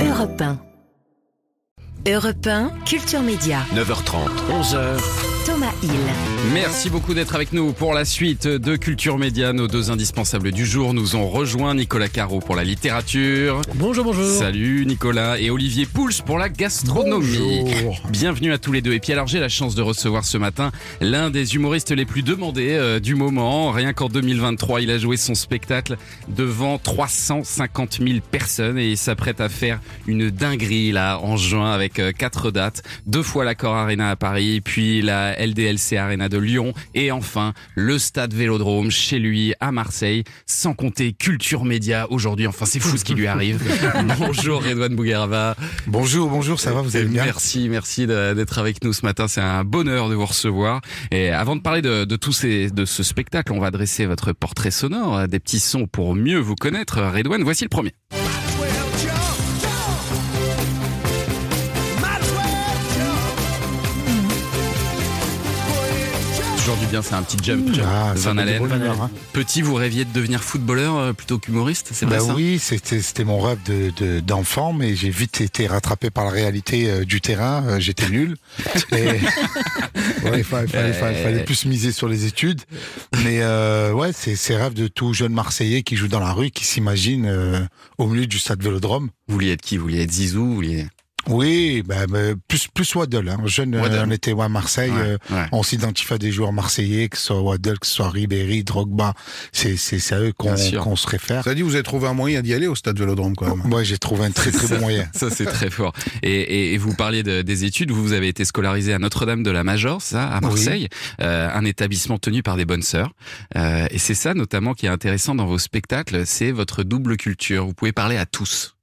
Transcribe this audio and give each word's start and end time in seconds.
Europe 0.00 0.40
1. 0.40 0.58
Europe 2.06 2.46
1, 2.46 2.70
Culture 2.88 3.20
Média. 3.20 3.58
9h30, 3.74 4.30
11h. 4.48 5.00
Thomas 5.68 5.74
Hill. 5.82 6.18
Merci 6.54 6.88
beaucoup 6.88 7.14
d'être 7.14 7.34
avec 7.34 7.52
nous 7.52 7.72
pour 7.72 7.92
la 7.92 8.04
suite 8.04 8.46
de 8.46 8.76
Culture 8.76 9.18
Média. 9.18 9.52
Nos 9.52 9.68
deux 9.68 9.90
indispensables 9.90 10.50
du 10.50 10.64
jour 10.64 10.94
nous 10.94 11.14
ont 11.14 11.28
rejoint 11.28 11.74
Nicolas 11.74 12.08
Caro 12.08 12.40
pour 12.40 12.56
la 12.56 12.64
littérature. 12.64 13.60
Bonjour, 13.74 14.04
bonjour. 14.04 14.24
Salut 14.24 14.86
Nicolas 14.86 15.38
et 15.38 15.50
Olivier 15.50 15.84
Pouls 15.84 16.22
pour 16.24 16.38
la 16.38 16.48
gastronomie. 16.48 17.64
Bonjour. 17.64 18.00
Bienvenue 18.08 18.52
à 18.52 18.58
tous 18.58 18.72
les 18.72 18.80
deux. 18.80 18.92
Et 18.92 19.00
puis 19.00 19.12
alors 19.12 19.26
j'ai 19.26 19.40
la 19.40 19.48
chance 19.48 19.74
de 19.74 19.82
recevoir 19.82 20.24
ce 20.24 20.38
matin 20.38 20.70
l'un 21.00 21.30
des 21.30 21.54
humoristes 21.54 21.90
les 21.90 22.06
plus 22.06 22.22
demandés 22.22 22.72
euh, 22.72 22.98
du 23.00 23.14
moment. 23.14 23.70
Rien 23.70 23.92
qu'en 23.92 24.08
2023, 24.08 24.80
il 24.80 24.90
a 24.90 24.98
joué 24.98 25.16
son 25.16 25.34
spectacle 25.34 25.96
devant 26.28 26.78
350 26.78 27.98
000 28.02 28.20
personnes 28.30 28.78
et 28.78 28.90
il 28.90 28.98
s'apprête 28.98 29.40
à 29.40 29.48
faire 29.48 29.80
une 30.06 30.30
dinguerie 30.30 30.92
là 30.92 31.18
en 31.18 31.36
juin 31.36 31.72
avec 31.72 31.98
euh, 31.98 32.12
quatre 32.12 32.50
dates. 32.50 32.82
Deux 33.06 33.22
fois 33.22 33.44
l'Accor 33.44 33.74
Arena 33.74 34.10
à 34.10 34.16
Paris, 34.16 34.60
puis 34.62 35.02
la 35.02 35.38
LDLC 35.58 35.96
Arena 35.96 36.28
de 36.28 36.38
Lyon 36.38 36.72
et 36.94 37.10
enfin 37.10 37.52
le 37.74 37.98
Stade 37.98 38.32
Vélodrome 38.32 38.90
chez 38.90 39.18
lui 39.18 39.54
à 39.60 39.72
Marseille. 39.72 40.24
Sans 40.46 40.74
compter 40.74 41.12
Culture 41.12 41.64
Média 41.64 42.06
aujourd'hui. 42.10 42.46
Enfin 42.46 42.64
c'est 42.64 42.80
fou 42.80 42.96
ce 42.96 43.04
qui 43.04 43.14
lui 43.14 43.26
arrive. 43.26 43.60
Bonjour 44.18 44.62
Redouane 44.62 44.94
Bouguerava. 44.94 45.56
Bonjour, 45.86 46.30
bonjour, 46.30 46.60
ça 46.60 46.72
va, 46.72 46.82
vous 46.82 46.96
allez 46.96 47.06
bien 47.06 47.24
Merci, 47.24 47.68
merci 47.68 48.06
d'être 48.06 48.58
avec 48.58 48.84
nous 48.84 48.92
ce 48.92 49.04
matin. 49.04 49.28
C'est 49.28 49.40
un 49.40 49.64
bonheur 49.64 50.08
de 50.08 50.14
vous 50.14 50.26
recevoir. 50.26 50.80
Et 51.10 51.30
avant 51.30 51.56
de 51.56 51.60
parler 51.60 51.82
de, 51.82 52.04
de 52.04 52.16
tous 52.16 52.32
ces, 52.32 52.70
de 52.70 52.84
ce 52.84 53.02
spectacle, 53.02 53.52
on 53.52 53.60
va 53.60 53.70
dresser 53.70 54.06
votre 54.06 54.32
portrait 54.32 54.70
sonore, 54.70 55.26
des 55.28 55.40
petits 55.40 55.60
sons 55.60 55.86
pour 55.86 56.14
mieux 56.14 56.38
vous 56.38 56.54
connaître. 56.54 57.00
Redouane, 57.00 57.42
voici 57.42 57.64
le 57.64 57.68
premier. 57.68 57.92
Bien, 66.90 67.02
c'est 67.02 67.14
un 67.14 67.22
petit 67.22 67.36
jump. 67.42 67.68
Ah, 67.84 68.14
Van 68.16 68.38
Halen. 68.38 68.58
bonne 68.60 68.74
humeur, 68.76 69.02
hein. 69.02 69.10
Petit, 69.34 69.60
vous 69.60 69.74
rêviez 69.74 70.06
de 70.06 70.12
devenir 70.12 70.42
footballeur 70.42 70.96
euh, 70.96 71.12
plutôt 71.12 71.38
qu'humoriste, 71.38 71.90
c'est 71.92 72.06
Bah 72.06 72.16
oui, 72.34 72.58
c'était 72.58 73.24
mon 73.24 73.40
rêve 73.40 73.58
de 73.66 73.92
de- 73.98 74.20
d'enfant, 74.20 74.72
mais 74.72 74.94
j'ai 74.96 75.10
vite 75.10 75.42
été 75.42 75.66
rattrapé 75.66 76.08
par 76.08 76.24
la 76.24 76.30
réalité 76.30 76.88
euh, 76.90 77.04
du 77.04 77.20
terrain. 77.20 77.62
euh, 77.66 77.78
J'étais 77.80 78.08
nul. 78.08 78.36
Et 78.92 79.04
ouais, 80.24 80.38
il 80.38 80.44
fallait, 80.44 80.66
fallait- 80.66 80.92
fallait- 80.94 81.22
fallait 81.22 81.44
plus 81.44 81.66
miser 81.66 81.92
sur 81.92 82.08
les 82.08 82.24
études. 82.24 82.62
Mais 83.22 83.40
euh, 83.42 83.92
ouais, 83.92 84.12
c'est 84.14 84.34
c'est 84.34 84.56
rêve 84.56 84.72
de 84.72 84.88
tout 84.88 85.12
jeune 85.12 85.34
Marseillais 85.34 85.82
qui 85.82 85.94
joue 85.96 86.08
dans 86.08 86.20
la 86.20 86.32
rue, 86.32 86.50
qui 86.50 86.64
s'imagine 86.64 87.26
euh, 87.26 87.60
au 87.98 88.06
milieu 88.06 88.26
du 88.26 88.38
stade 88.38 88.62
Vélodrome. 88.62 89.10
Vous 89.28 89.34
vouliez 89.34 89.52
être 89.52 89.60
qui? 89.62 89.76
Vous 89.76 89.82
vouliez 89.84 90.02
être 90.04 90.12
Zizou? 90.12 90.44
Vous 90.46 90.54
vouliez... 90.54 90.86
Oui, 91.28 91.82
bah, 91.86 92.06
plus 92.48 92.68
plus 92.72 92.94
Waddle. 92.94 93.28
Hein. 93.28 93.38
Jeune, 93.46 93.74
euh, 93.74 93.82
Waddle. 93.82 94.04
on 94.06 94.10
était 94.10 94.34
à 94.38 94.48
Marseille. 94.48 94.90
Ouais, 94.90 95.00
euh, 95.00 95.18
ouais. 95.30 95.44
On 95.52 95.62
s'identifie 95.62 96.14
à 96.14 96.18
des 96.18 96.30
joueurs 96.32 96.52
marseillais, 96.52 97.08
que 97.08 97.16
ce 97.16 97.24
soit 97.26 97.40
Waddle, 97.40 97.78
que 97.78 97.86
ce 97.86 97.92
soit 97.94 98.08
Ribéry, 98.10 98.64
Drogba. 98.64 99.14
C'est 99.52 99.76
c'est 99.76 99.98
c'est 99.98 100.14
à 100.14 100.20
eux 100.20 100.32
qu'on 100.32 100.54
qu'on 100.82 100.96
se 100.96 101.06
réfère. 101.06 101.44
Ça 101.44 101.54
dit, 101.54 101.62
vous 101.62 101.74
avez 101.74 101.82
trouvé 101.84 102.08
un 102.08 102.14
moyen 102.14 102.42
d'y 102.42 102.54
aller 102.54 102.66
au 102.66 102.74
stade 102.74 102.98
Vélodrome 102.98 103.34
quand 103.36 103.54
même. 103.56 103.66
Moi, 103.66 103.82
j'ai 103.82 103.98
trouvé 103.98 104.24
un 104.26 104.30
très 104.30 104.50
très 104.50 104.68
bon 104.68 104.80
moyen. 104.80 105.08
Ça, 105.14 105.28
c'est 105.30 105.44
très 105.46 105.70
fort. 105.70 105.92
Et, 106.22 106.32
et, 106.32 106.74
et 106.74 106.78
vous 106.78 106.94
parliez 106.94 107.22
de- 107.22 107.42
des 107.42 107.64
études. 107.64 107.90
Vous, 107.90 108.02
vous 108.02 108.12
avez 108.12 108.28
été 108.28 108.44
scolarisé 108.44 108.92
à 108.94 108.98
Notre-Dame 108.98 109.42
de 109.42 109.50
la 109.50 109.64
Major, 109.64 110.00
ça, 110.02 110.24
à 110.28 110.40
Marseille, 110.40 110.88
euh, 111.20 111.48
un 111.52 111.64
établissement 111.64 112.18
tenu 112.18 112.42
par 112.42 112.56
des 112.56 112.64
bonnes 112.64 112.82
sœurs. 112.82 113.12
Euh, 113.56 113.86
et 113.90 113.98
c'est 113.98 114.14
ça, 114.14 114.34
notamment, 114.34 114.74
qui 114.74 114.86
est 114.86 114.90
intéressant 114.90 115.34
dans 115.34 115.46
vos 115.46 115.58
spectacles, 115.58 116.26
c'est 116.26 116.50
votre 116.52 116.82
double 116.82 117.16
culture. 117.16 117.66
Vous 117.66 117.74
pouvez 117.74 117.92
parler 117.92 118.16
à 118.16 118.26
tous. 118.26 118.74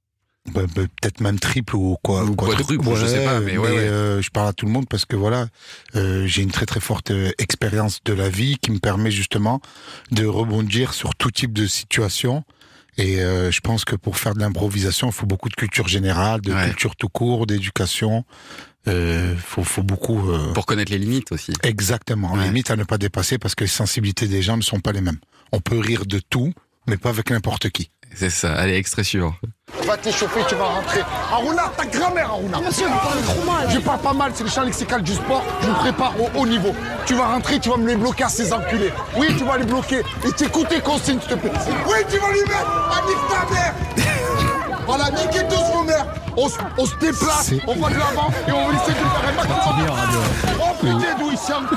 Bah, 0.52 0.62
bah, 0.74 0.82
peut-être 1.00 1.20
même 1.20 1.38
triple 1.38 1.76
ou 1.76 1.96
quoi. 2.02 2.24
Ou 2.24 2.34
quadruple, 2.34 2.84
je 2.94 3.06
sais 3.06 3.24
pas, 3.24 3.40
mais 3.40 3.58
ouais, 3.58 3.68
ouais. 3.68 3.76
euh, 3.78 4.22
je 4.22 4.30
parle 4.30 4.48
à 4.48 4.52
tout 4.52 4.64
le 4.66 4.72
monde 4.72 4.86
parce 4.88 5.04
que 5.04 5.16
voilà, 5.16 5.48
euh, 5.96 6.26
j'ai 6.26 6.42
une 6.42 6.50
très 6.50 6.66
très 6.66 6.80
forte 6.80 7.10
euh, 7.10 7.30
expérience 7.38 8.00
de 8.04 8.12
la 8.12 8.28
vie 8.28 8.56
qui 8.60 8.70
me 8.70 8.78
permet 8.78 9.10
justement 9.10 9.60
de 10.12 10.24
rebondir 10.24 10.94
sur 10.94 11.14
tout 11.14 11.30
type 11.30 11.52
de 11.52 11.66
situation. 11.66 12.44
Et 12.98 13.16
je 13.18 13.60
pense 13.60 13.84
que 13.84 13.94
pour 13.94 14.16
faire 14.16 14.32
de 14.32 14.40
l'improvisation, 14.40 15.08
il 15.08 15.12
faut 15.12 15.26
beaucoup 15.26 15.50
de 15.50 15.54
culture 15.54 15.86
générale, 15.86 16.40
de 16.40 16.54
Ouais. 16.54 16.64
culture 16.68 16.96
tout 16.96 17.10
court, 17.10 17.46
d'éducation. 17.46 18.24
Euh, 18.88 19.34
faut, 19.36 19.64
faut 19.64 19.82
beaucoup. 19.82 20.30
euh, 20.30 20.52
Pour 20.54 20.64
connaître 20.64 20.90
les 20.92 20.98
limites 20.98 21.30
aussi. 21.30 21.52
Exactement. 21.62 22.32
Ouais. 22.32 22.44
Limite 22.44 22.70
à 22.70 22.76
ne 22.76 22.84
pas 22.84 22.96
dépasser 22.96 23.36
parce 23.36 23.54
que 23.54 23.64
les 23.64 23.68
sensibilités 23.68 24.28
des 24.28 24.40
gens 24.40 24.56
ne 24.56 24.62
sont 24.62 24.80
pas 24.80 24.92
les 24.92 25.02
mêmes. 25.02 25.18
On 25.52 25.60
peut 25.60 25.78
rire 25.78 26.06
de 26.06 26.20
tout, 26.20 26.54
mais 26.86 26.96
pas 26.96 27.10
avec 27.10 27.30
n'importe 27.30 27.68
qui. 27.68 27.90
C'est 28.18 28.30
ça. 28.30 28.54
Allez, 28.54 28.76
extrait 28.76 29.04
suivant. 29.04 29.34
Tu 29.78 29.86
vas 29.86 29.96
t'échauffer, 29.98 30.40
tu 30.48 30.54
vas 30.54 30.64
rentrer. 30.64 31.00
Aruna, 31.30 31.70
ta 31.76 31.84
grand-mère, 31.84 32.30
Aruna. 32.30 32.60
Monsieur, 32.60 32.86
vous 32.86 32.98
parlez 32.98 33.22
trop 33.22 33.44
mal. 33.44 33.70
Je 33.70 33.78
parle 33.78 34.00
pas 34.00 34.12
mal, 34.14 34.32
c'est 34.34 34.44
le 34.44 34.48
champ 34.48 34.62
lexical 34.62 35.02
du 35.02 35.12
sport. 35.12 35.44
Je 35.60 35.68
me 35.68 35.74
prépare 35.74 36.14
au 36.18 36.30
haut 36.38 36.46
niveau. 36.46 36.74
Tu 37.04 37.14
vas 37.14 37.26
rentrer, 37.26 37.60
tu 37.60 37.68
vas 37.68 37.76
me 37.76 37.86
les 37.86 37.96
bloquer 37.96 38.24
à 38.24 38.28
ces 38.30 38.52
enculés. 38.54 38.92
Oui, 39.16 39.28
tu 39.36 39.44
vas 39.44 39.58
les 39.58 39.66
bloquer. 39.66 40.00
Et 40.26 40.32
t'écoutes 40.32 40.68
tes 40.68 40.80
consignes, 40.80 41.20
s'il 41.20 41.28
te 41.28 41.34
plaît. 41.34 41.52
Oui, 41.86 41.98
tu 42.10 42.18
vas 42.18 42.32
lui 42.32 42.40
mettre. 42.40 43.04
Nique 43.06 43.28
ta 43.28 43.54
mère. 43.54 43.74
voilà, 44.86 45.10
niquez 45.10 45.46
tous 45.48 45.72
vos 45.72 45.84
mères. 45.84 46.06
On, 46.38 46.48
se- 46.48 46.58
on 46.76 46.84
se 46.86 46.94
déplace, 46.98 47.50
on 47.66 47.74
va 47.76 47.88
de 47.90 47.94
l'avant 47.98 48.30
et 48.46 48.52
on 48.52 48.68
va 48.68 48.74
essayer 48.74 48.92
de 48.92 48.98
faire 48.98 49.28
un 49.28 49.32
maximum. 49.32 50.60
Oh 50.60 50.74
putain, 50.80 51.16
d'où 51.18 51.30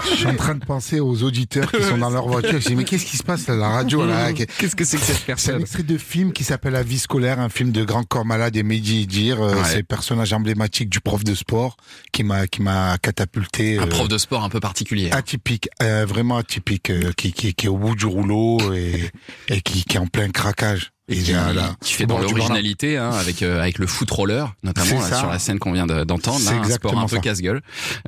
Je 0.10 0.16
suis 0.16 0.26
en 0.28 0.36
train 0.36 0.56
de 0.56 0.66
penser 0.66 1.00
aux 1.00 1.24
auditeurs 1.24 1.72
qui 1.72 1.82
sont 1.84 1.98
dans 1.98 2.10
leur 2.10 2.28
voiture. 2.28 2.60
Je 2.60 2.68
dis, 2.68 2.76
mais 2.76 2.84
qu'est-ce 2.84 3.06
qui 3.06 3.16
se 3.18 3.24
passe 3.24 3.48
à 3.50 3.56
la 3.56 3.70
radio 3.70 4.06
là 4.06 4.34
Qu'est-ce 4.34 4.76
que 4.76 4.84
c'est 4.84 4.98
que 4.98 5.04
cette 5.04 5.16
C'est 5.16 5.24
un 5.24 5.26
personne 5.28 5.62
extrait 5.62 5.84
de 5.84 5.98
film 5.98 6.34
qui 6.34 6.44
s'appelle 6.44 6.74
La 6.74 6.84
vie 6.84 7.00
scolaire, 7.00 7.40
un 7.40 7.48
film 7.50 7.72
de 7.72 7.84
grand 7.86 8.04
corps 8.04 8.26
malade 8.26 8.56
et 8.58 8.64
Mehdi 8.64 9.08
Dir. 9.08 9.42
Euh, 9.42 9.50
Ouais. 9.60 9.66
C'est 9.66 9.78
le 9.78 9.84
personnage 9.84 10.32
emblématique 10.34 10.90
du 10.90 11.00
prof 11.02 11.24
de 11.24 11.34
sport 11.36 11.76
qui 12.12 12.24
m'a 12.24 12.48
qui 12.48 12.62
m'a 12.62 12.98
catapulté. 12.98 13.78
Un 13.80 13.84
euh, 13.84 13.88
prof 13.88 14.08
de 14.08 14.18
sport 14.18 14.44
un 14.44 14.50
peu 14.50 14.60
particulier. 14.60 15.10
atypique, 15.12 15.70
euh, 15.82 16.06
vraiment 16.08 16.38
atypique, 16.38 16.90
euh, 16.90 17.12
qui, 17.18 17.34
qui, 17.34 17.54
qui 17.54 17.66
est 17.66 17.70
au 17.70 17.78
bout 17.78 17.96
du 17.96 18.06
rouleau 18.06 18.58
et, 18.74 19.10
et 19.50 19.62
qui, 19.62 19.84
qui 19.84 19.98
est 19.98 20.00
en 20.00 20.08
plein 20.08 20.30
craquage. 20.30 20.92
Et 21.10 21.16
qui, 21.24 21.32
est 21.32 21.34
à 21.36 21.54
la- 21.54 21.76
qui 21.82 21.94
fait 21.94 22.06
dans 22.06 22.18
l'originalité, 22.38 22.98
hein, 22.98 23.10
avec 23.12 23.42
euh, 23.42 23.60
avec 23.62 23.80
le 23.80 23.88
foot 23.88 24.10
roller, 24.12 24.54
notamment 24.64 24.86
là, 25.02 25.08
sur 25.18 25.28
la 25.30 25.40
scène 25.40 25.58
qu'on 25.60 25.72
vient 25.72 25.88
de- 25.88 26.04
d'entendre, 26.04 26.40
là, 26.46 26.52
un 26.60 26.64
sport 26.76 26.92
un 26.92 27.06
peu 27.08 27.16
casse-gueule. 27.22 27.62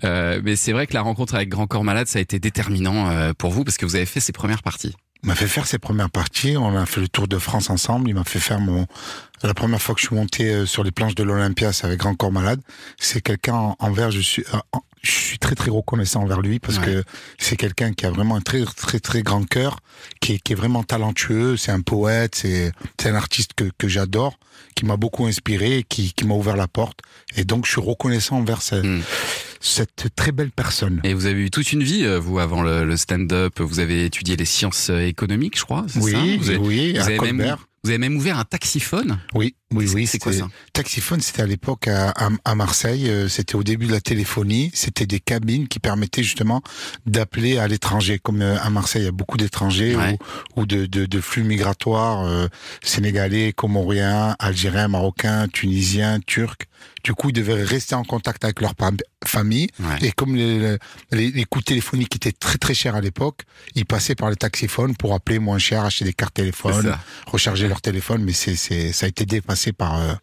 Euh, 0.03 0.39
mais 0.43 0.55
c'est 0.55 0.71
vrai 0.71 0.85
que 0.87 0.93
la 0.93 1.01
rencontre 1.01 1.35
avec 1.35 1.49
Grand 1.49 1.65
Corps 1.67 1.83
Malade, 1.83 2.07
ça 2.07 2.19
a 2.19 2.21
été 2.21 2.39
déterminant 2.39 3.09
euh, 3.09 3.33
pour 3.37 3.51
vous 3.51 3.63
parce 3.63 3.77
que 3.77 3.85
vous 3.85 3.95
avez 3.95 4.05
fait 4.05 4.19
ses 4.19 4.31
premières 4.33 4.61
parties. 4.63 4.95
Il 5.23 5.27
m'a 5.27 5.35
fait 5.35 5.47
faire 5.47 5.67
ses 5.67 5.77
premières 5.77 6.09
parties. 6.09 6.57
On 6.57 6.75
a 6.75 6.85
fait 6.85 7.01
le 7.01 7.07
Tour 7.07 7.27
de 7.27 7.37
France 7.37 7.69
ensemble. 7.69 8.09
Il 8.09 8.15
m'a 8.15 8.23
fait 8.23 8.39
faire 8.39 8.59
mon. 8.59 8.87
La 9.43 9.53
première 9.53 9.81
fois 9.81 9.95
que 9.95 10.01
je 10.01 10.07
suis 10.07 10.15
monté 10.15 10.49
euh, 10.49 10.65
sur 10.65 10.83
les 10.83 10.91
planches 10.91 11.15
de 11.15 11.23
l'Olympia, 11.23 11.71
c'est 11.73 11.85
avec 11.85 11.99
Grand 11.99 12.15
Corps 12.15 12.31
Malade. 12.31 12.61
C'est 12.99 13.21
quelqu'un 13.21 13.53
en- 13.53 13.75
envers. 13.79 14.11
Je 14.11 14.19
suis. 14.19 14.43
euh, 14.53 14.79
Je 15.03 15.09
suis 15.09 15.39
très 15.39 15.55
très 15.55 15.71
reconnaissant 15.71 16.21
envers 16.21 16.41
lui 16.41 16.59
parce 16.59 16.77
Ouais. 16.77 16.85
que 16.85 17.03
c'est 17.39 17.55
quelqu'un 17.57 17.91
qui 17.91 18.05
a 18.05 18.11
vraiment 18.11 18.35
un 18.35 18.41
très 18.41 18.63
très 18.65 18.99
très 18.99 19.23
grand 19.23 19.43
cœur, 19.49 19.79
qui 20.19 20.33
est, 20.33 20.37
qui 20.39 20.53
est 20.53 20.55
vraiment 20.55 20.83
talentueux. 20.83 21.57
C'est 21.57 21.71
un 21.71 21.81
poète, 21.81 22.35
c'est 22.35 22.71
c'est 22.99 23.09
un 23.09 23.15
artiste 23.15 23.53
que, 23.55 23.63
que 23.79 23.87
j'adore, 23.87 24.37
qui 24.75 24.85
m'a 24.85 24.97
beaucoup 24.97 25.25
inspiré, 25.25 25.83
qui, 25.89 26.13
qui 26.13 26.25
m'a 26.25 26.35
ouvert 26.35 26.55
la 26.55 26.67
porte. 26.67 26.99
Et 27.35 27.45
donc 27.45 27.65
je 27.65 27.71
suis 27.71 27.81
reconnaissant 27.81 28.37
envers 28.37 28.61
ce- 28.61 28.75
Mm. 28.75 29.01
Cette 29.61 30.07
très 30.15 30.31
belle 30.31 30.51
personne. 30.51 30.99
Et 31.03 31.13
vous 31.13 31.25
avez 31.27 31.41
eu 31.41 31.49
toute 31.51 31.71
une 31.71 31.83
vie, 31.83 32.03
euh, 32.03 32.19
vous, 32.19 32.39
avant 32.39 32.61
le, 32.63 32.83
le 32.83 32.97
stand-up. 32.97 33.59
Vous 33.59 33.79
avez 33.79 34.05
étudié 34.05 34.35
les 34.35 34.45
sciences 34.45 34.89
euh, 34.89 35.05
économiques, 35.07 35.57
je 35.57 35.63
crois. 35.63 35.85
c'est 35.87 35.99
Oui, 35.99 36.11
ça 36.11 36.17
vous 36.39 36.49
avez, 36.49 36.57
oui, 36.57 36.93
vous 36.93 36.99
à 36.99 37.03
avez 37.03 37.31
même, 37.31 37.55
vous 37.83 37.89
avez 37.89 37.97
même 37.99 38.15
ouvert 38.17 38.37
un 38.37 38.43
taxiphone. 38.43 39.19
Oui, 39.33 39.55
oui, 39.73 39.87
C'est- 39.87 39.95
oui. 39.95 40.07
c'est 40.07 40.19
quoi 40.19 40.33
ça 40.33 40.47
Taxiphone, 40.73 41.19
c'était 41.21 41.41
à 41.41 41.47
l'époque 41.47 41.87
à, 41.87 42.09
à, 42.09 42.29
à 42.45 42.55
Marseille. 42.55 43.09
euh, 43.09 43.27
C'était 43.27 43.55
au 43.55 43.63
début 43.63 43.87
de 43.87 43.91
la 43.91 44.01
téléphonie. 44.01 44.69
C'était 44.73 45.05
des 45.07 45.19
cabines 45.19 45.67
qui 45.67 45.79
permettaient 45.79 46.23
justement 46.23 46.61
d'appeler 47.05 47.57
à 47.57 47.67
l'étranger. 47.67 48.19
Comme 48.19 48.41
à 48.41 48.69
Marseille, 48.69 49.03
il 49.03 49.05
y 49.05 49.07
a 49.07 49.11
beaucoup 49.11 49.37
d'étrangers 49.37 49.95
Ouais. 49.95 50.17
ou, 50.55 50.61
ou 50.61 50.65
de, 50.65 50.85
de, 50.85 51.05
de 51.05 51.21
flux 51.21 51.43
migratoires 51.43 52.25
euh, 52.25 52.47
sénégalais, 52.83 53.53
comoriens, 53.53 54.35
algériens, 54.39 54.87
marocains, 54.87 55.47
tunisiens, 55.47 56.19
turcs. 56.25 56.67
Du 57.03 57.13
coup, 57.13 57.29
ils 57.29 57.33
devaient 57.33 57.63
rester 57.63 57.95
en 57.95 58.03
contact 58.03 58.43
avec 58.43 58.61
leur 58.61 58.73
famille. 59.25 59.67
Ouais. 59.79 60.07
Et 60.07 60.11
comme 60.11 60.35
les, 60.35 60.77
les, 61.11 61.31
les 61.31 61.43
coûts 61.45 61.61
téléphoniques 61.61 62.15
étaient 62.15 62.31
très 62.31 62.57
très 62.57 62.73
chers 62.73 62.95
à 62.95 63.01
l'époque, 63.01 63.41
ils 63.75 63.85
passaient 63.85 64.15
par 64.15 64.29
les 64.29 64.35
taxiphones 64.35 64.95
pour 64.95 65.13
appeler 65.13 65.39
moins 65.39 65.57
cher, 65.57 65.83
acheter 65.83 66.05
des 66.05 66.13
cartes 66.13 66.35
téléphones, 66.35 66.95
recharger 67.27 67.67
leur 67.67 67.81
téléphone. 67.81 68.23
Mais 68.23 68.33
c'est 68.33 68.55
c'est 68.55 68.91
ça 68.91 69.05
a 69.05 69.09
été 69.09 69.25
dépassé 69.25 69.73
par 69.73 69.99
euh, 69.99 70.13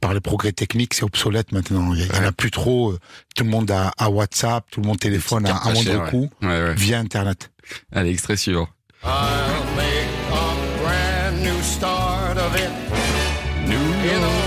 par 0.00 0.14
les 0.14 0.20
progrès 0.20 0.52
techniques. 0.52 0.94
C'est 0.94 1.04
obsolète 1.04 1.52
maintenant. 1.52 1.94
Il 1.94 2.06
y, 2.06 2.10
en 2.10 2.24
a 2.24 2.32
plus 2.32 2.50
trop. 2.50 2.94
Tout 3.34 3.44
le 3.44 3.50
monde 3.50 3.70
a, 3.70 3.92
a 3.98 4.10
WhatsApp, 4.10 4.64
tout 4.70 4.80
le 4.80 4.86
monde 4.86 4.98
téléphone 4.98 5.46
à, 5.46 5.56
à 5.56 5.72
moindre 5.72 6.10
coût 6.10 6.30
ouais. 6.42 6.74
via 6.74 6.98
Internet. 6.98 7.50
Allez, 7.92 8.10
extrait 8.10 8.36
suivant. 8.36 8.68
I'll 9.02 9.64
make 9.76 10.08
a 10.32 10.82
brand 10.82 11.42
new 11.42 11.62
start 11.62 12.38
of 12.38 12.56
it. 12.56 12.70
New 13.66 14.43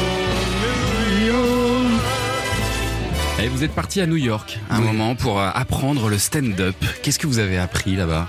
Et 3.39 3.49
vous 3.49 3.63
êtes 3.63 3.73
parti 3.73 4.01
à 4.01 4.07
New 4.07 4.15
York 4.15 4.57
un 4.71 4.79
moment 4.79 5.15
pour 5.15 5.39
euh, 5.39 5.49
apprendre 5.53 6.09
le 6.09 6.17
stand-up. 6.17 6.75
Qu'est-ce 7.03 7.19
que 7.19 7.27
vous 7.27 7.37
avez 7.37 7.59
appris 7.59 7.95
là-bas? 7.95 8.27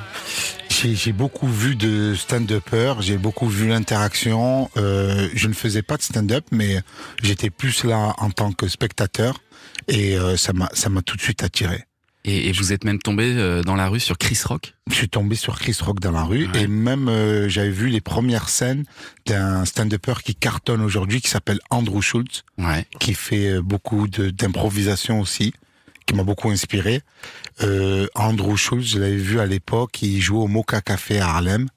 J'ai 0.68 1.12
beaucoup 1.12 1.48
vu 1.48 1.76
de 1.76 2.14
stand-uppers, 2.14 3.00
j'ai 3.00 3.16
beaucoup 3.16 3.48
vu 3.48 3.68
l'interaction. 3.68 4.70
Euh, 4.76 5.28
je 5.34 5.48
ne 5.48 5.54
faisais 5.54 5.82
pas 5.82 5.96
de 5.96 6.02
stand-up, 6.02 6.44
mais 6.52 6.82
j'étais 7.22 7.50
plus 7.50 7.84
là 7.84 8.14
en 8.18 8.30
tant 8.30 8.52
que 8.52 8.68
spectateur 8.68 9.40
et 9.88 10.18
euh, 10.18 10.36
ça 10.36 10.52
m'a 10.52 11.02
tout 11.02 11.16
de 11.16 11.22
suite 11.22 11.42
attiré. 11.42 11.87
Et, 12.24 12.48
et 12.48 12.52
vous 12.52 12.72
êtes 12.72 12.84
même 12.84 12.98
tombé 12.98 13.32
euh, 13.36 13.62
dans 13.62 13.76
la 13.76 13.88
rue 13.88 14.00
sur 14.00 14.18
Chris 14.18 14.38
Rock? 14.44 14.74
Je 14.90 14.94
suis 14.94 15.08
tombé 15.08 15.36
sur 15.36 15.58
Chris 15.58 15.76
Rock 15.80 16.00
dans 16.00 16.10
la 16.12 16.24
rue 16.24 16.46
Ouais. 16.48 16.62
et 16.62 16.66
même 16.66 17.08
euh, 17.08 17.48
j'avais 17.48 17.70
vu 17.70 17.88
les 17.88 18.00
premières 18.00 18.48
scènes 18.48 18.84
d'un 19.26 19.64
stand-upper 19.64 20.14
qui 20.24 20.34
cartonne 20.34 20.82
aujourd'hui 20.82 21.20
qui 21.20 21.28
s'appelle 21.28 21.60
Andrew 21.70 22.00
Schultz. 22.00 22.44
Ouais. 22.58 22.86
qui 23.00 23.14
fait 23.14 23.52
euh, 23.52 23.62
beaucoup 23.62 24.08
d'improvisation 24.08 25.20
aussi, 25.20 25.52
qui 26.06 26.14
m'a 26.14 26.22
beaucoup 26.24 26.50
inspiré. 26.50 27.02
Euh, 27.62 28.06
Andrew 28.14 28.56
Schultz, 28.56 28.86
je 28.88 28.98
l'avais 28.98 29.16
vu 29.16 29.40
à 29.40 29.46
l'époque, 29.46 30.02
il 30.02 30.20
jouait 30.20 30.38
au 30.38 30.46
Mocha 30.48 30.80
Café 30.80 31.20
à 31.20 31.28
Harlem. 31.28 31.68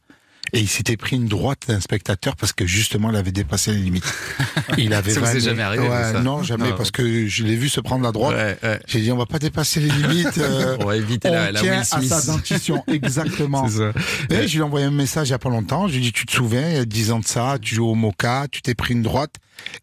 Et 0.53 0.59
il 0.59 0.67
s'était 0.67 0.97
pris 0.97 1.15
une 1.15 1.27
droite 1.27 1.59
d'un 1.67 1.79
spectateur 1.79 2.35
parce 2.35 2.51
que 2.51 2.65
justement 2.65 3.09
il 3.09 3.15
avait 3.15 3.31
dépassé 3.31 3.71
les 3.71 3.79
limites. 3.79 4.03
Il 4.77 4.93
avait 4.93 5.11
Ça 5.11 5.21
vous 5.21 5.35
est 5.37 5.39
jamais 5.39 5.61
arrivé, 5.63 5.83
Ouais, 5.87 6.11
ça 6.13 6.21
Non, 6.21 6.43
jamais, 6.43 6.69
Non. 6.69 6.75
parce 6.77 6.91
que 6.91 7.27
je 7.27 7.43
l'ai 7.43 7.55
vu 7.55 7.69
se 7.69 7.79
prendre 7.79 8.03
la 8.03 8.11
droite. 8.11 8.35
Ouais, 8.35 8.57
ouais. 8.63 8.79
J'ai 8.87 9.01
dit 9.01 9.11
on 9.11 9.17
va 9.17 9.25
pas 9.25 9.39
dépasser 9.39 9.79
les 9.79 9.89
limites. 9.89 10.37
euh, 10.37 10.77
On 10.79 10.85
va 10.85 10.97
éviter 10.97 11.29
on 11.29 11.33
la, 11.33 11.51
la 11.51 11.59
tient 11.61 11.71
Will 11.71 11.79
à 11.79 11.83
sa 11.83 12.31
dentition, 12.31 12.83
exactement. 12.91 13.67
Ça. 13.69 13.91
Et 14.29 14.47
je 14.47 14.53
lui 14.53 14.59
ai 14.59 14.63
envoyé 14.63 14.85
un 14.85 14.91
message 14.91 15.29
il 15.29 15.31
y 15.31 15.35
a 15.35 15.39
pas 15.39 15.49
longtemps. 15.49 15.87
Je 15.87 15.93
lui 15.93 15.99
ai 15.99 16.03
dit, 16.03 16.11
tu 16.13 16.25
te 16.25 16.31
souviens, 16.33 16.67
il 16.69 16.75
y 16.75 16.79
a 16.79 16.85
10 16.85 17.11
ans 17.11 17.19
de 17.19 17.25
ça, 17.25 17.57
tu 17.61 17.75
joues 17.75 17.87
au 17.87 17.95
Mocha, 17.95 18.45
tu 18.51 18.61
t'es 18.61 18.75
pris 18.75 18.93
une 18.93 19.03
droite. 19.03 19.35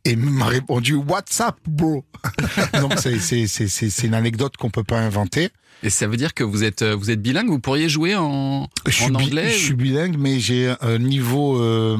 Et 0.04 0.10
il 0.12 0.18
m'a 0.18 0.46
répondu, 0.46 0.94
What's 0.94 1.40
up, 1.40 1.56
bro? 1.66 2.04
Donc, 2.80 2.94
c'est, 2.98 4.04
une 4.04 4.14
anecdote 4.14 4.56
qu'on 4.56 4.70
peut 4.70 4.84
pas 4.84 4.98
inventer. 5.00 5.50
Et 5.82 5.90
ça 5.90 6.06
veut 6.08 6.16
dire 6.16 6.34
que 6.34 6.42
vous 6.42 6.64
êtes, 6.64 6.82
euh, 6.82 6.96
vous 6.96 7.10
êtes 7.10 7.22
bilingue? 7.22 7.48
Vous 7.48 7.60
pourriez 7.60 7.88
jouer 7.88 8.16
en, 8.16 8.68
Je 8.86 9.06
bi- 9.06 9.14
anglais 9.14 9.50
je 9.52 9.58
suis 9.58 9.74
bilingue, 9.74 10.16
mais 10.18 10.40
j'ai 10.40 10.74
un 10.80 10.98
niveau 10.98 11.60
euh, 11.62 11.96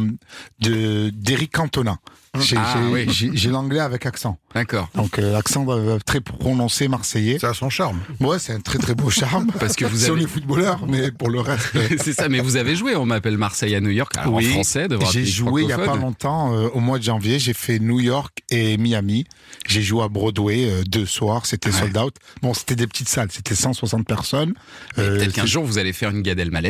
de 0.60 1.10
d'Éric 1.10 1.52
Cantona. 1.52 1.98
J'ai, 2.40 2.56
Ah, 2.58 2.76
oui. 2.92 3.06
l'anglais 3.48 3.80
avec 3.80 4.06
accent. 4.06 4.38
D'accord. 4.54 4.88
Donc 4.94 5.18
euh, 5.18 5.32
l'accent 5.32 5.66
très 6.04 6.20
prononcé 6.20 6.88
marseillais. 6.88 7.38
Ça 7.38 7.50
a 7.50 7.54
son 7.54 7.70
charme. 7.70 7.98
Ouais, 8.20 8.38
c'est 8.38 8.52
un 8.52 8.60
très 8.60 8.78
très 8.78 8.94
beau 8.94 9.10
charme. 9.10 9.50
Parce 9.58 9.74
que 9.76 9.84
vous 9.84 9.96
Si 9.96 10.10
on 10.10 10.14
avez- 10.14 10.24
est 10.24 10.26
footballeur, 10.26 10.86
mais 10.86 11.10
pour 11.10 11.30
le 11.30 11.40
reste. 11.40 11.72
C'est 12.02 12.12
ça, 12.12 12.28
mais 12.28 12.40
vous 12.40 12.56
avez 12.56 12.76
joué, 12.76 12.94
on 12.96 13.06
m'appelle 13.06 13.38
Marseille 13.38 13.74
à 13.74 13.80
New 13.80 13.90
York, 13.90 14.12
alors 14.16 14.34
Oui. 14.34 14.46
en 14.48 14.52
français, 14.52 14.88
devant 14.88 15.06
J'ai 15.10 15.24
joué 15.24 15.62
il 15.62 15.68
y 15.68 15.72
a 15.72 15.78
pas 15.78 15.96
longtemps, 15.96 16.52
euh, 16.54 16.68
au 16.74 16.80
mois 16.80 16.98
de 16.98 17.04
janvier, 17.04 17.38
j'ai 17.38 17.54
fait 17.54 17.78
New 17.78 18.00
York 18.00 18.38
et 18.50 18.76
Miami. 18.76 19.24
J'ai 19.66 19.82
joué 19.82 20.04
à 20.04 20.08
Broadway 20.08 20.64
euh, 20.68 20.82
deux 20.84 21.06
soirs, 21.06 21.46
c'était 21.46 21.70
Ouais. 21.70 21.78
sold 21.80 21.96
out. 21.96 22.14
Bon, 22.42 22.54
c'était 22.54 22.76
des 22.76 22.86
petites 22.86 23.08
salles, 23.08 23.28
c'était 23.32 23.54
160 23.54 24.06
personnes. 24.06 24.54
Euh, 24.98 25.16
Peut-être 25.16 25.32
qu'un 25.32 25.46
jour 25.46 25.64
vous 25.64 25.78
allez 25.78 25.92
faire 25.92 26.10
une 26.10 26.22
Gad 26.22 26.38
Elmaleh 26.38 26.68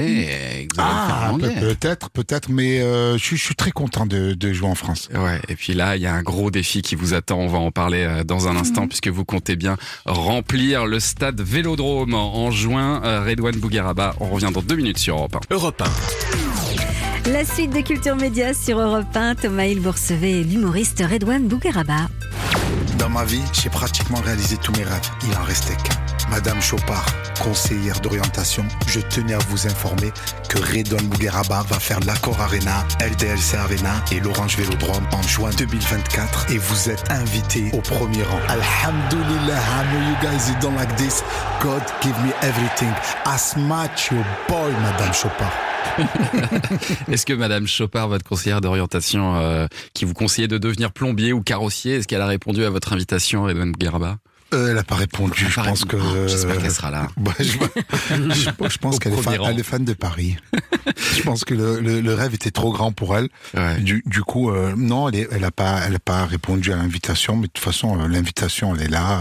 et 0.63 0.67
que 0.67 0.75
vous 0.77 0.81
allez 0.81 0.91
le 0.91 1.07
faire 1.07 1.17
en 1.33 1.39
Ah, 1.39 1.61
peut-être, 1.75 2.11
peut-être, 2.11 2.51
mais 2.51 2.81
euh, 2.81 3.19
je, 3.19 3.23
suis- 3.25 3.37
je 3.37 3.43
suis 3.45 3.55
très 3.55 3.71
content 3.73 4.07
de, 4.07 4.35
de 4.35 4.53
jouer 4.53 4.69
en 4.69 4.75
France. 4.75 5.09
Ouais, 5.15 5.41
et 5.49 5.57
puis 5.57 5.73
là, 5.73 5.97
il 5.97 6.03
y 6.03 6.07
a 6.07 6.15
un 6.15 6.23
gros 6.23 6.51
défi 6.51 6.83
qui 6.83 6.95
vous 6.95 7.15
attend. 7.15 7.39
On 7.39 7.49
va 7.49 7.59
en 7.59 7.71
parler 7.71 8.05
euh, 8.05 8.25
dans 8.25 8.49
un 8.49 8.57
instant, 8.57 8.87
puisque 8.87 9.09
vous 9.09 9.25
comptez 9.25 9.57
bien 9.57 9.77
remplir 10.05 10.87
le 10.87 11.01
stade 11.01 11.41
Vélodrome 11.41 12.15
en 12.15 12.51
juin. 12.51 13.03
Euh, 13.05 13.25
Redouane 13.25 13.57
Bougueraba, 13.57 14.15
on 14.21 14.29
revient 14.29 14.51
dans 14.53 14.63
deux 14.63 14.77
minutes 14.77 14.99
sur 14.99 15.17
Europe 15.17 15.37
1. 15.51 15.55
Europe 15.55 15.83
1. 17.27 17.31
La 17.31 17.45
suite 17.45 17.75
de 17.75 17.81
Culture 17.81 18.17
Média 18.17 18.55
sur 18.55 18.81
Europe 18.81 19.15
1. 19.15 19.35
Thomas 19.37 19.65
Hill, 19.65 19.81
vous 19.81 19.91
recevez 19.91 20.45
l'humoriste 20.45 21.03
Redouane 21.11 21.47
Bougueraba. 21.47 22.09
Dans 22.99 23.11
ma 23.11 23.25
vie, 23.25 23.43
j'ai 23.53 23.71
pratiquement 23.71 24.21
réalisé 24.21 24.57
tous 24.57 24.73
mes 24.73 24.85
rêves. 24.85 25.11
Il 25.29 25.37
en 25.37 25.45
restait 25.45 25.77
qu'un. 25.77 26.08
Madame 26.31 26.61
Chopard, 26.61 27.07
conseillère 27.43 28.01
d'orientation, 28.01 28.65
je 28.87 29.01
tenais 29.01 29.35
à 29.35 29.39
vous 29.49 29.67
informer 29.67 30.13
que 30.49 30.59
Redon 30.59 31.03
Bougueraba 31.05 31.65
va 31.69 31.81
faire 31.81 32.01
l'Accord 32.01 32.39
Arena, 32.41 32.87
LDLC 33.01 33.55
Arena 33.55 34.05
et 34.13 34.21
l'Orange 34.21 34.57
Vélodrome 34.57 35.07
en 35.13 35.23
juin 35.23 35.51
2024 35.57 36.53
et 36.53 36.59
vous 36.59 36.91
êtes 36.91 37.11
invités 37.11 37.71
au 37.73 37.81
premier 37.81 38.23
rang. 38.23 38.41
Alhamdulillah, 38.49 39.59
I 39.59 39.85
know 39.91 40.01
you 40.01 40.17
guys 40.23 40.49
you 40.49 40.55
don't 40.61 40.77
like 40.77 40.95
this? 40.97 41.23
God 41.63 41.83
give 42.03 42.17
me 42.23 42.33
everything. 42.43 42.93
I 43.27 43.39
smash 43.39 44.11
your 44.11 44.25
boy, 44.49 44.71
Madame 44.83 45.15
Chopard. 45.15 45.53
Est-ce 47.11 47.25
que 47.25 47.33
Madame 47.33 47.67
Chopard, 47.67 48.09
votre 48.09 48.25
conseillère 48.25 48.61
d'orientation, 48.61 49.37
euh, 49.37 49.67
qui 49.95 50.05
vous 50.05 50.15
conseillait 50.15 50.49
de 50.49 50.59
devenir 50.59 50.93
plombier 50.93 51.33
ou 51.33 51.41
carrossier, 51.41 51.95
est-ce 51.95 52.07
qu'elle 52.07 52.21
a 52.21 52.27
répondu 52.27 52.65
à 52.65 52.71
votre 52.71 52.93
invitation, 52.93 53.45
Redouane 53.45 53.73
Bougueraba 53.73 54.19
Euh, 54.55 54.69
elle 54.69 54.77
n'a 54.77 54.83
pas 54.83 54.95
répondu, 54.95 55.43
Elle 55.45 55.51
je 55.51 55.57
pas 55.57 55.65
pense 55.65 55.85
que... 55.85 55.97
Oh, 55.97 56.27
J'espère 56.29 56.57
qu'elle 56.59 56.71
sera 56.71 56.91
là. 56.91 57.09
Je, 57.39 57.45
je- 57.45 57.59
je 58.71 58.79
pense 58.79 58.99
qu'elle 58.99 59.13
est, 59.13 59.63
fan, 59.63 59.83
est 59.83 59.85
de 59.85 59.93
Paris. 59.93 60.37
je 61.17 61.23
pense 61.23 61.45
que 61.45 61.53
le, 61.53 61.81
le- 61.81 62.01
le 62.01 62.15
rêve 62.15 62.33
était 62.35 62.51
trop 62.51 62.73
grand 62.73 62.91
pour 62.93 63.15
elle. 63.17 63.29
Ouais. 63.55 63.79
Du, 63.81 64.03
du 64.07 64.23
coup, 64.23 64.51
euh, 64.51 64.73
non, 64.77 65.11
elle 65.11 65.41
n'a 65.43 65.51
pas, 65.51 65.81
elle 65.87 65.95
a 65.97 65.99
pas 65.99 66.25
répondu 66.25 66.73
à 66.73 66.77
l'invitation, 66.77 67.37
mais 67.37 67.49
de 67.49 67.53
toute 67.53 67.63
façon, 67.65 68.01
euh, 68.01 68.09
l'invitation, 68.09 68.75
elle 68.75 68.83
est 68.87 68.89
là. 68.91 69.21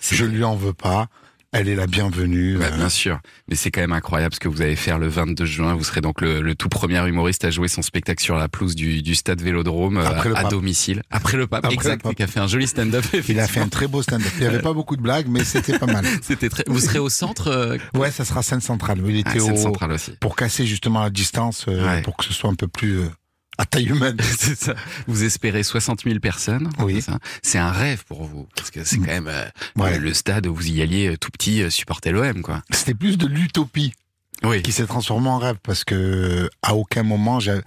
C'est- 0.00 0.14
je 0.16 0.26
lui 0.26 0.44
en 0.44 0.56
veux 0.56 0.74
pas. 0.74 1.06
Elle 1.52 1.68
est 1.68 1.74
la 1.74 1.88
bienvenue. 1.88 2.58
Bah, 2.58 2.66
euh, 2.72 2.76
bien 2.76 2.88
sûr, 2.88 3.18
mais 3.48 3.56
c'est 3.56 3.72
quand 3.72 3.80
même 3.80 3.92
incroyable 3.92 4.32
ce 4.32 4.38
que 4.38 4.46
vous 4.46 4.62
allez 4.62 4.76
faire 4.76 5.00
le 5.00 5.08
22 5.08 5.44
juin. 5.46 5.74
Vous 5.74 5.82
serez 5.82 6.00
donc 6.00 6.20
le, 6.20 6.40
le 6.42 6.54
tout 6.54 6.68
premier 6.68 7.04
humoriste 7.08 7.44
à 7.44 7.50
jouer 7.50 7.66
son 7.66 7.82
spectacle 7.82 8.22
sur 8.22 8.36
la 8.36 8.48
pelouse 8.48 8.76
du, 8.76 9.02
du 9.02 9.16
stade 9.16 9.42
Vélodrome 9.42 9.96
euh, 9.98 10.34
à 10.36 10.44
domicile. 10.44 11.02
Après 11.10 11.36
le 11.36 11.48
pape, 11.48 11.64
Après 11.64 11.70
le 11.74 11.94
exact, 11.94 12.14
qui 12.14 12.22
a 12.22 12.28
fait 12.28 12.38
un 12.38 12.46
joli 12.46 12.68
stand-up. 12.68 13.04
il 13.28 13.40
a 13.40 13.48
fait 13.48 13.58
un 13.58 13.66
très 13.68 13.88
beau 13.88 14.00
stand-up. 14.00 14.30
Il 14.36 14.42
n'y 14.42 14.46
avait 14.46 14.62
pas 14.62 14.72
beaucoup 14.72 14.96
de 14.96 15.02
blagues, 15.02 15.26
mais 15.28 15.42
c'était 15.44 15.76
pas 15.76 15.86
mal. 15.86 16.04
C'était 16.22 16.48
très. 16.48 16.62
Vous 16.68 16.78
serez 16.78 17.00
au 17.00 17.08
centre. 17.08 17.48
euh, 17.48 17.78
Ouais, 17.94 18.12
ça 18.12 18.24
sera 18.24 18.44
scène 18.44 18.60
centrale. 18.60 19.00
Il 19.04 19.22
ah, 19.26 19.30
était 19.30 19.40
scène 19.40 19.54
au, 19.54 19.56
centrale 19.56 19.90
aussi. 19.90 20.12
pour 20.20 20.36
casser 20.36 20.66
justement 20.66 21.02
la 21.02 21.10
distance, 21.10 21.64
euh, 21.66 21.84
Ouais. 21.84 22.02
pour 22.02 22.16
que 22.16 22.24
ce 22.24 22.32
soit 22.32 22.48
un 22.50 22.54
peu 22.54 22.68
plus 22.68 22.98
euh, 23.00 23.08
à 23.60 23.66
taille 23.66 23.88
humaine. 23.88 24.16
C'est 24.38 24.58
ça. 24.58 24.74
Vous 25.06 25.24
espérez 25.24 25.62
60 25.62 26.02
000 26.04 26.18
personnes. 26.20 26.70
Oui. 26.78 27.04
c'est 27.42 27.58
un 27.58 27.70
rêve 27.70 28.04
pour 28.06 28.24
vous, 28.24 28.46
parce 28.56 28.70
que 28.70 28.84
c'est 28.84 28.96
quand 28.98 29.06
même 29.06 29.28
euh, 29.28 29.44
Ouais. 29.76 29.98
le, 29.98 30.14
stade 30.14 30.46
où 30.46 30.54
vous 30.54 30.68
y 30.70 30.80
alliez 30.82 31.08
euh, 31.08 31.16
tout 31.18 31.30
petit 31.30 31.62
euh, 31.62 31.70
supporter 31.70 32.10
l'OM, 32.12 32.42
quoi. 32.42 32.62
C'était 32.70 32.94
plus 32.94 33.18
de 33.18 33.26
l'utopie. 33.26 33.92
Oui. 34.42 34.62
qui 34.62 34.72
s'est 34.72 34.86
transformé 34.86 35.28
en 35.28 35.36
rêve 35.36 35.56
parce 35.62 35.84
que 35.84 36.48
à 36.62 36.74
aucun 36.74 37.02
moment 37.02 37.40
je 37.40 37.60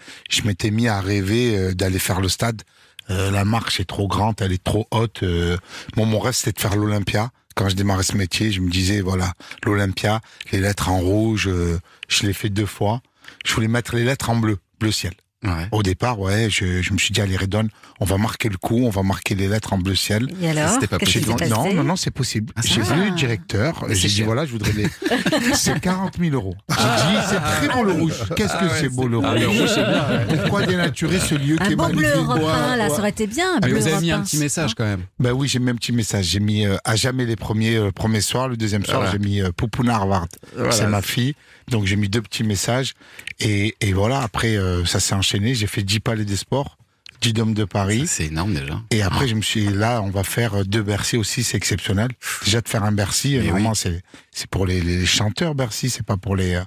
m'étais 0.44 0.72
mis 0.72 0.88
à 0.88 1.00
rêver 1.02 1.56
euh, 1.56 1.74
d'aller 1.76 2.00
faire 2.00 2.20
le 2.20 2.30
stade. 2.30 2.64
Euh, 3.12 3.30
la 3.30 3.46
marche 3.46 3.80
est 3.80 3.86
trop 3.86 4.08
grande, 4.08 4.38
elle 4.42 4.54
est 4.54 4.64
trop 4.64 4.88
haute. 4.90 5.22
euh. 5.22 5.56
Bon, 5.96 6.08
mon 6.08 6.20
rêve 6.20 6.34
c'était 6.34 6.54
de 6.54 6.60
faire 6.60 6.76
l'Olympia. 6.76 7.30
Quand 7.54 7.70
je 7.70 7.76
démarrais 7.76 8.02
ce 8.02 8.18
métier, 8.18 8.52
je 8.52 8.60
me 8.60 8.72
disais 8.72 9.02
voilà 9.02 9.34
l'Olympia, 9.64 10.20
les 10.52 10.60
lettres 10.60 10.90
en 10.90 10.98
rouge. 11.00 11.48
euh, 11.48 11.78
je 12.08 12.24
l'ai 12.26 12.34
fait 12.34 12.50
deux 12.50 12.66
fois. 12.66 13.02
Je 13.46 13.54
voulais 13.54 13.68
mettre 13.68 13.96
les 13.96 14.04
lettres 14.04 14.32
en 14.32 14.36
bleu, 14.36 14.58
bleu 14.80 14.92
ciel. 14.92 15.14
Ouais. 15.44 15.68
Au 15.72 15.84
départ, 15.84 16.20
ouais, 16.20 16.50
je, 16.50 16.82
je 16.82 16.94
me 16.94 16.98
suis 16.98 17.12
dit 17.14 17.20
allez 17.22 17.36
Redon, 17.36 17.68
on 18.00 18.06
va 18.06 18.18
marquer 18.18 18.48
le 18.50 18.58
coup, 18.58 18.80
on 18.86 18.90
va 18.90 19.04
marquer 19.04 19.36
les 19.36 19.48
lettres 19.48 19.74
en 19.74 19.78
bleu 19.78 19.94
ciel. 19.96 20.30
Et 20.42 20.50
alors 20.50 20.70
C'était 20.72 20.88
pas 20.88 20.98
dit, 20.98 21.20
passé 21.20 21.50
non, 21.50 21.74
non, 21.74 21.84
non, 21.84 21.96
c'est 21.98 22.12
possible. 22.12 22.54
Ah, 22.56 22.62
J'ai 22.64 22.82
vu 22.82 23.06
le 23.10 23.12
directeur, 23.12 23.86
j'ai 23.90 24.08
dit 24.08 24.22
voilà, 24.22 24.46
je 24.46 24.52
voudrais 24.52 24.72
les. 24.72 24.88
c'est 25.56 25.80
40 25.80 26.18
000 26.20 26.34
euros. 26.36 26.56
J'ai 26.70 26.76
dit, 26.76 27.18
c'est 27.30 27.40
très 27.40 27.68
beau 27.76 27.84
le 27.84 27.92
rouge. 27.92 28.14
Qu'est-ce 28.36 28.54
que 28.54 28.70
c'est 28.80 28.90
beau 28.90 29.08
le 29.08 29.18
rouge 29.18 29.28
Ah, 29.30 29.36
le 29.38 29.48
rouge, 29.48 29.70
c'est 29.74 29.84
bien. 29.86 30.38
Pourquoi 30.38 30.66
dénaturer 30.66 31.20
ce 31.20 31.36
lieu 31.36 31.58
qui 31.58 31.64
Un 31.64 31.70
est 31.72 31.76
beau 31.76 31.88
bleu 31.88 31.96
magnifique 32.08 32.16
Europe 32.16 32.38
1, 32.40 32.72
Ouais, 32.72 32.78
là, 32.78 32.90
ça 32.90 33.00
aurait 33.00 33.10
été 33.10 33.28
bien. 33.28 33.60
Mais 33.62 33.68
bleu 33.70 33.80
vous 33.80 33.88
avez 33.88 34.00
mis 34.02 34.12
un 34.12 34.20
1. 34.20 34.24
petit 34.24 34.38
message 34.38 34.76
quand 34.76 34.86
même. 34.86 35.02
Ben 35.20 35.32
oui, 35.34 35.48
j'ai 35.48 35.60
mis 35.60 35.72
un 35.72 35.76
petit 35.76 35.92
message. 35.92 36.26
J'ai 36.26 36.40
mis 36.40 36.66
euh, 36.66 36.78
à 36.86 36.96
jamais 36.96 37.26
les 37.26 37.36
premiers 37.36 37.76
euh, 37.76 37.92
premiers 37.92 38.22
soirs. 38.22 38.48
Le 38.48 38.56
deuxième 38.58 38.86
soir, 38.86 39.02
Voilà. 39.02 39.12
j'ai 39.12 39.20
mis 39.20 39.42
euh, 39.42 39.52
Poupouna 39.52 39.96
Harvard. 39.96 40.28
Voilà. 40.56 40.72
C'est 40.72 40.88
ma 40.88 41.02
fille. 41.02 41.36
Donc 41.70 41.86
j'ai 41.86 41.96
mis 41.96 42.10
deux 42.10 42.22
petits 42.22 42.44
messages. 42.44 42.94
Et, 43.40 43.76
et 43.82 43.94
voilà, 43.94 44.22
après, 44.22 44.56
euh, 44.58 44.86
ça 44.86 45.00
s'est 45.00 45.16
enchaîné. 45.16 45.33
J'ai 45.42 45.68
fait 45.68 45.84
10 45.84 46.00
palais 46.00 46.26
des 46.26 46.36
sports, 46.36 46.78
10 47.22 47.34
dômes 47.34 47.54
de 47.54 47.66
Paris. 47.66 48.06
C'est 48.08 48.26
énorme 48.26 48.54
déjà. 48.54 48.82
Et 48.92 49.02
après, 49.02 49.28
je 49.28 49.36
me 49.36 49.42
suis 49.42 49.68
là, 49.68 50.02
on 50.02 50.10
va 50.10 50.24
faire 50.24 50.56
euh, 50.56 50.64
deux 50.64 50.84
Bercy 50.84 51.18
aussi, 51.18 51.44
c'est 51.44 51.58
exceptionnel. 51.58 52.10
Déjà 52.44 52.62
de 52.62 52.70
faire 52.70 52.84
un 52.84 52.92
Bercy, 52.92 53.38
Mais 53.42 53.50
vraiment, 53.50 53.74
c'est 53.74 54.02
c'est 54.32 54.48
pour 54.48 54.66
les, 54.66 54.82
les 54.82 55.06
chanteurs 55.06 55.56
Bercy, 55.56 55.90
c'est 55.90 56.06
pas 56.06 56.18
pour 56.18 56.36
les 56.36 56.56
euh, 56.56 56.64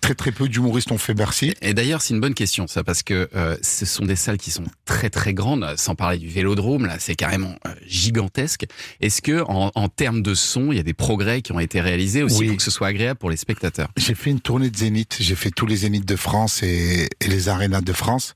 très 0.00 0.14
très 0.14 0.32
peu 0.32 0.48
d'humoristes 0.48 0.90
ont 0.92 0.98
fait 0.98 1.14
Bercy. 1.14 1.54
Et 1.62 1.74
d'ailleurs, 1.74 2.02
c'est 2.02 2.14
une 2.14 2.20
bonne 2.20 2.34
question, 2.34 2.66
ça, 2.66 2.82
parce 2.84 3.02
que 3.02 3.28
euh, 3.34 3.56
ce 3.62 3.86
sont 3.86 4.04
des 4.04 4.16
salles 4.16 4.38
qui 4.38 4.50
sont 4.50 4.64
très 4.84 5.10
très 5.10 5.34
grandes, 5.34 5.66
sans 5.76 5.94
parler 5.94 6.18
du 6.18 6.28
Vélodrome, 6.28 6.86
là, 6.86 6.96
c'est 6.98 7.14
carrément 7.14 7.54
euh, 7.66 7.74
gigantesque. 7.86 8.66
Est-ce 9.00 9.22
que 9.22 9.42
en, 9.48 9.70
en 9.74 9.88
termes 9.88 10.22
de 10.22 10.34
son, 10.34 10.72
il 10.72 10.76
y 10.76 10.80
a 10.80 10.84
des 10.84 10.94
progrès 10.94 11.42
qui 11.42 11.52
ont 11.52 11.60
été 11.60 11.80
réalisés 11.80 12.22
aussi 12.22 12.38
Oui. 12.40 12.46
pour 12.48 12.56
que 12.56 12.62
ce 12.62 12.70
soit 12.70 12.88
agréable 12.88 13.18
pour 13.18 13.30
les 13.30 13.36
spectateurs? 13.36 13.88
J'ai 13.96 14.14
fait 14.14 14.30
une 14.30 14.40
tournée 14.40 14.70
de 14.70 14.76
Zénith, 14.76 15.16
j'ai 15.20 15.34
fait 15.36 15.50
tous 15.50 15.66
les 15.66 15.76
Zéniths 15.76 16.06
de 16.08 16.16
France 16.16 16.62
et, 16.62 17.08
et 17.20 17.28
les 17.28 17.48
arénas 17.48 17.82
de 17.82 17.92
France. 17.92 18.34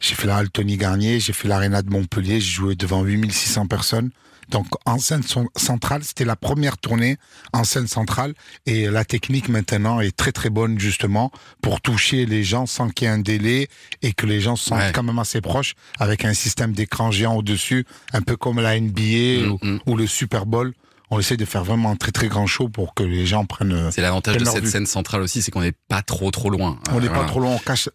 J'ai 0.00 0.14
fait 0.14 0.26
la 0.26 0.36
Halle 0.36 0.50
Tony 0.50 0.76
Garnier, 0.78 1.20
j'ai 1.20 1.34
fait 1.34 1.46
l'aréna 1.48 1.82
de 1.82 1.90
Montpellier, 1.90 2.40
j'ai 2.40 2.50
joué 2.50 2.74
devant 2.74 3.02
8600 3.02 3.66
personnes. 3.66 4.10
Donc 4.50 4.66
en 4.84 4.98
scène 4.98 5.22
centrale, 5.56 6.02
c'était 6.04 6.24
la 6.24 6.36
première 6.36 6.76
tournée 6.78 7.16
en 7.52 7.64
scène 7.64 7.86
centrale 7.86 8.34
et 8.66 8.86
la 8.86 9.04
technique 9.04 9.48
maintenant 9.48 10.00
est 10.00 10.16
très 10.16 10.32
très 10.32 10.50
bonne 10.50 10.78
justement 10.78 11.30
pour 11.62 11.80
toucher 11.80 12.26
les 12.26 12.42
gens 12.44 12.66
sans 12.66 12.88
qu'il 12.90 13.06
y 13.06 13.10
ait 13.10 13.14
un 13.14 13.18
délai 13.18 13.68
et 14.02 14.12
que 14.12 14.26
les 14.26 14.40
gens 14.40 14.56
se 14.56 14.66
sentent 14.66 14.78
Ouais. 14.80 14.92
quand 14.94 15.02
même 15.02 15.18
assez 15.18 15.40
proches 15.40 15.74
avec 15.98 16.24
un 16.24 16.34
système 16.34 16.72
d'écran 16.72 17.10
géant 17.10 17.34
au-dessus, 17.36 17.86
un 18.12 18.22
peu 18.22 18.36
comme 18.36 18.60
la 18.60 18.78
NBA 18.78 18.90
Mm, 19.00 19.50
ou, 19.52 19.58
mm. 19.62 19.80
ou 19.86 19.96
le 19.96 20.06
Super 20.06 20.46
Bowl. 20.46 20.72
On 21.10 21.18
essaie 21.18 21.36
de 21.36 21.44
faire 21.44 21.64
vraiment 21.64 21.90
un 21.90 21.96
très 21.96 22.12
très 22.12 22.28
grand 22.28 22.46
show 22.46 22.68
pour 22.68 22.94
que 22.94 23.02
les 23.02 23.26
gens 23.26 23.44
prennent. 23.44 23.72
euh, 23.72 23.90
C'est 23.90 24.00
l'avantage 24.00 24.36
de 24.36 24.44
cette 24.44 24.64
vue. 24.64 24.70
scène 24.70 24.86
centrale 24.86 25.20
aussi, 25.22 25.42
c'est 25.42 25.50
qu'on 25.50 25.60
n'est 25.62 25.74
pas 25.88 26.02
trop 26.02 26.30
trop 26.30 26.50
loin. 26.50 26.78
On 26.92 26.98
Euh, 26.98 27.00
n'est 27.00 27.08
pas 27.08 27.14
voilà. 27.14 27.28
trop 27.28 27.40
loin, 27.40 27.50
on 27.54 27.58
cache. 27.58 27.88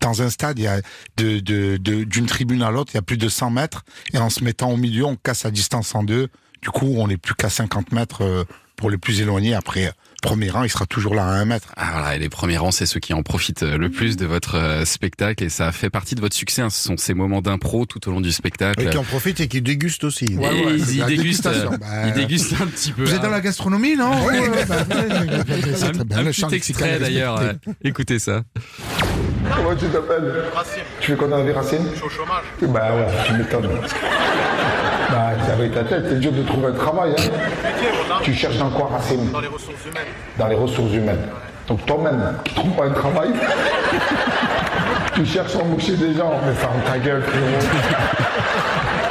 Dans 0.00 0.22
un 0.22 0.30
stade, 0.30 0.58
il 0.58 0.62
y 0.64 0.66
a 0.66 0.80
de, 1.16 1.40
de, 1.40 1.76
de- 1.76 2.04
d'une 2.04 2.26
tribune 2.26 2.62
à 2.62 2.70
l'autre, 2.70 2.92
il 2.94 2.96
y 2.96 2.98
a 2.98 3.02
plus 3.02 3.18
de 3.18 3.28
100 3.28 3.50
mètres. 3.50 3.84
Et 4.12 4.18
en 4.18 4.30
se 4.30 4.42
mettant 4.42 4.70
au 4.70 4.76
milieu, 4.76 5.04
on 5.04 5.16
casse 5.16 5.44
la 5.44 5.50
distance 5.50 5.94
en 5.94 6.02
deux. 6.02 6.28
Du 6.62 6.70
coup, 6.70 6.94
on 6.96 7.08
n'est 7.08 7.18
plus 7.18 7.34
qu'à 7.34 7.50
50 7.50 7.92
mètres 7.92 8.22
euh, 8.22 8.44
pour 8.76 8.88
les 8.90 8.96
plus 8.98 9.20
éloignés. 9.20 9.54
Après, 9.54 9.92
premier 10.24 10.48
rang, 10.48 10.64
il 10.64 10.70
sera 10.70 10.86
toujours 10.86 11.14
là 11.14 11.22
à 11.24 11.26
un 11.32 11.44
mètre. 11.44 11.68
Ah, 11.76 11.90
voilà, 11.92 12.16
et 12.16 12.18
les 12.18 12.30
premiers 12.30 12.56
rangs, 12.56 12.70
c'est 12.70 12.86
ceux 12.86 12.98
qui 12.98 13.12
en 13.12 13.22
profitent 13.22 13.62
euh, 13.62 13.76
le 13.76 13.90
plus 13.90 14.16
de 14.16 14.24
votre 14.24 14.56
euh, 14.56 14.84
spectacle 14.86 15.44
et 15.44 15.50
ça 15.50 15.70
fait 15.70 15.90
partie 15.90 16.14
de 16.14 16.20
votre 16.22 16.34
succès. 16.34 16.62
hein. 16.62 16.70
Ce 16.70 16.82
sont 16.82 16.96
ces 16.96 17.12
moments 17.12 17.42
d'impro 17.42 17.84
tout 17.84 18.08
au 18.08 18.10
long 18.10 18.22
du 18.22 18.32
spectacle. 18.32 18.80
Et 18.80 18.90
qui 18.90 18.96
en 18.96 19.04
profite 19.04 19.40
et 19.40 19.48
qui 19.48 19.60
déguste 19.60 20.02
aussi. 20.04 20.24
Ouais, 20.36 20.48
ouais, 20.48 20.76
ils, 20.78 21.04
dégustent, 21.04 21.46
euh, 21.46 21.68
Bah, 21.78 21.86
ils 22.06 22.14
dégustent 22.14 22.54
un 22.60 22.66
petit 22.66 22.92
peu. 22.92 23.04
Vous 23.04 23.14
êtes 23.14 23.20
dans 23.20 23.28
la 23.28 23.42
gastronomie, 23.42 23.96
non? 23.96 24.24
Ouais, 24.24 24.40
bah, 24.66 24.76
c'est 25.76 25.84
un, 25.84 25.92
très 25.92 26.04
bien, 26.04 26.18
un 26.18 26.22
le 26.22 26.30
petit 26.30 26.54
extrait 26.54 26.98
d'ailleurs. 26.98 27.40
écoutez 27.84 28.18
ça. 28.18 28.42
Comment 29.54 29.76
tu 29.76 29.86
t'appelles? 29.88 30.32
Racine. 30.54 30.82
Tu 31.00 31.10
fais 31.12 31.16
quoi 31.18 31.28
dans 31.28 31.36
la 31.38 31.44
vie, 31.44 31.52
Racine 31.52 31.86
Je 31.92 31.96
suis 31.96 32.06
au 32.06 32.08
chômage. 32.08 32.44
Bah 32.62 32.94
ouais, 32.96 33.06
tu 33.26 33.32
m'étonnes. 33.34 33.68
bah, 35.10 35.32
tu 35.44 35.50
avec 35.50 35.74
ta 35.74 35.84
tête, 35.84 36.06
c'est 36.08 36.18
dur 36.18 36.32
de 36.32 36.42
trouver 36.44 36.68
un 36.68 36.72
travail. 36.72 37.14
Hein. 37.18 37.30
Tu 38.24 38.32
cherches 38.32 38.56
dans 38.56 38.70
quoi, 38.70 38.88
Racine 38.90 39.30
Dans 39.30 39.40
les 39.40 39.48
ressources 39.48 39.84
humaines. 39.84 40.02
Dans 40.38 40.48
les 40.48 40.56
ressources 40.56 40.92
humaines. 40.94 41.28
Donc 41.68 41.84
toi-même, 41.84 42.38
tu 42.42 42.54
trouves 42.54 42.72
pas 42.72 42.86
un 42.86 42.90
travail 42.90 43.28
Tu 45.14 45.26
cherches 45.26 45.54
à 45.56 45.58
embaucher 45.58 45.94
des 45.96 46.14
gens, 46.14 46.32
mais 46.44 46.54
ferme 46.54 46.80
ta 46.86 46.98
gueule, 46.98 47.22
frérot. 47.22 47.44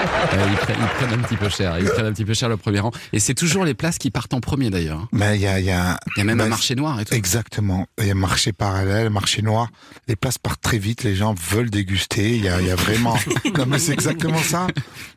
Euh, 0.03 0.47
ils, 0.49 0.55
prennent, 0.57 0.77
ils 0.81 0.87
prennent 1.05 1.19
un 1.19 1.23
petit 1.23 1.37
peu 1.37 1.49
cher. 1.49 1.77
Ils 1.79 1.85
prennent 1.85 2.05
un 2.07 2.13
petit 2.13 2.25
peu 2.25 2.33
cher 2.33 2.49
le 2.49 2.57
premier 2.57 2.79
rang. 2.79 2.91
Et 3.13 3.19
c'est 3.19 3.33
toujours 3.33 3.63
les 3.65 3.73
places 3.73 3.97
qui 3.97 4.11
partent 4.11 4.33
en 4.33 4.39
premier 4.41 4.69
d'ailleurs. 4.69 4.99
hein. 4.99 5.07
Mais 5.11 5.35
il 5.35 5.41
y 5.41 5.47
a, 5.47 5.59
il 5.59 5.65
y 5.65 5.71
a, 5.71 5.97
y 6.17 6.21
a 6.21 6.23
même 6.23 6.37
bah, 6.37 6.45
un 6.45 6.49
marché 6.49 6.75
noir 6.75 6.99
et 6.99 7.05
tout. 7.05 7.13
Exactement. 7.13 7.87
Il 7.99 8.07
y 8.07 8.11
a 8.11 8.15
marché 8.15 8.51
parallèle, 8.53 9.09
marché 9.09 9.41
noir. 9.41 9.69
Les 10.07 10.15
places 10.15 10.37
partent 10.37 10.61
très 10.61 10.77
vite. 10.77 11.03
Les 11.03 11.15
gens 11.15 11.33
veulent 11.51 11.69
déguster. 11.69 12.35
Il 12.35 12.43
y 12.43 12.49
a, 12.49 12.59
il 12.61 12.67
y 12.67 12.71
a 12.71 12.75
vraiment. 12.75 13.15
non, 13.57 13.65
mais 13.67 13.79
c'est 13.79 13.93
exactement 13.93 14.41
ça. 14.41 14.67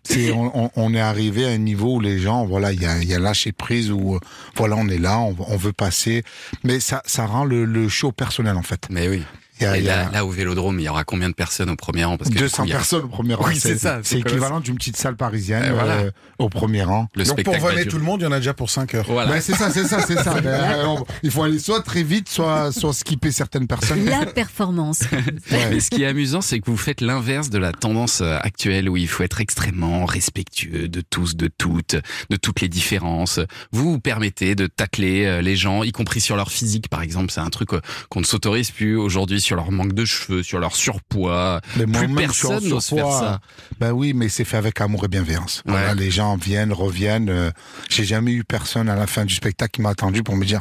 C'est, 0.02 0.30
on, 0.32 0.64
on- 0.66 0.70
on 0.76 0.94
est 0.94 1.00
arrivé 1.00 1.46
à 1.46 1.50
un 1.50 1.58
niveau 1.58 1.94
où 1.96 2.00
les 2.00 2.18
gens, 2.18 2.46
voilà, 2.46 2.72
il 2.72 2.80
y 2.80 2.86
a, 2.86 3.02
y 3.02 3.14
a 3.14 3.18
lâché 3.18 3.52
prise 3.52 3.90
où, 3.90 4.14
euh, 4.16 4.20
voilà, 4.56 4.76
on 4.76 4.88
est 4.88 4.98
là, 4.98 5.18
on, 5.18 5.34
on 5.48 5.56
veut 5.56 5.72
passer. 5.72 6.22
Mais 6.64 6.80
ça, 6.80 7.02
ça 7.06 7.26
rend 7.26 7.44
le, 7.44 7.64
le 7.64 7.88
show 7.88 8.12
personnel 8.12 8.56
en 8.56 8.62
fait. 8.62 8.86
Mais 8.90 9.08
oui. 9.08 9.22
Il 9.58 9.62
y 9.64 9.66
a, 9.66 9.76
Et 9.76 9.80
il 9.80 9.86
y 9.86 9.88
a 9.90 10.04
là, 10.04 10.10
là, 10.12 10.24
au 10.26 10.30
Vélodrome, 10.30 10.78
il 10.80 10.82
y 10.84 10.88
aura 10.88 11.04
combien 11.04 11.28
de 11.30 11.34
personnes 11.34 11.70
au 11.70 11.76
premier 11.76 12.04
rang? 12.04 12.16
Parce 12.18 12.28
que 12.30 12.34
du 12.34 12.40
200 12.42 12.56
coup, 12.62 12.68
il 12.68 12.70
y 12.70 12.72
a- 12.72 12.76
personnes 12.76 13.04
au 13.04 13.08
premier 13.08 13.34
rang. 13.34 13.44
Oui, 13.48 13.58
c'est 13.58 13.78
ça, 13.78 14.00
c'est 14.02 14.18
équivalent 14.18 14.60
d'une 14.60 14.76
petite 14.76 14.96
salle 14.96 15.16
parisienne 15.16 15.70
voilà. 15.72 15.92
euh, 15.94 16.10
au 16.38 16.48
premier 16.48 16.82
rang. 16.82 17.08
Le 17.14 17.24
Donc 17.24 17.42
pour 17.42 17.54
durer. 17.56 17.86
tout 17.86 17.96
le 17.96 18.02
monde, 18.04 18.20
il 18.20 18.24
y 18.24 18.26
en 18.26 18.32
a 18.32 18.38
déjà 18.38 18.52
pour 18.54 18.68
5 18.70 18.94
heures. 18.94 19.06
Voilà. 19.08 19.30
Ben, 19.32 19.40
c'est 19.40 19.54
ça, 19.54 19.70
c'est 19.70 19.84
ça, 19.84 20.00
c'est 20.06 20.16
ça. 20.16 20.40
Ben, 20.40 20.46
euh, 20.52 20.84
on- 20.86 21.04
il 21.22 21.30
faut 21.30 21.42
aller 21.42 21.58
soit 21.58 21.80
très 21.82 22.02
vite, 22.02 22.28
soit, 22.28 22.70
soit 22.72 22.92
skipper 22.92 23.30
certaines 23.32 23.66
personnes. 23.66 24.04
La 24.04 24.26
performance. 24.26 25.00
Ouais. 25.52 25.68
Mais 25.70 25.80
ce 25.80 25.90
qui 25.90 26.02
est 26.02 26.06
amusant, 26.06 26.40
c'est 26.40 26.58
que 26.60 26.68
vous 26.70 26.76
faites 26.76 27.00
l'inverse 27.00 27.50
de 27.50 27.58
la 27.58 27.72
tendance 27.72 28.20
euh, 28.20 28.36
actuelle 28.42 28.88
où 28.88 28.96
il 28.96 29.06
faut 29.08 29.22
être 29.22 29.40
extrêmement 29.40 30.04
respectueux 30.04 30.88
de 30.88 31.00
tous, 31.00 31.36
de 31.36 31.48
toutes, 31.48 31.96
de 32.30 32.36
toutes 32.36 32.60
les 32.60 32.68
différences. 32.68 33.38
Vous 33.72 33.92
vous 33.92 34.00
permettez 34.00 34.54
de 34.54 34.66
tacler 34.66 35.40
les 35.42 35.56
gens, 35.56 35.82
y 35.84 35.92
compris 35.92 36.20
sur 36.20 36.36
leur 36.36 36.50
physique, 36.50 36.88
par 36.88 37.02
exemple. 37.02 37.30
C'est 37.30 37.40
un 37.40 37.48
truc 37.50 37.70
qu'on 38.10 38.20
ne 38.20 38.24
s'autorise 38.24 38.70
plus 38.70 38.96
aujourd'hui 38.96 39.40
sur 39.46 39.56
leur 39.56 39.70
manque 39.70 39.92
de 39.92 40.04
cheveux, 40.04 40.42
sur 40.42 40.58
leur 40.58 40.74
surpoids. 40.76 41.60
Mais 41.76 41.86
Plus 41.86 42.14
personne 42.14 42.68
n'ose 42.68 42.86
faire 42.88 43.10
ça. 43.10 43.40
Ben 43.80 43.92
oui, 43.92 44.12
mais 44.12 44.28
c'est 44.28 44.44
fait 44.44 44.56
avec 44.56 44.80
amour 44.80 45.04
et 45.04 45.08
bienveillance. 45.08 45.62
Ouais. 45.66 45.72
Voilà, 45.72 45.94
les 45.94 46.10
gens 46.10 46.36
viennent, 46.36 46.72
reviennent. 46.72 47.28
euh, 47.30 47.50
J'ai 47.88 48.04
jamais 48.04 48.32
eu 48.32 48.44
personne 48.44 48.88
à 48.88 48.96
la 48.96 49.06
fin 49.06 49.24
du 49.24 49.34
spectacle 49.34 49.70
qui 49.70 49.82
m'a 49.82 49.90
attendu 49.90 50.22
pour 50.22 50.36
me 50.36 50.44
dire 50.44 50.60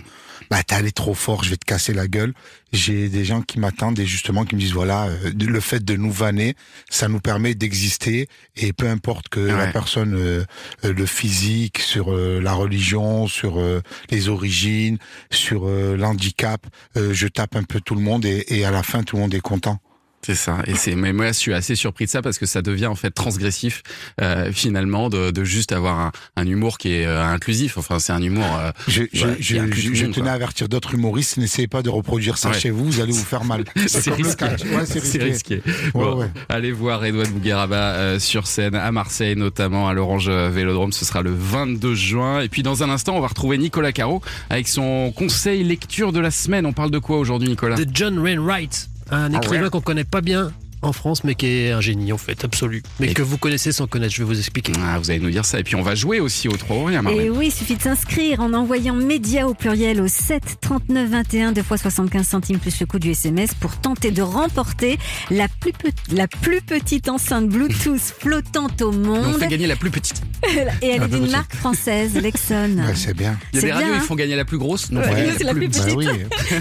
bah 0.50 0.64
t'es 0.64 0.76
allé 0.76 0.92
trop 0.92 1.14
fort, 1.14 1.44
je 1.44 1.50
vais 1.50 1.58
te 1.58 1.66
casser 1.66 1.94
la 1.94 2.08
gueule. 2.08 2.34
J'ai 2.72 3.10
des 3.10 3.24
gens 3.24 3.42
qui 3.42 3.60
m'attendent 3.60 4.00
et 4.00 4.06
justement 4.06 4.44
qui 4.46 4.56
me 4.56 4.60
disent 4.60 4.74
voilà, 4.74 5.06
euh, 5.06 5.32
le 5.34 5.60
fait 5.60 5.84
de 5.84 5.96
nous 5.96 6.12
vanner, 6.12 6.56
ça 6.90 7.08
nous 7.08 7.20
permet 7.20 7.56
d'exister 7.56 8.28
et 8.56 8.74
peu 8.74 8.88
importe 8.88 9.30
que 9.30 9.40
la 9.40 9.68
personne, 9.68 10.16
euh, 10.16 10.44
euh, 10.84 10.94
le 10.94 11.06
physique, 11.06 11.80
sur 11.80 12.14
euh, 12.14 12.40
la 12.42 12.54
religion, 12.54 13.28
sur 13.28 13.60
euh, 13.60 13.82
les 14.10 14.30
origines, 14.30 14.98
sur 15.32 15.68
euh, 15.68 15.96
l'handicap, 15.96 16.66
euh, 16.98 17.14
je 17.14 17.28
tape 17.28 17.56
un 17.56 17.64
peu 17.64 17.80
tout 17.80 17.96
le 17.96 18.02
monde 18.02 18.26
et, 18.26 18.46
et 18.50 18.66
à 18.66 18.72
la 18.72 18.84
fin 18.84 19.04
tout 19.04 19.16
le 19.16 19.22
monde 19.22 19.34
est 19.34 19.42
content. 19.42 19.80
C'est 20.26 20.34
ça. 20.36 20.58
Et 20.66 20.74
c'est, 20.74 20.96
mais 20.96 21.14
moi, 21.14 21.28
je 21.28 21.34
suis 21.34 21.54
assez 21.54 21.76
surpris 21.76 22.06
de 22.06 22.10
ça 22.10 22.24
parce 22.24 22.40
que 22.40 22.48
ça 22.48 22.64
devient 22.64 22.88
en 22.88 22.96
fait 22.96 23.12
transgressif 23.12 23.84
euh, 24.22 24.52
finalement 24.52 25.10
de, 25.10 25.30
de 25.30 25.44
juste 25.44 25.72
avoir 25.72 26.00
un, 26.00 26.12
un 26.36 26.48
humour 26.48 26.80
qui 26.80 26.94
est 26.94 27.06
euh, 27.06 27.24
inclusif. 27.24 27.78
Enfin, 27.78 28.00
c'est 28.00 28.12
un 28.14 28.22
humour. 28.24 28.46
euh, 28.60 28.72
Je, 28.88 29.04
je, 29.14 29.26
Ouais, 29.28 29.36
je, 29.40 29.56
je- 29.94 30.06
monde, 30.06 30.14
tenais 30.16 30.30
à 30.30 30.34
avertir 30.34 30.68
d'autres 30.68 30.96
humoristes, 30.96 31.38
n'essayez 31.38 31.68
pas 31.68 31.84
de 31.84 31.90
reproduire 31.90 32.40
ça 32.40 32.50
Ouais. 32.50 32.60
chez 32.60 32.72
vous, 32.72 32.86
vous 32.86 33.02
allez 33.02 33.12
vous 33.12 33.24
faire 33.24 33.44
mal. 33.44 33.66
C'est 33.88 34.10
risqué. 34.14 34.46
Ouais, 34.46 34.86
c'est 34.86 35.00
C'est 35.00 35.22
risqué. 35.22 35.56
risqué. 35.56 35.72
Ouais, 35.94 36.04
Bon, 36.06 36.18
ouais. 36.22 36.32
Allez 36.50 36.72
voir 36.72 37.06
Edouard 37.06 37.28
Bougueraba 37.28 37.76
euh, 37.94 38.20
sur 38.20 38.48
scène 38.48 38.74
à 38.74 38.92
Marseille, 38.92 39.36
notamment 39.36 39.88
à 39.88 39.94
l'Orange 39.94 40.30
Vélodrome. 40.30 40.92
Ce 40.92 41.06
sera 41.06 41.22
le 41.22 41.32
22 41.34 41.94
juin. 41.94 42.42
Et 42.42 42.50
puis 42.50 42.64
dans 42.64 42.82
un 42.82 42.90
instant, 42.90 43.16
on 43.16 43.22
va 43.22 43.28
retrouver 43.28 43.58
Nicolas 43.60 43.92
Caro 43.92 44.22
avec 44.50 44.68
son 44.68 45.12
conseil 45.16 45.64
lecture 45.64 46.12
de 46.12 46.20
la 46.20 46.32
semaine. 46.32 46.66
On 46.66 46.74
parle 46.74 46.90
de 46.92 47.00
quoi 47.00 47.18
aujourd'hui, 47.20 47.50
Nicolas? 47.50 47.76
De 47.76 47.86
John 47.94 48.18
Wainwright, 48.18 48.90
un 49.12 49.34
écrivain 49.34 49.70
qu'on 49.70 49.82
connaît 49.82 50.04
pas 50.04 50.22
bien 50.22 50.52
en 50.82 50.94
France, 50.94 51.24
mais 51.24 51.36
qui 51.36 51.48
est 51.48 51.72
un 51.72 51.82
génie 51.82 52.12
en 52.14 52.18
fait, 52.18 52.44
absolu. 52.46 52.84
Mais 53.00 53.08
Et- 53.08 53.14
que 53.14 53.22
vous 53.22 53.38
connaissez 53.38 53.72
sans 53.72 53.88
connaître, 53.88 54.14
je 54.14 54.20
vais 54.20 54.26
vous 54.28 54.38
expliquer. 54.38 54.74
ah, 54.84 55.00
Vous 55.00 55.10
allez 55.10 55.20
nous 55.20 55.30
dire 55.32 55.46
ça. 55.46 55.60
Et 55.60 55.64
puis 55.64 55.76
on 55.76 55.82
va 55.82 55.96
jouer 55.96 56.20
aussi 56.20 56.48
au 56.48 56.56
3 56.58 56.78
ou 56.78 56.84
rien, 56.86 57.00
Et 57.00 57.04
Marlène. 57.04 57.30
oui, 57.32 57.48
il 57.48 57.52
suffit 57.52 57.76
de 57.76 57.82
s'inscrire 57.82 58.40
en 58.42 58.54
envoyant 58.54 58.94
média 58.94 59.48
au 59.48 59.54
pluriel 59.54 60.02
au 60.02 60.08
7 60.08 60.44
39 60.62 61.10
21 61.10 61.52
deux 61.54 61.64
fois 61.64 61.78
75 61.78 62.28
centimes 62.28 62.60
plus 62.60 62.80
le 62.80 62.86
coût 62.86 63.00
du 63.00 63.12
SMS 63.12 63.54
pour 63.60 63.76
tenter 63.78 64.12
de 64.12 64.22
remporter 64.22 64.98
la 65.32 65.48
plus, 65.60 65.72
pe- 65.74 65.90
la 66.16 66.28
plus 66.28 66.62
petite 66.62 67.10
enceinte 67.10 67.48
Bluetooth 67.50 68.00
flottante 68.20 68.82
au 68.82 68.92
Mais 68.92 69.08
on 69.08 69.24
monde. 69.24 69.40
fait 69.40 69.48
gagner 69.48 69.68
la 69.68 69.76
plus 69.76 69.90
petite. 69.92 70.22
Et 70.82 70.88
elle 70.88 70.96
est 70.96 71.00
plus 71.00 71.10
d'une 71.10 71.20
petite. 71.22 71.32
marque 71.32 71.56
française, 71.56 72.16
Lexon. 72.16 72.76
Ouais, 72.86 72.94
c'est 72.96 73.14
bien. 73.16 73.38
Il 73.54 73.56
y 73.56 73.58
a 73.58 73.62
C'est 73.62 73.68
des 73.68 73.72
radios, 73.74 73.88
bien, 73.88 73.96
ils 73.98 74.00
hein. 74.00 74.04
font 74.04 74.16
gagner 74.16 74.36
la 74.36 74.46
plus 74.46 74.58
grosse. 74.58 74.92
Non, 74.92 75.02
Ouais, 75.02 75.34
c'est 75.38 75.44
la 75.44 75.54
plus 75.54 75.68
Bah 75.68 75.80
petite. 75.84 75.96
oui. 75.96 76.08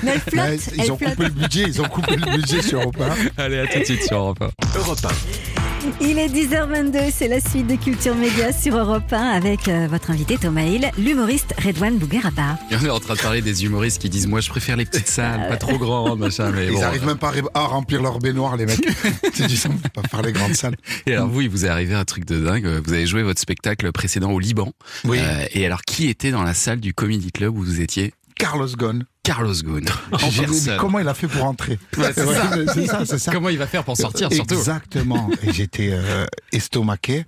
Mais 0.02 0.12
elle 0.14 0.20
flotte, 0.20 0.34
Ouais, 0.34 0.58
elle 0.78 0.84
ils 0.84 0.92
ont 0.92 0.96
flotte. 0.98 1.10
coupé 1.16 1.24
le 1.24 1.30
budget, 1.30 1.62
ils 1.66 1.80
ont 1.82 1.88
coupé 1.88 2.16
le 2.16 2.36
budget 2.36 2.62
sur 2.62 2.80
1. 2.80 2.90
Allez, 3.36 3.58
à 3.58 3.66
tout 3.66 3.78
de 3.80 3.84
suite 3.84 4.02
sur 4.14 4.20
Europe 4.20 4.38
1. 4.44 5.88
Il 6.00 6.18
est 6.20 6.28
10h22, 6.28 7.10
c'est 7.12 7.26
la 7.26 7.40
suite 7.40 7.66
de 7.66 7.74
Culture 7.74 8.14
Média 8.14 8.52
sur 8.52 8.76
Europe 8.78 9.12
1 9.12 9.16
avec 9.18 9.66
euh, 9.66 9.88
votre 9.90 10.12
invité 10.12 10.38
Thomas 10.38 10.62
Hill, 10.62 10.88
l'humoriste 10.96 11.52
Redouane 11.62 11.98
Bougueraba. 11.98 12.56
On 12.70 12.84
est 12.84 12.90
en 12.90 13.00
train 13.00 13.14
de 13.14 13.18
parler 13.18 13.42
des 13.42 13.64
humoristes 13.64 14.00
qui 14.00 14.08
disent 14.08 14.28
Moi, 14.28 14.40
je 14.40 14.50
préfère 14.50 14.76
les 14.76 14.84
petites 14.84 15.08
salles, 15.08 15.48
pas 15.48 15.56
trop 15.56 15.78
grandes, 15.78 16.20
machin. 16.20 16.52
Mais 16.54 16.68
Ils 16.68 16.74
bon. 16.74 16.82
arrivent 16.82 17.06
même 17.06 17.18
pas 17.18 17.32
à 17.54 17.62
remplir 17.64 18.02
leur 18.02 18.20
baignoire, 18.20 18.56
les 18.56 18.66
mecs. 18.66 18.86
tu 19.34 19.46
dis 19.46 19.56
ça, 19.56 19.68
on 19.72 19.76
peut 19.76 19.88
pas 20.00 20.06
faire 20.08 20.22
les 20.22 20.32
grandes 20.32 20.54
salles. 20.54 20.76
Et 21.06 21.14
alors, 21.14 21.28
vous, 21.28 21.40
il 21.40 21.50
vous 21.50 21.66
est 21.66 21.68
arrivé 21.68 21.96
un 21.96 22.04
truc 22.04 22.24
de 22.24 22.38
dingue. 22.38 22.66
Vous 22.86 22.92
avez 22.92 23.08
joué 23.08 23.24
votre 23.24 23.40
spectacle 23.40 23.90
précédent 23.90 24.30
au 24.30 24.38
Liban. 24.38 24.72
Oui. 25.04 25.18
Euh, 25.20 25.44
et 25.52 25.66
alors, 25.66 25.82
qui 25.82 26.08
était 26.08 26.30
dans 26.30 26.44
la 26.44 26.54
salle 26.54 26.78
du 26.78 26.94
Comedy 26.94 27.32
Club 27.32 27.58
où 27.58 27.64
vous 27.64 27.80
étiez? 27.80 28.14
Carlos 28.36 28.68
Ghosn. 28.76 29.04
Carlos 29.22 29.54
Ghosn. 29.64 29.84
Comment 30.78 30.98
il 30.98 31.08
a 31.08 31.14
fait 31.14 31.28
pour 31.28 31.44
entrer 31.44 31.78
Ouais, 31.96 32.12
c'est 32.14 32.24
Ouais, 32.24 32.86
ça. 32.86 33.18
ça. 33.18 33.32
Comment 33.32 33.48
il 33.48 33.58
va 33.58 33.66
faire 33.66 33.84
pour 33.84 33.96
sortir, 33.96 34.32
surtout 34.32 34.54
Exactement. 34.54 35.30
Et 35.42 35.52
j'étais 35.52 35.90
euh, 35.92 36.26
estomaqué. 36.52 37.24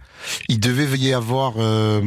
Il 0.48 0.60
devait 0.60 0.98
y 0.98 1.12
avoir 1.12 1.54
euh, 1.58 2.00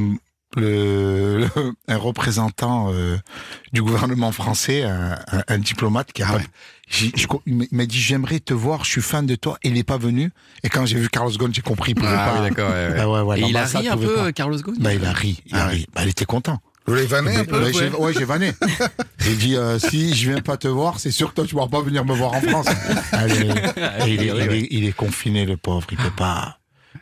le, 0.56 1.40
le- 1.40 1.74
un 1.88 1.98
représentant 1.98 2.92
euh, 2.94 3.18
du 3.74 3.82
gouvernement 3.82 4.32
français, 4.32 4.84
un, 4.84 5.14
un- 5.32 5.44
un 5.48 5.58
diplomate 5.58 6.12
qui 6.12 6.24
a. 6.24 6.36
Ouais. 6.36 6.46
j'ai- 6.90 7.12
je- 7.16 7.28
il 7.46 7.68
m'a 7.72 7.86
dit 7.86 8.00
j'aimerais 8.00 8.40
te 8.40 8.54
voir, 8.54 8.84
je 8.84 8.92
suis 8.92 9.02
fan 9.02 9.26
de 9.26 9.36
toi. 9.36 9.58
Il 9.64 9.74
n'est 9.74 9.84
pas 9.84 9.98
venu. 9.98 10.32
Et 10.64 10.70
quand 10.70 10.86
j'ai 10.86 10.98
vu 11.00 11.10
Carlos 11.10 11.32
Ghosn, 11.32 11.54
j'ai 11.54 11.62
compris. 11.62 11.94
Il 11.98 12.04
Ah 12.06 12.32
pas. 12.34 12.42
oui, 12.44 12.50
d'accord. 12.50 12.70
ouais, 12.72 12.90
ouais. 12.90 13.06
Ouais, 13.06 13.22
ouais, 13.22 13.40
et 13.42 13.44
il 13.50 13.58
a 13.58 13.66
ri 13.66 13.88
un 13.88 13.98
peu, 13.98 14.16
pas. 14.16 14.32
Carlos 14.34 14.58
Ghosn? 14.60 14.76
Bah, 14.80 14.94
il 14.94 15.06
a 15.06 15.14
ri, 15.14 15.42
il 15.46 15.56
a 15.56 15.64
Ah 15.66 15.68
ri. 15.68 15.88
Bah, 15.94 16.02
il 16.04 16.10
était 16.10 16.26
content. 16.26 16.60
Vous 16.90 16.96
l'avez 16.96 17.08
vanné 17.08 17.36
un 17.36 17.46
peu 17.46 17.72
j'ai 17.72 17.90
ouais, 17.90 18.14
j'ai 18.14 18.26
vanné. 18.26 18.52
J'ai 19.20 19.36
dit, 19.36 19.56
euh, 19.56 19.78
si 19.78 20.16
je 20.16 20.32
viens 20.32 20.42
pas 20.42 20.58
te 20.58 20.68
voir, 20.68 21.00
c'est 21.00 21.12
sûr 21.12 21.30
que 21.30 21.36
toi, 21.36 21.46
tu 21.46 21.54
pourras 21.54 21.68
pas 21.68 21.82
venir 21.82 22.04
me 22.04 22.16
voir 22.16 22.34
en 22.34 22.42
France. 22.42 22.66
Allez. 23.12 23.48
Et 24.08 24.14
il, 24.14 24.24
est, 24.24 24.28
il, 24.28 24.54
est, 24.54 24.68
il 24.72 24.86
est 24.86 24.96
confiné, 24.96 25.46
le 25.46 25.56
pauvre. 25.56 25.86
Il 25.92 25.98
peut 25.98 26.10
pas. 26.10 26.58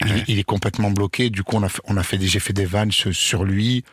Il, 0.06 0.26
il 0.28 0.40
est 0.40 0.44
complètement 0.44 0.92
bloqué. 0.92 1.30
Du 1.30 1.44
coup, 1.44 1.56
on 1.56 1.64
a 1.64 1.70
fait, 1.70 1.82
on 1.86 1.96
a 1.96 2.04
fait 2.04 2.18
des, 2.18 2.28
j'ai 2.28 2.40
fait 2.40 2.52
des 2.52 2.66
vannes 2.66 2.92
sur, 2.92 3.16
sur 3.16 3.46
lui, 3.46 3.86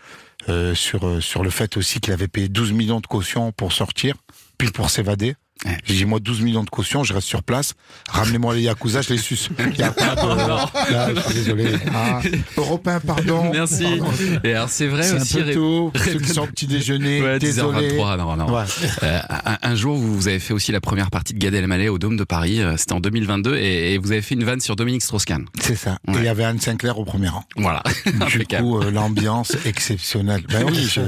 euh, 0.49 0.75
sur, 0.75 1.07
euh, 1.07 1.21
sur 1.21 1.45
le 1.45 1.51
fait 1.51 1.77
aussi 1.77 2.01
qu'il 2.01 2.13
avait 2.13 2.27
payé 2.27 2.49
12 2.49 2.73
millions 2.73 3.01
de 3.01 3.07
caution 3.07 3.53
pour 3.53 3.73
sortir, 3.73 4.17
puis 4.59 4.71
pour 4.71 4.91
s'évader. 4.91 5.37
Ouais. 5.65 5.79
J'ai 5.85 5.95
dit, 5.95 6.05
moi, 6.05 6.19
12 6.21 6.43
millions 6.43 6.65
de 6.65 6.69
caution, 6.69 7.05
je 7.05 7.15
reste 7.15 7.27
sur 7.29 7.43
place. 7.43 7.73
Ramenez-moi 8.11 8.55
les 8.55 8.63
Yakuza, 8.63 9.01
je 9.03 9.11
les 9.15 9.19
suce. 9.19 9.49
Il 9.73 9.79
y 9.79 9.83
a 9.83 9.93
pas 9.93 10.15
de... 10.15 10.93
Là, 10.93 11.11
je 11.15 11.21
suis 11.21 11.35
désolé. 11.35 11.67
Ah, 11.95 12.21
Européen, 12.59 13.01
pardon. 13.01 13.51
Merci. 13.51 13.85
Pardon. 13.99 14.13
Et 14.43 14.53
alors 14.53 14.69
c'est 14.69 14.89
vrai 14.89 15.05
C'est 15.05 15.15
un 15.17 15.21
aussi. 15.23 15.35
peu 15.37 15.43
Ré- 15.45 15.55
tôt. 15.55 15.93
Ceux 16.05 16.19
qui 16.19 16.29
sont 16.29 16.43
au 16.43 16.47
petit 16.49 16.67
déjeuner, 16.67 17.23
Ouais, 17.23 17.39
désolé. 17.39 17.93
10h23, 17.97 18.19
non, 18.19 18.37
non. 18.37 18.53
Ouais. 18.55 18.65
Euh, 19.05 19.21
un, 19.47 19.59
un 19.63 19.75
jour, 19.75 19.97
vous, 19.97 20.29
avez 20.29 20.39
fait 20.41 20.53
aussi 20.53 20.71
la 20.73 20.81
première 20.83 21.11
partie 21.11 21.33
de 21.35 21.39
Gad 21.39 21.55
Elmaleh 21.55 21.89
au 21.89 21.99
Dôme 21.99 22.17
de 22.19 22.25
Paris. 22.25 22.61
euh, 22.61 22.77
C'était 22.77 22.93
en 22.93 23.01
2022 23.01 23.57
et, 23.57 23.95
et 23.95 23.99
vous 23.99 24.13
avez 24.13 24.23
fait 24.23 24.35
une 24.35 24.45
vanne 24.45 24.61
sur 24.61 24.77
Dominique 24.77 25.03
Strauss-Kahn. 25.03 25.47
C'est 25.61 25.77
ça. 25.77 25.99
Et 26.09 26.13
il 26.17 26.25
y 26.25 26.29
avait 26.29 26.45
Anne 26.45 26.61
Sinclair 26.61 26.99
au 26.99 27.05
premier 27.05 27.29
rang. 27.29 27.45
Voilà. 27.57 27.83
Du 28.05 28.23
Impeccable. 28.23 28.63
coup, 28.65 28.81
euh, 28.83 28.91
l'ambiance 28.91 29.57
exceptionnelle. 29.65 30.43
Ben 30.51 30.65
oui, 30.67 30.87
je, 30.91 31.01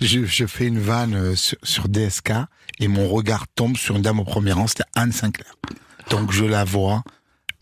je, 0.00 0.24
je 0.24 0.46
fais 0.46 0.66
une 0.66 0.78
vanne 0.80 1.36
sur, 1.36 1.58
sur 1.62 1.88
DSK 1.88 2.32
et 2.82 2.88
mon 2.88 3.08
regard 3.08 3.44
tombe 3.54 3.76
sur 3.80 3.96
une 3.96 4.02
dame 4.02 4.20
au 4.20 4.24
premier 4.24 4.52
rang, 4.52 4.66
c'était 4.66 4.84
Anne 4.94 5.12
Sinclair. 5.12 5.54
Donc 6.10 6.32
je 6.32 6.44
la 6.44 6.64
vois, 6.64 7.02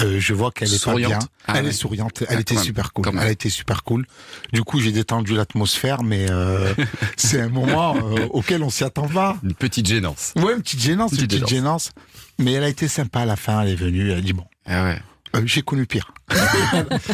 euh, 0.03 0.19
je 0.21 0.33
vois 0.35 0.51
qu'elle 0.53 0.69
est 0.73 0.85
pas 0.85 0.93
Souriante. 0.93 1.11
bien. 1.11 1.19
Ah 1.47 1.55
elle 1.57 1.65
ouais. 1.65 1.71
est 1.71 1.73
souriante, 1.73 2.19
Ah, 2.23 2.27
elle 2.31 2.35
quand 2.37 2.41
était 2.41 2.55
même, 2.55 2.65
super 2.65 2.93
cool. 2.93 3.09
Elle 3.13 3.19
a 3.19 3.31
été 3.31 3.51
super 3.51 3.83
cool. 3.85 4.07
Du 4.53 4.63
coup, 4.63 4.81
j'ai 4.81 4.93
détendu 4.93 5.35
l'atmosphère, 5.35 6.03
mais 6.03 6.27
euh, 6.31 6.73
c'est 7.17 7.41
un 7.41 7.49
moment 7.49 7.97
euh, 7.97 8.27
auquel 8.31 8.63
on 8.63 8.71
s'y 8.71 8.85
attend 8.85 9.09
pas. 9.09 9.37
Une 9.43 9.55
petite 9.55 9.87
gênance. 9.87 10.33
Ouais, 10.37 10.55
une 10.55 10.63
petite 10.63 10.81
gênance, 10.81 11.13
une 11.13 11.19
Petite 11.19 11.31
petite 11.43 11.49
gênance. 11.49 11.91
Mais 12.39 12.53
elle 12.53 12.63
a 12.65 12.69
été 12.69 12.87
sympa 12.89 13.21
à 13.21 13.25
la 13.27 13.37
fin, 13.37 13.63
elle 13.63 13.71
est 13.71 13.75
venue, 13.75 14.11
elle 14.11 14.19
a 14.19 14.21
dit 14.21 14.33
bon, 14.33 14.45
Ah 14.67 14.85
ouais. 14.85 15.01
Euh, 15.37 15.43
j'ai 15.45 15.63
connu 15.63 15.87
pire. 15.87 16.13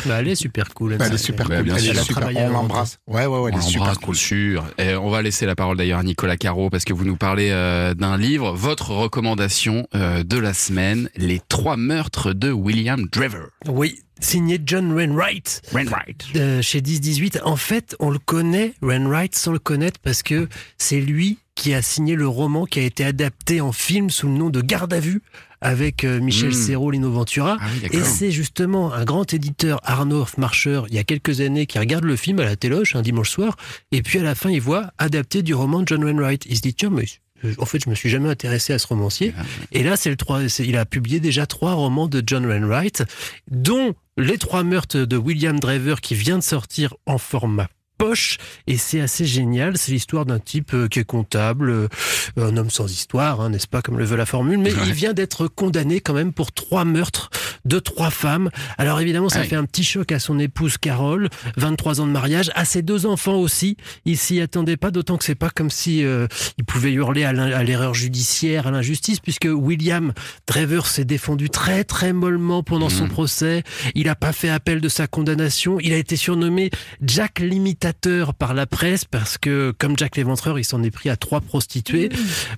Bah, 0.07 0.17
elle 0.21 0.29
est 0.29 0.35
super 0.35 0.73
cool. 0.75 0.97
Elle 1.01 1.15
est 1.15 1.19
super 1.19 1.49
Ouais, 1.49 1.57
cool. 1.57 1.65
bien 1.65 1.77
Elle 1.77 1.87
est 1.97 2.03
super, 2.03 2.29
on 2.37 2.49
l'embrasse. 2.51 2.99
Ouais, 3.07 3.27
ouais, 3.27 3.39
ouais, 3.39 3.51
elle 3.53 3.57
on 3.57 3.59
est 3.59 3.63
super 3.63 3.81
l'embrasse, 3.83 3.99
cool. 3.99 4.17
sûr. 4.17 4.65
Et 4.79 4.95
on 4.97 5.09
va 5.11 5.23
laisser 5.23 5.47
la 5.47 5.55
parole 5.55 5.77
d'ailleurs 5.77 6.01
à 6.01 6.03
Nicolas 6.03 6.37
Caro 6.37 6.69
parce 6.71 6.85
que 6.85 6.93
vous 6.93 7.05
nous 7.05 7.17
parlez 7.17 7.51
euh, 7.51 7.95
d'un 7.95 8.17
livre, 8.19 8.53
votre 8.53 8.91
recommandation 8.91 9.87
euh, 9.95 10.23
de 10.25 10.39
la 10.39 10.53
semaine, 10.55 11.09
Les 11.17 11.41
trois 11.49 11.77
meurtres 11.77 12.33
de 12.33 12.51
William 12.51 13.07
Drever. 13.11 13.45
Oui, 13.67 14.01
signé 14.21 14.61
John 14.65 14.93
Wainwright. 14.93 15.63
Wainwright. 15.73 16.25
euh, 16.37 16.61
chez 16.63 16.81
10-18. 16.81 17.41
En 17.45 17.57
fait, 17.57 17.97
on 18.01 18.11
le 18.11 18.19
connaît, 18.19 18.75
Wainwright, 18.83 19.35
sans 19.35 19.53
le 19.53 19.59
connaître, 19.59 20.01
parce 20.03 20.23
que 20.23 20.49
c'est 20.79 21.01
lui 21.01 21.39
qui 21.55 21.73
a 21.73 21.83
signé 21.83 22.17
le 22.17 22.27
roman 22.27 22.65
qui 22.67 22.81
a 22.81 22.83
été 22.83 23.05
adapté 23.05 23.61
en 23.61 23.71
film 23.73 24.11
sous 24.11 24.27
le 24.27 24.35
nom 24.35 24.51
de 24.51 24.61
Garde 24.61 24.93
à 24.93 24.99
vue 25.01 25.23
avec 25.65 26.05
euh, 26.05 26.21
Michel 26.21 26.51
Mm. 26.51 26.53
Serrault, 26.53 26.91
Lino 26.93 27.11
Ventura. 27.11 27.57
Ah 27.61 27.67
oui, 27.83 27.89
Et 27.91 28.03
c'est 28.03 28.31
justement 28.31 28.93
un 28.93 29.05
grand 29.05 29.33
éditeur, 29.35 29.81
Arnaud 29.83 30.27
Marcher, 30.39 30.83
il 30.89 30.95
y 30.95 30.99
a 30.99 31.05
quelques 31.05 31.41
années, 31.41 31.67
qui 31.67 31.79
regarde 31.81 32.05
le 32.05 32.15
film 32.17 32.39
à 32.39 32.45
la 32.45 32.55
téloche 32.55 32.95
un 32.95 33.03
dimanche 33.03 33.31
soir, 33.31 33.57
et 33.91 34.03
puis 34.03 34.19
à 34.21 34.23
la 34.23 34.35
fin, 34.37 34.51
il 34.51 34.61
voit 34.61 34.93
adapté 34.99 35.43
du 35.43 35.55
roman 35.55 35.83
de 35.83 35.89
John 35.89 36.05
Wainwright. 36.05 36.45
Il 36.49 36.57
se 36.57 36.61
dit, 36.63 36.75
tiens, 36.75 36.91
mais 36.91 37.05
euh, 37.45 37.55
en 37.59 37.65
fait, 37.67 37.83
je 37.85 37.91
me 37.91 37.95
suis 37.95 38.09
jamais 38.11 38.29
intéressé 38.29 38.73
à 38.73 38.79
ce 38.79 38.87
romancier. 38.87 39.35
Et 39.73 39.83
là, 39.83 39.97
c'est 39.97 40.11
le 40.11 40.17
trois, 40.17 40.49
c'est- 40.49 40.67
il 40.67 40.77
a 40.77 40.85
publié 40.85 41.19
déjà 41.19 41.47
trois 41.47 41.73
romans 41.75 42.07
de 42.09 42.23
John 42.25 42.47
Wainwright, 42.47 43.03
dont 43.51 43.95
Les 44.17 44.39
trois 44.39 44.63
meurtres 44.63 44.99
de 45.01 45.17
William 45.17 45.59
Drever 45.59 45.97
qui 46.01 46.15
vient 46.15 46.39
de 46.39 46.43
sortir 46.45 46.95
en 47.05 47.19
format 47.19 47.67
poche 47.99 48.39
et 48.67 48.77
c'est 48.77 49.01
assez 49.01 49.25
génial. 49.25 49.77
C'est 49.79 49.93
l'histoire 49.93 50.25
d'un 50.27 50.39
type 50.39 50.75
euh, 50.75 50.89
qui 50.89 50.99
est 51.01 51.05
comptable, 51.05 51.71
euh, 51.71 51.89
un 52.37 52.57
homme 52.57 52.71
sans 52.71 52.91
histoire, 52.91 53.41
hein, 53.41 53.51
n'est-ce 53.51 53.67
pas, 53.69 53.83
comme 53.83 53.99
le 53.99 54.05
veut 54.05 54.17
la 54.17 54.27
formule, 54.27 54.59
mais 54.59 54.73
Ouais. 54.75 54.83
il 54.87 54.93
vient 54.93 55.13
d'être 55.13 55.47
condamné 55.49 56.01
quand 56.01 56.15
même 56.15 56.33
pour 56.33 56.53
trois 56.53 56.85
meurtres 56.85 57.31
de 57.65 57.79
trois 57.79 58.11
femmes. 58.11 58.51
Alors 58.79 59.01
évidemment, 59.01 59.29
ça 59.29 59.43
fait 59.45 59.57
un 59.57 59.65
petit 59.65 59.85
choc 59.85 60.13
à 60.13 60.19
son 60.19 60.39
épouse 60.39 60.77
Carole, 60.79 61.29
23 61.57 62.01
ans 62.01 62.07
de 62.07 62.13
mariage, 62.13 62.51
à 62.55 62.65
ses 62.65 62.83
deux 62.83 63.07
enfants 63.07 63.37
aussi. 63.37 63.77
Il 64.05 64.19
s'y 64.19 64.41
attendait 64.41 64.77
pas, 64.77 64.91
d'autant 64.91 65.17
que 65.17 65.25
c'est 65.25 65.35
pas 65.35 65.51
comme 65.51 65.71
si 65.71 66.05
euh, 66.05 66.27
il 66.59 66.65
pouvait 66.65 66.93
hurler 66.93 67.25
à 67.25 67.33
l'erreur 67.63 67.95
judiciaire, 67.95 68.67
à 68.67 68.71
l'injustice, 68.71 69.21
puisque 69.21 69.49
William 69.51 70.13
Drever 70.47 70.83
s'est 70.85 71.05
défendu 71.05 71.49
très 71.51 71.85
très 71.85 72.13
mollement 72.13 72.63
pendant 72.63 72.89
son 72.91 73.05
Mhm. 73.05 73.11
procès. 73.11 73.63
Il 73.95 74.07
n'a 74.07 74.15
pas 74.15 74.33
fait 74.33 74.49
appel 74.51 74.81
de 74.81 74.89
sa 74.89 75.07
condamnation. 75.07 75.79
Il 75.81 75.93
a 75.93 75.97
été 75.97 76.17
surnommé 76.17 76.71
Jack 77.03 77.41
par 78.39 78.55
la 78.55 78.67
presse 78.67 79.05
parce 79.05 79.37
que, 79.39 79.75
comme 79.79 79.99
Jack 79.99 80.17
l'éventreur, 80.17 80.59
il 80.59 80.65
s'en 80.65 80.83
est 80.83 80.91
pris 80.91 81.11
à 81.11 81.17
trois 81.17 81.41
prostituées. 81.41 82.09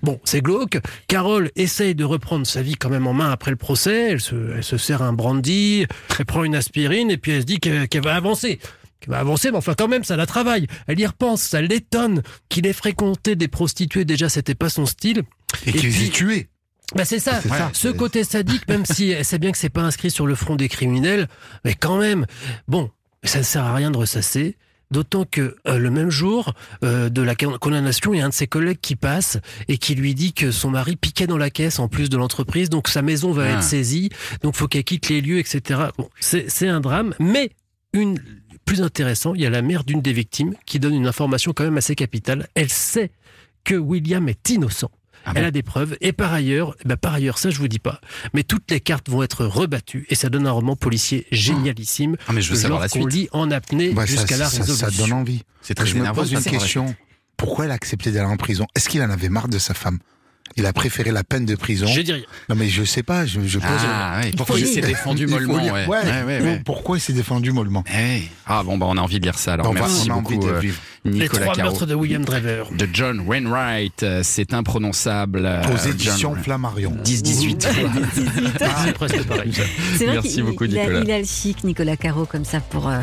Bon, 0.02 0.21
c'est 0.25 0.40
glauque. 0.40 0.78
Carole 1.09 1.50
essaye 1.56 1.95
de 1.95 2.04
reprendre 2.04 2.47
sa 2.47 2.62
vie 2.62 2.75
quand 2.76 2.88
même 2.90 3.06
en 3.06 3.12
main 3.12 3.30
après 3.30 3.50
le 3.50 3.56
procès. 3.56 4.12
Elle 4.12 4.21
se, 4.21 4.35
elle 4.56 4.64
se 4.64 4.76
sert 4.76 5.02
un 5.02 5.12
brandy, 5.12 5.87
elle 6.18 6.25
prend 6.26 6.45
une 6.45 6.54
aspirine 6.54 7.11
et 7.11 7.16
puis 7.16 7.33
elle 7.33 7.40
se 7.40 7.47
dit 7.47 7.59
qu'elle 7.59 8.02
va 8.02 8.14
avancer. 8.14 8.59
Qu'elle 9.00 9.11
va 9.11 9.18
avancer, 9.18 9.50
mais 9.50 9.59
enfin 9.59 9.75
quand 9.76 9.88
même, 9.88 10.04
ça 10.04 10.16
la 10.16 10.26
travaille. 10.26 10.66
Elle 10.87 11.00
y 11.00 11.06
repense, 11.06 11.42
ça 11.42 11.61
l'étonne 11.61 12.23
qu'il 12.49 12.66
ait 12.66 12.73
fréquenté 12.73 13.37
des 13.37 13.49
prostituées. 13.49 14.04
Déjà, 14.04 14.28
c'était 14.28 14.54
pas 14.54 14.68
son 14.68 14.87
style. 14.87 15.23
Et 15.66 15.73
qui 15.73 15.78
les 15.87 15.90
puis- 15.90 16.06
a 16.06 16.11
tués. 16.11 16.49
Bah 16.95 17.04
c'est 17.04 17.18
ça. 17.18 17.40
C'est 17.42 17.49
ça. 17.49 17.71
Ce 17.73 17.88
côté 17.88 18.23
sadique, 18.23 18.68
même 18.68 18.87
si 18.87 19.11
elle 19.11 19.25
sait 19.25 19.38
bien 19.38 19.50
que 19.50 19.59
c'est 19.59 19.68
pas 19.71 19.83
inscrit 19.83 20.11
sur 20.11 20.25
le 20.25 20.37
front 20.37 20.54
des 20.54 20.68
criminels, 20.68 21.26
mais 21.64 21.75
quand 21.75 21.99
même, 21.99 22.26
bon, 22.68 22.90
ça 23.25 23.38
ne 23.38 23.42
sert 23.42 23.64
à 23.64 23.75
rien 23.75 23.90
de 23.90 23.97
ressasser. 23.97 24.56
D'autant 24.93 25.25
que 25.25 25.57
euh, 25.66 25.78
le 25.78 25.90
même 25.90 26.11
jour 26.11 26.55
euh, 26.85 27.09
de 27.09 27.21
la 27.23 27.35
con- 27.35 27.59
condamnation, 27.61 28.14
il 28.14 28.18
y 28.18 28.20
a 28.20 28.25
un 28.27 28.29
de 28.29 28.35
ses 28.35 28.46
collègues 28.46 28.79
qui 28.81 28.94
passe 28.94 29.38
et 29.66 29.79
qui 29.79 29.94
lui 29.96 30.14
dit 30.14 30.33
que 30.33 30.53
son 30.53 30.70
mari 30.70 30.94
piquait 30.94 31.27
dans 31.27 31.38
la 31.38 31.51
caisse 31.51 31.79
en 31.81 31.88
plus 31.88 32.09
de 32.09 32.16
l'entreprise, 32.16 32.70
donc 32.70 32.87
sa 32.88 33.03
maison 33.03 33.33
va 33.33 33.44
Ah. 33.44 33.51
être 33.55 33.62
saisie, 33.64 34.11
donc 34.42 34.55
faut 34.55 34.68
qu'elle 34.68 34.85
quitte 34.85 35.09
les 35.09 35.20
lieux, 35.20 35.38
etc. 35.38 35.81
Bon, 35.99 36.09
c'est 36.20 36.68
un 36.68 36.81
drame, 36.81 37.14
mais 37.18 37.51
une 37.92 38.18
plus 38.64 38.83
intéressant, 38.83 39.35
il 39.35 39.40
y 39.40 39.46
a 39.46 39.51
la 39.51 39.62
mère 39.62 39.83
d'une 39.85 40.03
des 40.03 40.12
victimes 40.12 40.55
qui 40.66 40.79
donne 40.81 40.94
une 40.94 41.07
information 41.07 41.53
quand 41.53 41.64
même 41.64 41.77
assez 41.79 41.94
capitale. 41.94 42.49
Elle 42.55 42.68
sait 42.70 43.11
que 43.64 43.75
William 43.75 44.29
est 44.29 44.51
innocent. 44.51 44.90
Ah 45.26 45.32
Elle 45.34 45.44
a 45.44 45.50
des 45.50 45.62
preuves. 45.62 45.96
Et 46.00 46.12
par 46.12 46.32
ailleurs, 46.32 46.74
eh 46.84 46.88
ben 46.88 46.96
par 46.96 47.12
ailleurs, 47.14 47.38
ça 47.38 47.50
je 47.50 47.58
vous 47.58 47.68
dis 47.68 47.78
pas, 47.80 48.00
mais 48.32 48.42
toutes 48.44 48.70
les 48.70 48.80
cartes 48.80 49.08
vont 49.10 49.22
être 49.22 49.44
rebattues 49.44 50.06
et 50.08 50.14
ça 50.14 50.28
donne 50.28 50.46
un 50.46 50.52
roman 50.52 50.76
policier 50.76 51.26
génialissime. 51.32 52.16
Ah 52.28 52.32
mais 52.32 52.42
je 52.42 52.50
veux 52.50 52.56
savoir 52.56 52.80
la 52.80 52.88
qu'on 52.88 53.00
suite. 53.02 53.12
lit 53.12 53.28
en 53.32 53.50
apnée 53.50 53.90
Bah, 53.90 54.02
ça, 54.06 54.12
jusqu'à 54.12 54.36
la 54.36 54.48
résolution. 54.48 54.74
ça 54.88 54.90
donne 54.96 55.12
envie. 55.12 55.42
C'est 55.62 55.74
très 55.74 55.86
Je 55.86 55.96
me 55.96 56.12
pose 56.12 56.32
une 56.32 56.40
question. 56.42 56.94
Pourquoi 57.36 57.64
elle 57.66 57.70
a 57.70 57.74
accepté 57.74 58.12
d'aller 58.12 58.28
en 58.28 58.36
prison? 58.36 58.66
Est-ce 58.74 58.88
qu'il 58.88 59.02
en 59.02 59.10
avait 59.10 59.28
marre 59.28 59.48
de 59.48 59.58
sa 59.58 59.74
femme? 59.74 59.98
Il 60.56 60.64
a 60.64 60.72
préféré 60.72 61.10
la 61.10 61.24
peine 61.24 61.44
de 61.44 61.54
prison? 61.56 61.86
Je 61.88 62.00
dis 62.00 62.12
rien. 62.12 62.22
Non 62.48 62.54
mais 62.54 62.68
je 62.68 62.84
sais 62.84 63.02
pas, 63.02 63.26
je, 63.26 63.40
je 63.44 63.58
pose. 63.58 63.68
Ah 63.84 64.20
ouais, 64.22 64.30
pourquoi 64.36 64.58
il 64.60 64.66
s'est 64.66 64.80
défendu 64.80 65.26
mollement 65.26 65.58
lire. 65.58 65.74
ouais. 65.74 65.86
Ouais. 65.86 65.98
Ouais, 66.04 66.22
ouais, 66.22 66.40
Ou 66.40 66.44
ouais. 66.44 66.62
Pourquoi 66.64 66.96
il 66.96 67.00
s'est 67.00 67.12
défendu 67.12 67.50
mollement? 67.52 67.82
Eh, 67.92 68.22
Ah 68.46 68.62
bon 68.62 68.78
bah 68.78 68.86
on 68.88 68.96
a 68.96 69.00
envie 69.00 69.18
de 69.18 69.24
lire 69.24 69.38
ça 69.38 69.54
alors 69.54 69.66
On 69.66 69.72
va- 69.72 69.80
merci 69.80 70.08
on 70.08 70.14
a 70.14 70.16
envie 70.16 70.36
beaucoup 70.36 70.46
de 70.46 70.52
euh, 70.52 70.72
vivre. 71.07 71.19
Les 71.19 71.25
Nicolas 71.25 71.42
trois 71.45 71.55
Caro. 71.55 71.69
meurtres 71.71 71.87
de 71.87 71.95
William 71.95 72.25
Drever. 72.25 72.64
de 72.77 72.88
John 72.92 73.21
Wainwright, 73.21 74.03
euh, 74.03 74.21
c'est 74.25 74.55
imprononçable. 74.55 75.42
euh, 75.45 75.62
Aux 75.75 75.88
éditions 75.88 76.35
John- 76.35 76.42
Flammarion. 76.42 76.97
10-18. 77.05 77.66
C'est 78.85 78.92
presque 78.95 79.23
pareil. 79.25 79.53
C'est 79.97 80.05
vrai 80.07 80.14
Merci 80.14 80.42
beaucoup, 80.42 80.64
il 80.64 80.79
a, 80.79 80.83
Nicolas. 80.83 81.01
il 81.05 81.11
a 81.11 81.19
le 81.19 81.25
chic, 81.25 81.64
Nicolas 81.64 81.97
Caro, 81.97 82.25
comme 82.27 82.45
ça, 82.45 82.61
pour 82.61 82.88
euh, 82.88 83.03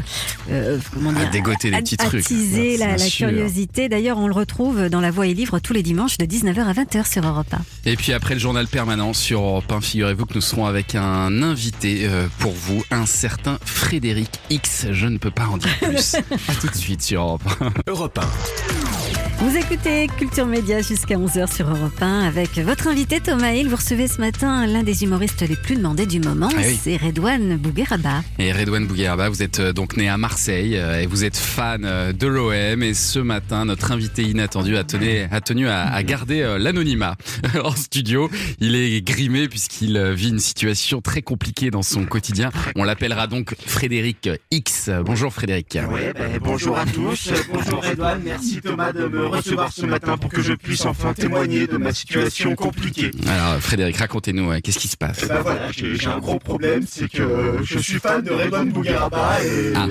À 0.49 1.25
dégoter 1.31 1.69
des 1.71 1.77
att- 1.77 1.81
petits 1.81 1.97
trucs. 1.97 2.21
attiser 2.25 2.77
la, 2.77 2.97
la 2.97 3.07
curiosité. 3.09 3.89
D'ailleurs, 3.89 4.17
on 4.17 4.27
le 4.27 4.33
retrouve 4.33 4.89
dans 4.89 5.01
La 5.01 5.11
Voix 5.11 5.27
et 5.27 5.33
Livre 5.33 5.59
tous 5.59 5.73
les 5.73 5.83
dimanches 5.83 6.17
de 6.17 6.25
19h 6.25 6.59
à 6.65 6.73
20h 6.73 7.11
sur 7.11 7.25
Europe 7.25 7.53
1. 7.53 7.89
Et 7.89 7.95
puis 7.95 8.13
après 8.13 8.33
le 8.33 8.39
journal 8.39 8.67
permanent 8.67 9.13
sur 9.13 9.41
Europe 9.41 9.71
1, 9.71 9.81
figurez-vous 9.81 10.25
que 10.25 10.33
nous 10.35 10.41
serons 10.41 10.65
avec 10.65 10.95
un 10.95 11.41
invité 11.43 12.05
euh, 12.07 12.27
pour 12.39 12.51
vous, 12.53 12.83
un 12.91 13.05
certain 13.05 13.57
Frédéric 13.65 14.29
X. 14.49 14.87
Je 14.91 15.07
ne 15.07 15.17
peux 15.17 15.31
pas 15.31 15.45
en 15.47 15.57
dire 15.57 15.75
plus. 15.81 16.15
à 16.47 16.55
tout 16.59 16.67
de 16.67 16.75
suite 16.75 17.01
sur 17.01 17.21
Europe 17.21 17.43
1. 17.87 17.92
Europe 17.93 18.17
1. 18.17 18.82
Vous 19.43 19.57
écoutez 19.57 20.07
Culture 20.17 20.45
Média 20.45 20.81
jusqu'à 20.81 21.15
11h 21.17 21.53
sur 21.53 21.69
Europe 21.69 22.01
1 22.01 22.21
avec 22.21 22.57
votre 22.59 22.87
invité 22.87 23.19
Thomas 23.19 23.51
Hill. 23.51 23.67
Vous 23.67 23.75
recevez 23.75 24.07
ce 24.07 24.21
matin 24.21 24.65
l'un 24.65 24.83
des 24.83 25.03
humoristes 25.03 25.41
les 25.41 25.57
plus 25.57 25.75
demandés 25.75 26.05
du 26.05 26.21
moment, 26.21 26.47
Ah 26.53 26.61
oui. 26.65 26.79
c'est 26.81 26.95
Redouane 26.95 27.57
Bougueraba. 27.57 28.23
Et 28.39 28.53
Redouane 28.53 28.87
Bouguerba, 28.87 29.27
vous 29.27 29.43
êtes 29.43 29.59
euh, 29.59 29.73
donc 29.73 29.97
né 29.97 30.07
à 30.07 30.17
Marseille 30.17 30.77
euh, 30.77 31.01
et 31.01 31.07
vous 31.07 31.25
êtes 31.25 31.35
fan 31.35 31.83
euh, 31.83 32.13
de 32.13 32.25
l'OM. 32.25 32.83
Et 32.83 32.93
ce 32.93 33.19
matin, 33.19 33.65
notre 33.65 33.91
invité 33.91 34.21
inattendu 34.23 34.77
a 34.77 34.85
tenu, 34.85 35.09
a 35.29 35.41
tenu 35.41 35.67
à, 35.67 35.91
à 35.91 36.03
garder 36.03 36.55
l'anonymat 36.57 37.15
en 37.65 37.75
studio. 37.75 38.29
Il 38.61 38.75
est 38.77 39.01
grimé 39.01 39.49
puisqu'il 39.49 39.99
vit 40.13 40.29
une 40.29 40.39
situation 40.39 41.01
très 41.01 41.21
compliquée 41.21 41.69
dans 41.69 41.83
son 41.83 42.05
quotidien. 42.05 42.49
On 42.77 42.85
l'appellera 42.85 43.27
donc 43.27 43.55
Frédéric 43.65 44.29
X. 44.51 44.89
Bonjour 45.03 45.33
Frédéric. 45.33 45.77
Ouais, 45.91 46.13
ben, 46.13 46.39
bonjour 46.41 46.77
à 46.77 46.85
tous, 46.85 47.29
bonjour 47.53 47.83
Edouard, 47.85 48.17
merci 48.23 48.61
Thomas 48.61 48.93
de 48.93 49.05
me 49.07 49.32
recevoir 49.33 49.71
ce 49.71 49.85
matin 49.85 50.17
pour 50.17 50.29
que 50.29 50.41
je 50.41 50.53
puisse 50.53 50.85
enfin 50.85 51.13
témoigner 51.13 51.67
de 51.67 51.77
ma 51.77 51.93
situation 51.93 52.55
compliquée. 52.55 53.11
Alors 53.27 53.59
Frédéric, 53.59 53.97
racontez-nous, 53.97 54.51
euh, 54.51 54.59
qu'est-ce 54.63 54.79
qui 54.79 54.87
se 54.87 54.97
passe? 54.97 55.27
Ben 55.27 55.41
voilà, 55.41 55.71
j'ai 55.71 56.07
un 56.07 56.19
gros 56.19 56.39
problème, 56.39 56.85
c'est 56.87 57.09
que 57.09 57.57
je 57.63 57.79
suis 57.79 57.99
fan 57.99 58.21
de 58.21 58.31
Redouane 58.31 58.71
Bougueraba 58.71 59.43
et... 59.43 59.73
Ah. 59.75 59.87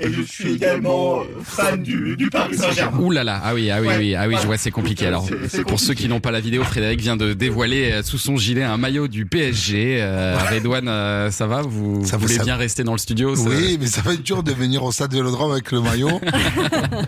Et 0.00 0.12
je 0.12 0.22
suis 0.22 0.52
également 0.54 1.22
fan 1.42 1.82
du, 1.82 2.16
du 2.16 2.30
Paris 2.30 2.56
Saint-Germain. 2.56 2.98
Ouh 3.00 3.10
là 3.10 3.24
là, 3.24 3.40
ah 3.44 3.54
oui, 3.54 3.70
ah 3.70 3.80
oui, 3.80 3.88
Ouais. 3.88 3.96
oui, 3.98 4.14
ah 4.14 4.28
oui, 4.28 4.36
je 4.40 4.46
vois, 4.46 4.56
c'est 4.56 4.70
compliqué. 4.70 5.06
Alors, 5.06 5.26
C'est- 5.26 5.48
c'est 5.48 5.64
pour 5.64 5.80
ceux 5.80 5.94
qui 5.94 6.08
n'ont 6.08 6.20
pas 6.20 6.30
la 6.30 6.40
vidéo, 6.40 6.62
Frédéric 6.62 7.00
vient 7.00 7.16
de 7.16 7.32
dévoiler 7.32 7.90
euh, 7.92 8.02
sous 8.02 8.18
son 8.18 8.36
gilet 8.36 8.62
un 8.62 8.76
maillot 8.76 9.08
du 9.08 9.26
PSG. 9.26 9.98
Euh, 10.00 10.36
Redouane, 10.50 10.88
euh, 10.88 11.30
ça 11.32 11.46
va? 11.46 11.62
Vous 11.62 12.04
Ça 12.04 12.16
voulez 12.16 12.34
ça 12.34 12.44
bien 12.44 12.56
rester 12.56 12.84
dans 12.84 12.92
le 12.92 12.98
studio 12.98 13.34
ça- 13.34 13.48
Oui, 13.48 13.76
mais 13.80 13.86
ça 13.86 14.02
va 14.02 14.12
être 14.14 14.22
dur 14.22 14.42
de 14.42 14.52
venir 14.52 14.84
au 14.84 14.92
stade 14.92 15.12
Vélodrome 15.12 15.50
avec 15.52 15.72
le 15.72 15.80
maillot. 15.80 16.20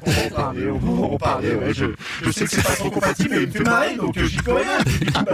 On 0.07 0.11
va 0.11 0.26
en 0.26 0.31
parler, 0.35 0.66
on 0.70 0.79
va 0.79 1.07
en 1.14 1.16
parler, 1.18 1.48
ouais, 1.55 1.72
je, 1.74 1.85
je 2.24 2.31
sais 2.31 2.44
que 2.44 2.50
c'est 2.50 2.62
pas 2.62 2.74
trop 2.74 2.90
compatible, 2.90 3.29
mais 3.33 3.42
il 3.42 3.46
me 3.48 3.53
fait 3.53 3.62
marrer, 3.64 3.96
donc 3.96 4.14
j'y 4.24 4.37
peux 4.38 4.53
rien. 4.53 4.79
Bah, 5.14 5.24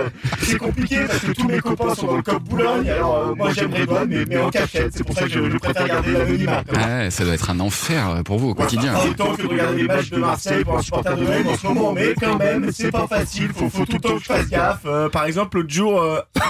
c'est 0.42 0.58
compliqué 0.58 0.98
parce 1.06 1.20
que 1.20 1.32
tous 1.32 1.48
mes 1.48 1.58
copains 1.60 1.94
sont 1.94 2.06
dans 2.06 2.16
le 2.16 2.22
COP 2.22 2.42
Boulogne, 2.44 2.88
alors 2.90 3.16
euh, 3.30 3.34
moi 3.34 3.50
j'aime 3.54 3.72
Redouane, 3.72 4.08
mais, 4.08 4.24
mais 4.28 4.38
en 4.38 4.50
cachette, 4.50 4.92
c'est 4.94 5.04
pour 5.04 5.14
ça 5.16 5.22
que 5.22 5.30
je, 5.30 5.50
je 5.50 5.56
préfère 5.58 5.86
garder 5.88 6.12
l'anonymat. 6.12 6.62
Ah 6.74 6.86
ouais, 6.98 7.10
ça 7.10 7.24
doit 7.24 7.34
être 7.34 7.45
un 7.50 7.60
enfer 7.60 8.10
euh, 8.10 8.22
pour 8.22 8.38
vous 8.38 8.50
au 8.50 8.54
quotidien. 8.54 8.94
Autant 9.08 9.34
que 9.34 9.42
de 9.42 9.46
regarder 9.48 9.76
les 9.82 9.88
matchs 9.88 10.10
de 10.10 10.16
Marseille 10.18 10.64
pour 10.64 10.78
un 10.78 10.82
supporter 10.82 11.16
de 11.16 11.24
l'OM 11.24 11.46
en 11.48 11.56
ce 11.56 11.66
moment, 11.66 11.92
mais 11.92 12.14
quand 12.20 12.36
même, 12.38 12.70
c'est 12.72 12.90
pas 12.90 13.06
facile, 13.06 13.50
faut, 13.54 13.68
faut 13.68 13.84
tout 13.86 13.94
le 13.96 14.00
temps 14.00 14.16
que 14.16 14.20
je 14.22 14.26
fasse 14.26 14.48
gaffe. 14.48 14.80
Euh, 14.86 15.08
par 15.08 15.24
exemple, 15.26 15.58
l'autre 15.58 15.70
jour... 15.72 16.00
euh, 16.00 16.20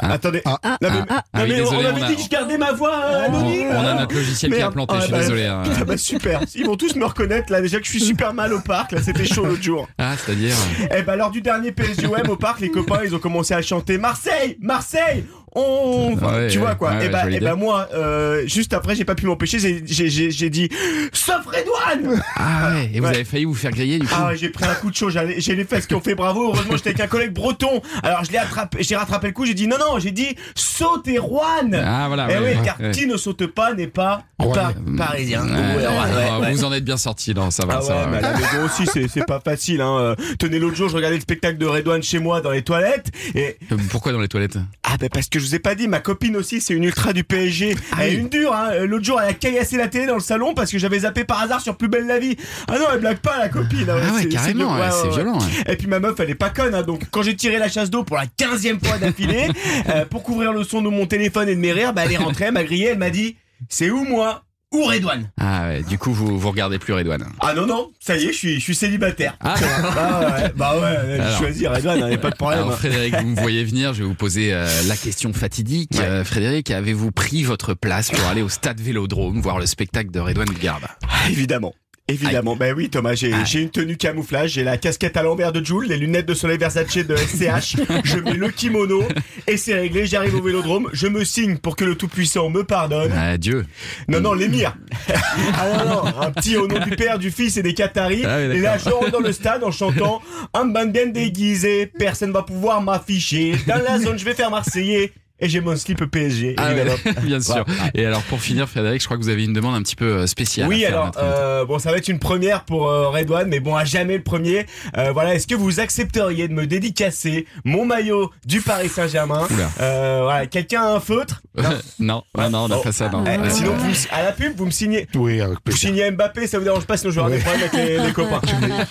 Attendez, 0.00 0.42
Ah. 0.44 0.58
Non, 0.82 0.88
mais- 0.90 1.00
Ah, 1.08 1.22
non, 1.34 1.42
oui, 1.44 1.48
mais 1.48 1.56
désolé, 1.56 1.76
on 1.78 1.88
avait 1.88 2.00
on 2.02 2.04
a- 2.04 2.08
dit 2.08 2.16
que 2.16 2.22
je 2.22 2.28
gardais 2.28 2.58
ma 2.58 2.72
voix 2.72 2.94
euh, 3.04 3.26
On, 3.30 3.34
anonyme. 3.34 3.68
on 3.72 3.86
a 3.86 3.94
notre 3.94 4.14
logiciel 4.14 4.52
qui 4.54 4.60
a 4.60 4.70
planté, 4.70 4.94
je 4.96 4.98
Ah, 4.98 5.02
suis 5.04 5.12
bah, 5.12 5.18
désolé. 5.20 5.46
hein. 5.46 5.62
Putain, 5.64 5.84
bah 5.86 5.96
super, 5.96 6.40
ils 6.54 6.66
vont 6.66 6.76
tous 6.76 6.94
me 6.94 7.06
reconnaître 7.06 7.50
là 7.50 7.62
déjà 7.62 7.78
que 7.80 7.86
je 7.86 7.90
suis 7.92 8.00
super 8.00 8.34
mal 8.34 8.52
au 8.52 8.60
parc, 8.60 8.92
là 8.92 9.02
c'était 9.02 9.24
chaud 9.24 9.46
l'autre 9.46 9.62
jour. 9.62 9.88
Ah, 9.96 10.12
c'est-à-dire 10.18 10.54
Eh 10.94 11.02
ben 11.02 11.16
lors 11.16 11.30
du 11.30 11.40
dernier 11.40 11.72
PSGOM 11.72 12.28
au 12.28 12.36
parc, 12.36 12.60
les 12.60 12.70
copains 12.70 13.00
ils 13.02 13.14
ont 13.14 13.18
commencé 13.18 13.54
à 13.54 13.62
chanter 13.62 13.96
Marseille, 13.96 14.58
Marseille, 14.60 15.24
on, 15.54 16.12
Enfin, 16.14 16.32
Ouais, 16.38 16.48
tu 16.48 16.58
vois 16.58 16.74
quoi. 16.74 16.90
ouais, 16.92 17.06
et 17.06 17.08
bah, 17.08 17.30
et 17.30 17.40
bah 17.40 17.54
moi, 17.54 17.88
euh, 17.94 18.46
juste 18.46 18.72
après 18.72 18.94
j'ai 18.94 19.04
pas 19.04 19.14
pu 19.14 19.26
m'empêcher, 19.26 19.58
j'ai- 19.58 19.82
j'ai 19.86 20.08
j'ai- 20.08 20.30
j'ai 20.30 20.50
dit 20.50 20.68
sauf 21.12 21.44
Redouane. 21.46 22.20
Ah 22.36 22.70
ouais, 22.72 22.90
et 22.92 23.00
vous 23.00 23.06
Ouais. 23.06 23.14
avez 23.14 23.24
failli 23.24 23.44
vous 23.44 23.54
faire 23.54 23.70
griller 23.70 23.98
du 23.98 24.06
coup 24.06 24.14
Ah 24.16 24.28
ouais, 24.28 24.36
j'ai 24.36 24.48
pris 24.48 24.64
un 24.66 24.74
coup 24.74 24.90
de 24.90 24.96
chaud, 24.96 25.10
j'ai 25.10 25.54
les 25.56 25.64
fesses 25.64 25.86
qui 25.86 25.94
ont 25.94 26.00
fait 26.00 26.14
bravo. 26.14 26.48
Heureusement, 26.52 26.76
j'étais 26.76 26.90
avec 26.90 27.00
un 27.00 27.06
collègue 27.06 27.32
breton. 27.32 27.80
Alors 28.02 28.24
je 28.24 28.30
l'ai 28.32 28.38
attrapé, 28.38 28.78
j'ai 28.82 28.96
rattrapé 28.96 29.28
le 29.28 29.32
coup. 29.32 29.46
J'ai 29.46 29.54
dit 29.54 29.66
non 29.68 29.76
non, 29.78 29.98
j'ai 29.98 30.10
dit 30.10 30.36
saute 30.54 31.06
et 31.08 31.18
Rouen. 31.18 31.70
Ah, 31.74 32.04
voilà, 32.08 32.26
Eh 32.30 32.34
ouais, 32.34 32.38
oui, 32.40 32.58
ouais, 32.58 32.64
car 32.64 32.80
ouais. 32.80 32.90
qui 32.92 33.06
ne 33.06 33.16
saute 33.16 33.46
pas 33.46 33.74
n'est 33.74 33.86
pas 33.86 34.22
par- 34.38 34.72
parisien. 34.96 35.44
Ouais, 35.44 35.50
Ouais, 35.50 35.86
ouais, 35.86 36.40
ouais. 36.46 36.52
Vous 36.52 36.64
en 36.64 36.72
êtes 36.72 36.84
bien 36.84 36.96
sorti, 36.96 37.34
non, 37.34 37.50
ça 37.50 37.64
va, 37.66 37.76
Ah 37.78 37.82
ça 37.82 37.94
ouais, 37.96 38.00
va. 38.04 38.06
mais 38.08 38.18
à 38.18 38.20
la 38.20 38.32
maison 38.38 38.64
aussi, 38.64 38.86
c'est, 38.86 39.08
c'est 39.08 39.24
pas 39.26 39.40
facile. 39.40 39.80
Hein. 39.80 39.96
Euh, 40.00 40.14
Tenez, 40.38 40.58
l'autre 40.58 40.76
jour, 40.76 40.88
je 40.88 40.96
regardais 40.96 41.16
le 41.16 41.22
spectacle 41.22 41.58
de 41.58 41.66
Redouane 41.66 42.02
chez 42.02 42.18
moi 42.18 42.40
dans 42.40 42.50
les 42.50 42.62
toilettes. 42.62 43.10
Et 43.34 43.56
Euh, 43.72 43.76
Pourquoi 43.90 44.12
dans 44.12 44.20
les 44.20 44.28
toilettes? 44.28 44.58
Ah 44.82 44.96
ben 44.98 45.08
parce 45.12 45.28
que 45.28 45.37
je 45.38 45.44
vous 45.44 45.54
ai 45.54 45.58
pas 45.58 45.74
dit, 45.74 45.88
ma 45.88 46.00
copine 46.00 46.36
aussi, 46.36 46.60
c'est 46.60 46.74
une 46.74 46.84
ultra 46.84 47.12
du 47.12 47.24
PSG. 47.24 47.74
elle 48.00 48.12
est 48.12 48.14
une 48.16 48.28
dure. 48.28 48.52
Hein. 48.54 48.84
L'autre 48.86 49.04
jour, 49.04 49.20
elle 49.20 49.28
a 49.30 49.32
caillassé 49.34 49.76
la 49.76 49.88
télé 49.88 50.06
dans 50.06 50.14
le 50.14 50.20
salon 50.20 50.54
parce 50.54 50.70
que 50.70 50.78
j'avais 50.78 51.00
zappé 51.00 51.24
par 51.24 51.40
hasard 51.42 51.60
sur 51.60 51.76
Plus 51.76 51.88
belle 51.88 52.06
la 52.06 52.18
vie. 52.18 52.36
Ah 52.68 52.78
non, 52.78 52.84
elle 52.92 53.00
blague 53.00 53.18
pas 53.18 53.38
la 53.38 53.48
copine. 53.48 53.88
hein. 53.88 53.96
Ah 54.08 54.14
ouais, 54.14 54.22
C'est- 54.22 54.28
carrément, 54.28 54.74
ouais, 54.74 54.88
c'est 54.90 55.08
violent. 55.10 55.38
Et 55.68 55.76
puis 55.76 55.86
ma 55.86 56.00
meuf, 56.00 56.18
elle 56.20 56.30
est 56.30 56.34
pas 56.34 56.50
conne. 56.50 56.74
Hein. 56.74 56.82
Donc 56.82 57.02
quand 57.10 57.22
j'ai 57.22 57.36
tiré 57.36 57.58
la 57.58 57.68
chasse 57.68 57.90
d'eau 57.90 58.04
pour 58.04 58.16
la 58.16 58.26
quinzième 58.26 58.80
fois 58.80 58.98
d'affilée, 58.98 59.48
euh, 59.88 60.04
pour 60.04 60.22
couvrir 60.22 60.52
le 60.52 60.64
son 60.64 60.82
de 60.82 60.88
mon 60.88 61.06
téléphone 61.06 61.48
et 61.48 61.54
de 61.54 61.60
mes 61.60 61.72
rires, 61.72 61.92
bah 61.92 62.02
elle 62.04 62.12
est 62.12 62.16
rentrée, 62.16 62.46
elle 62.46 62.52
m'a 62.54 62.64
grillé, 62.64 62.86
elle 62.88 62.98
m'a 62.98 63.10
dit, 63.10 63.36
c'est 63.68 63.90
où 63.90 64.04
moi? 64.04 64.42
Ou 64.72 64.84
Redouane 64.84 65.30
Ah 65.40 65.68
ouais, 65.68 65.82
du 65.82 65.96
coup, 65.98 66.12
vous, 66.12 66.38
vous 66.38 66.50
regardez 66.50 66.78
plus 66.78 66.92
Redouane. 66.92 67.24
Ah 67.40 67.54
non 67.54 67.66
non, 67.66 67.90
ça 68.00 68.16
y 68.16 68.24
est, 68.24 68.32
je 68.32 68.36
suis, 68.36 68.54
je 68.56 68.60
suis 68.60 68.74
célibataire. 68.74 69.36
Ah, 69.40 69.54
Bah 69.58 70.20
ouais, 70.42 70.52
bah 70.56 70.78
ouais, 70.80 71.18
j'ai 71.30 71.38
choisi 71.38 71.66
Redouane, 71.66 72.02
hein, 72.02 72.10
y 72.10 72.14
a 72.14 72.18
pas 72.18 72.30
de 72.30 72.36
problème. 72.36 72.60
Alors 72.64 72.74
Frédéric, 72.78 73.14
vous 73.16 73.28
me 73.28 73.40
voyez 73.40 73.64
venir, 73.64 73.94
je 73.94 74.02
vais 74.02 74.08
vous 74.08 74.14
poser 74.14 74.52
euh, 74.52 74.66
la 74.86 74.96
question 74.96 75.32
fatidique. 75.32 75.92
Ouais. 75.94 76.04
Euh, 76.04 76.24
Frédéric, 76.24 76.70
avez-vous 76.70 77.12
pris 77.12 77.42
votre 77.42 77.74
place 77.74 78.10
pour 78.10 78.24
aller 78.26 78.42
au 78.42 78.48
stade 78.48 78.80
Vélodrome 78.80 79.40
voir 79.40 79.58
le 79.58 79.66
spectacle 79.66 80.10
de 80.10 80.20
Redouane 80.20 80.48
Garde? 80.60 80.84
Ah, 81.08 81.30
évidemment. 81.30 81.74
Évidemment, 82.08 82.56
ben 82.56 82.74
oui 82.74 82.88
Thomas, 82.88 83.14
j'ai 83.14 83.32
Ah. 83.34 83.44
une 83.54 83.68
tenue 83.70 83.96
camouflage, 83.98 84.52
j'ai 84.52 84.64
la 84.64 84.78
casquette 84.78 85.16
à 85.18 85.22
l'envers 85.22 85.52
de 85.52 85.62
Joule, 85.64 85.86
les 85.86 85.98
lunettes 85.98 86.26
de 86.26 86.32
soleil 86.34 86.56
Versace 86.56 86.96
de 86.96 87.14
SCH, 87.16 87.76
je 88.04 88.16
mets 88.18 88.32
le 88.32 88.48
kimono 88.48 89.02
et 89.46 89.58
c'est 89.58 89.74
réglé, 89.74 90.06
j'arrive 90.06 90.34
au 90.34 90.42
vélodrome, 90.42 90.88
je 90.94 91.06
me 91.06 91.22
signe 91.24 91.58
pour 91.58 91.76
que 91.76 91.84
le 91.84 91.96
Tout-Puissant 91.96 92.48
me 92.48 92.64
pardonne. 92.64 93.12
Adieu. 93.12 93.66
Non, 94.08 94.20
non, 94.20 94.32
l'émir. 94.32 94.74
ah 95.54 95.84
non, 95.84 96.04
non, 96.04 96.20
un 96.22 96.30
petit 96.30 96.56
au 96.56 96.66
nom 96.66 96.78
du 96.82 96.96
Père, 96.96 97.18
du 97.18 97.30
Fils 97.30 97.56
et 97.58 97.62
des 97.62 97.74
Qataris. 97.74 98.24
Ah 98.24 98.38
oui, 98.38 98.56
et 98.56 98.60
là, 98.60 98.78
je 98.78 98.88
rentre 98.88 99.10
dans 99.10 99.20
le 99.20 99.32
stade 99.32 99.62
en 99.62 99.70
chantant 99.70 100.22
un 100.54 100.64
band 100.64 100.86
bien 100.86 101.06
déguisé, 101.06 101.86
personne 101.86 102.32
va 102.32 102.42
pouvoir 102.42 102.80
m'afficher. 102.80 103.54
Dans 103.66 103.82
la 103.82 103.98
zone, 103.98 104.18
je 104.18 104.24
vais 104.24 104.34
faire 104.34 104.50
Marseillais. 104.50 105.12
Et 105.40 105.48
j'ai 105.48 105.60
mon 105.60 105.76
slip 105.76 106.04
PSG, 106.04 106.54
Ah 106.56 106.72
ouais, 106.72 106.84
bien 107.22 107.40
sûr. 107.40 107.64
Et 107.94 108.04
alors 108.04 108.22
pour 108.22 108.40
finir, 108.40 108.68
Frédéric, 108.68 109.00
je 109.00 109.06
crois 109.06 109.16
que 109.16 109.22
vous 109.22 109.28
avez 109.28 109.44
une 109.44 109.52
demande 109.52 109.74
un 109.76 109.82
petit 109.82 109.94
peu 109.94 110.04
euh, 110.18 110.26
spéciale. 110.26 110.66
à 110.66 110.68
Oui, 110.68 110.80
faire 110.80 110.88
alors 110.88 111.12
euh, 111.18 111.64
bon, 111.64 111.78
ça 111.78 111.92
va 111.92 111.96
être 111.98 112.08
une 112.08 112.18
première 112.18 112.64
pour 112.64 112.88
euh, 112.88 113.08
Redouane, 113.08 113.48
mais 113.48 113.60
bon, 113.60 113.76
à 113.76 113.84
jamais 113.84 114.16
le 114.16 114.22
premier. 114.24 114.66
Euh, 114.96 115.12
voilà, 115.12 115.34
est-ce 115.36 115.46
que 115.46 115.54
vous 115.54 115.78
accepteriez 115.80 116.48
de 116.48 116.54
me 116.54 116.66
dédicacer 116.66 117.46
mon 117.64 117.84
maillot 117.84 118.32
du 118.46 118.60
Paris 118.62 118.88
Saint-Germain? 118.88 119.46
Euh, 119.80 120.20
Voilà, 120.24 120.46
quelqu'un 120.46 120.82
a 120.82 120.94
un 120.96 121.00
feutre? 121.00 121.40
Non, 122.00 122.22
non, 122.36 122.50
non, 122.50 122.58
on 122.64 122.68
n'a 122.68 122.76
Oh. 122.78 122.82
pas 122.82 122.92
ça. 122.92 123.08
Non. 123.08 123.24
Eh, 123.26 123.36
Ouais. 123.38 123.50
Sinon, 123.50 123.74
vous, 123.76 123.92
à 124.12 124.22
la 124.22 124.32
pub, 124.32 124.56
vous 124.56 124.66
me 124.66 124.70
signez. 124.70 125.06
Oui, 125.14 125.40
avec 125.40 125.58
Vous 125.66 125.76
signez 125.76 126.10
Mbappé, 126.10 126.46
ça 126.46 126.58
vous 126.58 126.64
dérange 126.64 126.84
pas, 126.86 126.96
sinon 126.96 127.10
je 127.12 127.16
vais 127.20 127.22
avoir 127.26 127.36
des 127.38 127.42
problèmes 127.44 127.68
avec 127.72 127.88
les, 128.00 128.06
les 128.06 128.12
copains. 128.12 128.40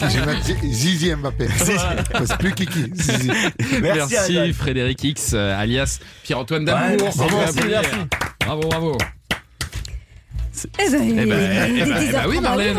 Je 0.01 0.19
vais 0.19 0.25
mettre 0.25 0.43
Zi- 0.45 0.73
Zizi 0.73 1.15
Mbappé. 1.15 1.47
C'est 1.57 2.37
plus 2.37 2.53
Kiki. 2.53 2.91
Zizi. 2.93 3.31
Merci, 3.81 4.13
Merci. 4.13 4.53
Frédéric 4.53 5.03
X, 5.03 5.31
euh, 5.33 5.57
alias 5.59 5.99
Pierre-Antoine 6.23 6.36
Ouais, 6.73 6.97
Damour. 6.97 7.13
applaudir. 7.43 7.67
merci. 7.69 7.95
Bravo, 8.39 8.61
bravo. 8.69 8.97
Eh 10.79 10.89
ben, 10.89 11.01
Eh 11.03 11.13
ben, 11.13 11.21
eh 11.21 11.25
ben, 11.25 11.75
eh 11.75 11.85
ben 11.85 11.99
10h30, 11.99 12.29
oui, 12.29 12.39
Marlène. 12.39 12.77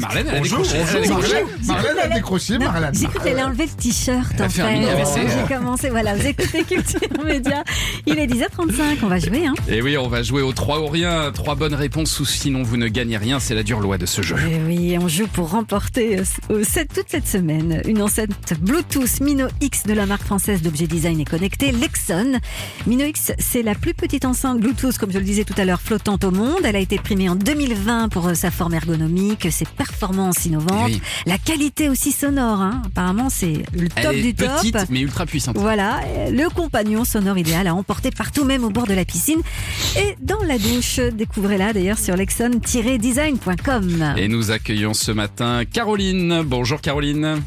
Marlène, 0.00 0.26
elle 0.28 0.36
a 0.36 0.40
décroché. 0.40 0.56
bonjour, 0.56 0.76
elle 0.90 0.96
a 0.96 1.00
décroché. 1.00 1.28
J'ai 1.60 1.66
Marlène 1.66 1.98
a 1.98 2.08
décroché, 2.08 2.58
Marlène. 2.58 2.94
J'ai 2.94 3.06
cru 3.06 3.18
qu'elle 3.20 3.32
allait 3.32 3.42
enlever 3.44 3.66
le 3.66 3.82
t-shirt. 3.82 4.32
Elle 4.38 4.84
a 4.84 5.02
en 5.02 5.06
fait. 5.06 5.20
J'ai 5.28 5.54
commencé, 5.54 5.90
voilà, 5.90 6.14
vous 6.14 6.26
écoutez 6.26 6.64
Culture 6.64 7.24
Média. 7.24 7.64
Il 8.06 8.18
est 8.18 8.26
10h35, 8.26 8.98
on 9.02 9.06
va 9.06 9.18
jouer. 9.18 9.46
Hein. 9.46 9.54
Et 9.68 9.82
oui, 9.82 9.96
on 9.96 10.08
va 10.08 10.22
jouer 10.22 10.42
au 10.42 10.52
3 10.52 10.80
ou 10.80 10.86
rien. 10.86 11.30
Trois 11.32 11.54
bonnes 11.54 11.74
réponses 11.74 12.18
ou 12.20 12.24
sinon 12.24 12.62
vous 12.62 12.76
ne 12.76 12.88
gagnez 12.88 13.16
rien. 13.16 13.40
C'est 13.40 13.54
la 13.54 13.62
dure 13.62 13.80
loi 13.80 13.98
de 13.98 14.06
ce 14.06 14.22
jeu. 14.22 14.36
Et 14.38 14.60
oui, 14.66 14.96
on 15.00 15.08
joue 15.08 15.26
pour 15.26 15.50
remporter 15.50 16.18
euh, 16.18 16.64
toute 16.94 17.08
cette 17.08 17.28
semaine 17.28 17.82
une 17.86 18.02
enceinte 18.02 18.30
Bluetooth 18.60 19.20
Mino 19.20 19.46
X 19.60 19.84
de 19.84 19.92
la 19.92 20.06
marque 20.06 20.24
française 20.24 20.62
d'objets 20.62 20.86
design 20.86 21.20
et 21.20 21.24
connectés, 21.24 21.72
Lexon. 21.72 22.38
Mino 22.86 23.04
X, 23.04 23.32
c'est 23.38 23.62
la 23.62 23.74
plus 23.74 23.94
petite 23.94 24.24
enceinte 24.24 24.60
Bluetooth, 24.60 24.96
comme 24.98 25.10
je 25.12 25.18
le 25.18 25.24
disais 25.24 25.44
tout 25.44 25.54
à 25.56 25.64
l'heure, 25.64 25.80
flottante 25.80 26.24
au 26.24 26.30
monde. 26.30 26.60
Elle 26.64 26.76
a 26.76 26.80
été 26.80 26.89
primée 26.98 27.28
en 27.28 27.34
2020 27.36 28.08
pour 28.08 28.28
euh, 28.28 28.34
sa 28.34 28.50
forme 28.50 28.74
ergonomique, 28.74 29.48
ses 29.50 29.64
performances 29.64 30.44
innovantes, 30.46 30.90
Oui. 30.90 31.00
la 31.26 31.38
qualité 31.38 31.88
aussi 31.88 32.12
sonore. 32.12 32.60
hein. 32.60 32.82
Apparemment, 32.86 33.28
c'est 33.30 33.62
le 33.72 33.88
top 33.88 34.12
Elle 34.12 34.18
est 34.18 34.22
du 34.22 34.34
top. 34.34 34.48
petite 34.60 34.76
mais 34.90 35.00
ultra 35.00 35.26
puissante. 35.26 35.56
Voilà, 35.58 36.00
le 36.30 36.48
compagnon 36.50 37.04
sonore 37.04 37.38
idéal 37.38 37.66
à 37.66 37.74
emporter 37.74 38.10
partout, 38.10 38.44
même 38.44 38.64
au 38.64 38.70
bord 38.70 38.86
de 38.86 38.94
la 38.94 39.04
piscine 39.04 39.40
et 39.96 40.16
dans 40.20 40.42
la 40.42 40.58
douche. 40.58 40.98
Découvrez-la 41.12 41.72
d'ailleurs 41.72 41.98
sur 41.98 42.16
lexon-design.com. 42.16 44.14
Et 44.16 44.28
nous 44.28 44.50
accueillons 44.50 44.94
ce 44.94 45.10
matin 45.12 45.62
Caroline. 45.70 46.42
Bonjour 46.44 46.80
Caroline. 46.80 47.42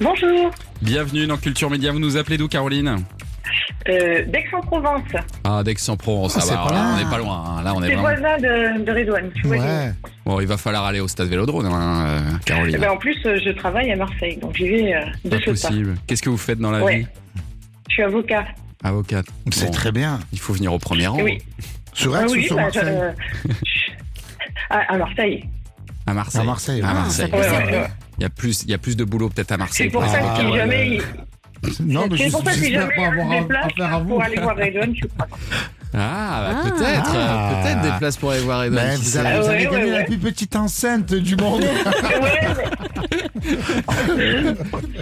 Bonjour, 0.00 0.50
Bienvenue 0.80 1.26
dans 1.26 1.36
Culture 1.36 1.70
Média. 1.70 1.92
Vous 1.92 2.00
nous 2.00 2.16
appelez 2.16 2.36
d'où 2.38 2.48
Caroline? 2.48 3.04
Euh, 3.88 4.24
d'Aix-en-Provence. 4.26 5.02
Ah, 5.44 5.62
d'Aix-en-Provence. 5.62 6.36
Ah, 6.36 6.40
ça 6.40 6.54
loin. 6.54 6.94
on 6.94 6.96
n'est 7.04 7.10
pas 7.10 7.18
loin. 7.18 7.44
hein. 7.58 7.62
Là, 7.62 7.74
on 7.74 7.82
est 7.82 7.88
C'est 7.88 7.94
vraiment. 7.94 8.20
voisin 8.20 8.38
de, 8.38 8.84
de 8.84 8.92
Redouane. 8.92 9.30
tu 9.34 9.46
vois. 9.46 9.56
Ouais. 9.58 9.92
Bon, 10.24 10.40
il 10.40 10.46
va 10.46 10.56
falloir 10.56 10.84
aller 10.84 11.00
au 11.00 11.08
stade 11.08 11.28
Vélodrome, 11.28 11.66
hein, 11.66 12.04
euh, 12.06 12.20
Eh 12.40 12.44
Caroline. 12.44 12.78
ben, 12.78 12.90
en 12.90 12.96
plus, 12.96 13.16
euh, 13.26 13.38
je 13.44 13.50
travaille 13.50 13.90
à 13.92 13.96
Marseille, 13.96 14.36
donc 14.36 14.54
j'y 14.56 14.68
vais 14.68 14.94
euh, 14.94 15.00
de 15.24 15.30
Pas 15.30 15.36
ce 15.38 15.44
pas. 15.44 15.50
possible. 15.50 15.94
Qu'est-ce 16.06 16.22
que 16.22 16.30
vous 16.30 16.36
faites 16.36 16.58
dans 16.58 16.70
la 16.70 16.82
Ouais. 16.82 16.98
vie? 16.98 17.06
Je 17.88 17.94
suis 17.94 18.02
avocat. 18.02 18.44
Avocate. 18.84 19.26
C'est 19.52 19.66
Bon, 19.66 19.70
très 19.72 19.92
bien. 19.92 20.18
Il 20.32 20.38
faut 20.40 20.52
venir 20.52 20.72
au 20.72 20.78
premier 20.78 21.06
rang. 21.06 21.20
Oui. 21.22 21.38
Sur 21.92 22.14
Ah 22.16 22.22
Aix 22.22 22.24
ou 22.26 22.32
oui, 22.32 22.44
sur 22.46 22.56
bah, 22.56 22.68
je- 22.72 22.78
Marseille? 22.80 22.96
euh, 23.00 23.12
à, 24.70 24.92
à 24.94 24.96
Marseille. 24.98 25.44
À 26.06 26.14
Marseille. 26.14 26.40
À 26.40 26.44
Marseille, 26.44 26.82
À 26.82 26.86
ouais. 26.88 26.94
Marseille. 26.94 27.28
Ah, 27.32 27.36
ça 27.36 27.36
peut 27.36 27.42
Ouais, 27.42 27.48
servir. 27.48 27.72
ouais, 27.74 27.80
ouais. 27.82 27.88
Il 28.18 28.22
y 28.22 28.26
a 28.26 28.30
plus, 28.30 28.62
il 28.64 28.70
y 28.70 28.74
a 28.74 28.78
plus 28.78 28.96
de 28.96 29.04
boulot 29.04 29.28
peut-être 29.28 29.52
à 29.52 29.56
Marseille. 29.56 29.86
C'est 29.86 29.92
pour 29.92 30.04
ça 30.06 30.18
Ah, 30.20 30.34
que 30.36 30.40
si 30.40 30.46
ouais, 30.50 30.58
jamais, 30.58 30.98
Non, 31.84 32.06
mais 32.10 32.16
c'est 32.18 32.30
pour 32.30 32.42
ça 32.44 32.50
que 32.52 32.58
j'espère 32.58 32.80
jamais 32.82 32.96
pas 32.96 33.06
avoir 33.06 33.28
des 33.40 33.46
places 33.46 33.66
affaire 33.66 33.94
à 33.94 33.98
vous. 34.00 34.08
pour 34.08 34.22
aller 34.22 34.40
voir 34.40 34.56
Redouane, 34.56 34.90
je 34.90 34.96
suis 34.96 35.08
pas. 35.08 35.26
Ah, 35.94 36.48
bah, 36.50 36.56
Ah. 36.64 36.70
peut-être, 36.70 37.14
euh, 37.14 37.26
Ah. 37.28 37.60
peut-être 37.62 37.82
des 37.82 37.98
places 37.98 38.16
pour 38.16 38.30
aller 38.30 38.40
voir 38.40 38.64
Edouard. 38.64 38.84
Ben, 38.84 38.98
vous 38.98 39.16
avez, 39.16 39.38
vous 39.40 39.46
avez 39.48 39.66
ouais, 39.68 39.72
gagné 39.72 39.84
ouais. 39.92 39.98
la 39.98 40.04
plus 40.04 40.18
petite 40.18 40.56
enceinte 40.56 41.14
du 41.14 41.36
monde. 41.36 41.64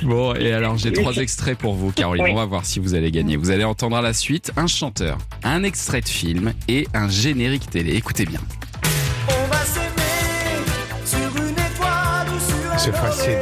Bon, 0.03 0.35
et 0.35 0.53
alors 0.53 0.77
j'ai 0.79 0.92
trois 0.92 1.14
extraits 1.16 1.57
pour 1.59 1.75
vous, 1.75 1.92
Caroline. 1.92 2.25
Oui. 2.25 2.31
On 2.33 2.37
va 2.37 2.46
voir 2.46 2.64
si 2.64 2.81
vous 2.81 2.94
allez 2.94 3.11
gagner. 3.11 3.37
Vous 3.37 3.51
allez 3.51 3.64
entendre 3.64 3.96
à 3.96 4.03
la 4.03 4.12
suite 4.14 4.51
un 4.57 4.66
chanteur, 4.66 5.18
un 5.44 5.62
extrait 5.62 6.01
de 6.01 6.09
film 6.09 6.53
et 6.68 6.88
un 6.94 7.09
générique 7.09 7.68
télé. 7.70 7.94
Écoutez 7.94 8.25
bien. 8.25 8.40
C'est 12.79 12.94
facile. 12.96 13.38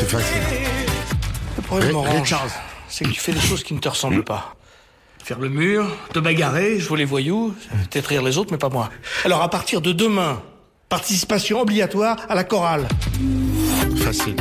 C'est 0.00 0.08
facile. 0.08 0.40
Le 1.56 1.62
problème, 1.62 1.94
Orange, 1.94 2.34
c'est 2.88 3.04
que 3.04 3.10
tu 3.10 3.20
fais 3.20 3.32
des 3.32 3.40
choses 3.40 3.62
qui 3.62 3.74
ne 3.74 3.80
te 3.80 3.88
ressemblent 3.90 4.24
pas. 4.24 4.56
faire 5.22 5.38
le 5.38 5.50
mur, 5.50 5.94
te 6.14 6.18
bagarrer, 6.18 6.80
jouer 6.80 7.00
les 7.00 7.04
voyous, 7.04 7.54
peut-être 7.90 8.06
rire 8.06 8.22
les 8.22 8.38
autres, 8.38 8.50
mais 8.50 8.56
pas 8.56 8.70
moi. 8.70 8.88
Alors 9.26 9.42
à 9.42 9.50
partir 9.50 9.82
de 9.82 9.92
demain, 9.92 10.42
participation 10.88 11.60
obligatoire 11.60 12.16
à 12.30 12.34
la 12.34 12.44
chorale. 12.44 12.88
Facile. 13.98 14.36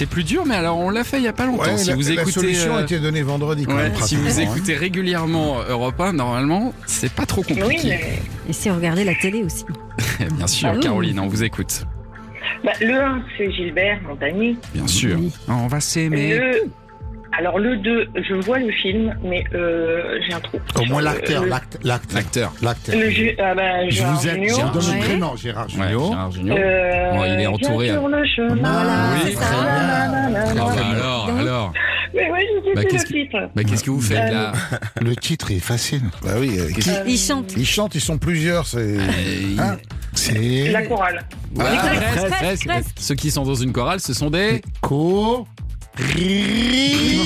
C'est 0.00 0.06
plus 0.06 0.24
dur, 0.24 0.46
mais 0.46 0.54
alors 0.54 0.78
on 0.78 0.88
l'a 0.88 1.04
fait 1.04 1.18
il 1.18 1.24
y 1.24 1.28
a 1.28 1.34
pas 1.34 1.44
longtemps. 1.44 1.64
Ouais, 1.64 1.76
si 1.76 1.88
la, 1.90 1.94
vous 1.94 2.00
la 2.00 2.12
écoutez, 2.14 2.30
solution 2.32 2.74
euh, 2.74 2.78
a 2.78 2.82
été 2.84 2.98
donnée 3.00 3.20
vendredi. 3.20 3.66
Quand 3.66 3.76
ouais, 3.76 3.90
même, 3.90 3.96
si 4.00 4.16
vous 4.16 4.40
hein. 4.40 4.44
écoutez 4.44 4.74
régulièrement 4.74 5.58
Europe 5.68 6.00
1, 6.00 6.14
normalement, 6.14 6.72
c'est 6.86 7.12
pas 7.12 7.26
trop 7.26 7.42
compliqué. 7.42 7.66
Oui, 7.66 7.80
mais 7.84 8.18
Et 8.48 8.52
si 8.54 8.70
regardez 8.70 9.04
la 9.04 9.14
télé 9.14 9.42
aussi. 9.42 9.66
Bien 10.38 10.46
sûr, 10.46 10.70
Ah 10.70 10.72
oui. 10.74 10.80
Caroline, 10.80 11.20
on 11.20 11.26
vous 11.26 11.44
écoute. 11.44 11.84
bah, 12.64 12.72
le 12.80 12.94
1, 12.94 13.22
c'est 13.36 13.52
Gilbert 13.52 14.00
Montagny. 14.08 14.56
Bien 14.72 14.86
sûr. 14.86 15.18
Oui. 15.20 15.34
On 15.48 15.66
va 15.66 15.80
s'aimer. 15.80 16.38
Le... 16.38 16.62
Alors 17.38 17.58
le 17.58 17.76
2, 17.76 18.08
je 18.28 18.34
vois 18.34 18.58
le 18.58 18.70
film, 18.72 19.14
mais 19.22 19.44
euh, 19.54 20.18
j'ai 20.26 20.34
un 20.34 20.40
trou. 20.40 20.58
Au 20.76 20.78
moins 20.84 20.86
Sur 20.86 21.00
l'acteur, 21.00 21.46
l'acteur, 21.46 21.80
L'acteur. 21.84 22.52
l'acteur. 22.60 22.94
Le 22.98 23.10
ju- 23.10 23.34
ah 23.38 23.54
bah, 23.54 23.88
Je 23.88 23.94
Gérard 23.94 24.14
vous 24.20 24.28
aide, 24.28 24.40
je 24.48 24.54
vous 24.54 24.70
donne 24.72 24.90
Ouais. 24.90 24.94
le 24.96 25.04
prénom, 25.06 25.36
Gérard 25.36 25.66
Ouais, 25.66 25.88
Junior. 26.32 26.58
Euh, 26.58 27.12
Bon, 27.12 27.24
il 27.24 27.40
est 27.40 27.46
entouré, 27.46 27.86
bien 27.86 27.94
hein. 27.96 27.98
sur 28.00 28.08
le 28.08 28.26
chemin. 28.26 28.72
Voilà, 28.72 29.08
oui, 29.14 29.20
c'est 29.26 29.32
ça. 29.36 29.40
très 29.46 29.56
bien. 29.56 29.64
Ah, 29.64 30.28
bah 30.54 30.86
alors, 30.92 31.30
alors. 31.38 31.72
Mais 32.12 32.28
ouais, 32.30 32.40
je 32.40 32.68
sais 32.68 32.74
Bah, 32.74 32.84
qu'est-ce 32.84 33.12
le 33.12 33.22
titre. 33.22 33.50
Bah, 33.54 33.62
qu'est-ce 33.64 33.84
que 33.84 33.90
vous 33.90 34.00
faites 34.00 34.18
Euh, 34.18 34.32
là 34.34 34.52
Le 35.00 35.14
titre 35.14 35.52
est 35.52 35.60
facile. 35.60 36.02
Bah 36.24 36.30
oui, 36.38 36.58
euh, 36.58 36.68
qui- 36.72 36.90
Il 37.06 37.16
chante. 37.18 37.54
ils 37.56 37.64
chantent, 37.66 37.94
ils 37.94 38.00
sont 38.00 38.18
plusieurs. 38.18 38.66
C'est. 38.66 38.78
Euh, 38.78 38.98
Hein 39.58 39.76
C'est 40.14 40.70
La 40.72 40.82
chorale. 40.82 41.20
Ouais, 41.54 41.64
Presque, 41.64 41.80
presque, 41.84 42.00
presque, 42.02 42.32
presque. 42.40 42.66
presque. 42.66 42.96
Ceux 42.98 43.14
qui 43.14 43.30
sont 43.30 43.44
dans 43.44 43.54
une 43.54 43.72
chorale, 43.72 44.00
ce 44.00 44.12
sont 44.12 44.28
des. 44.30 44.60
Co. 44.80 45.46
Oui, 45.98 47.20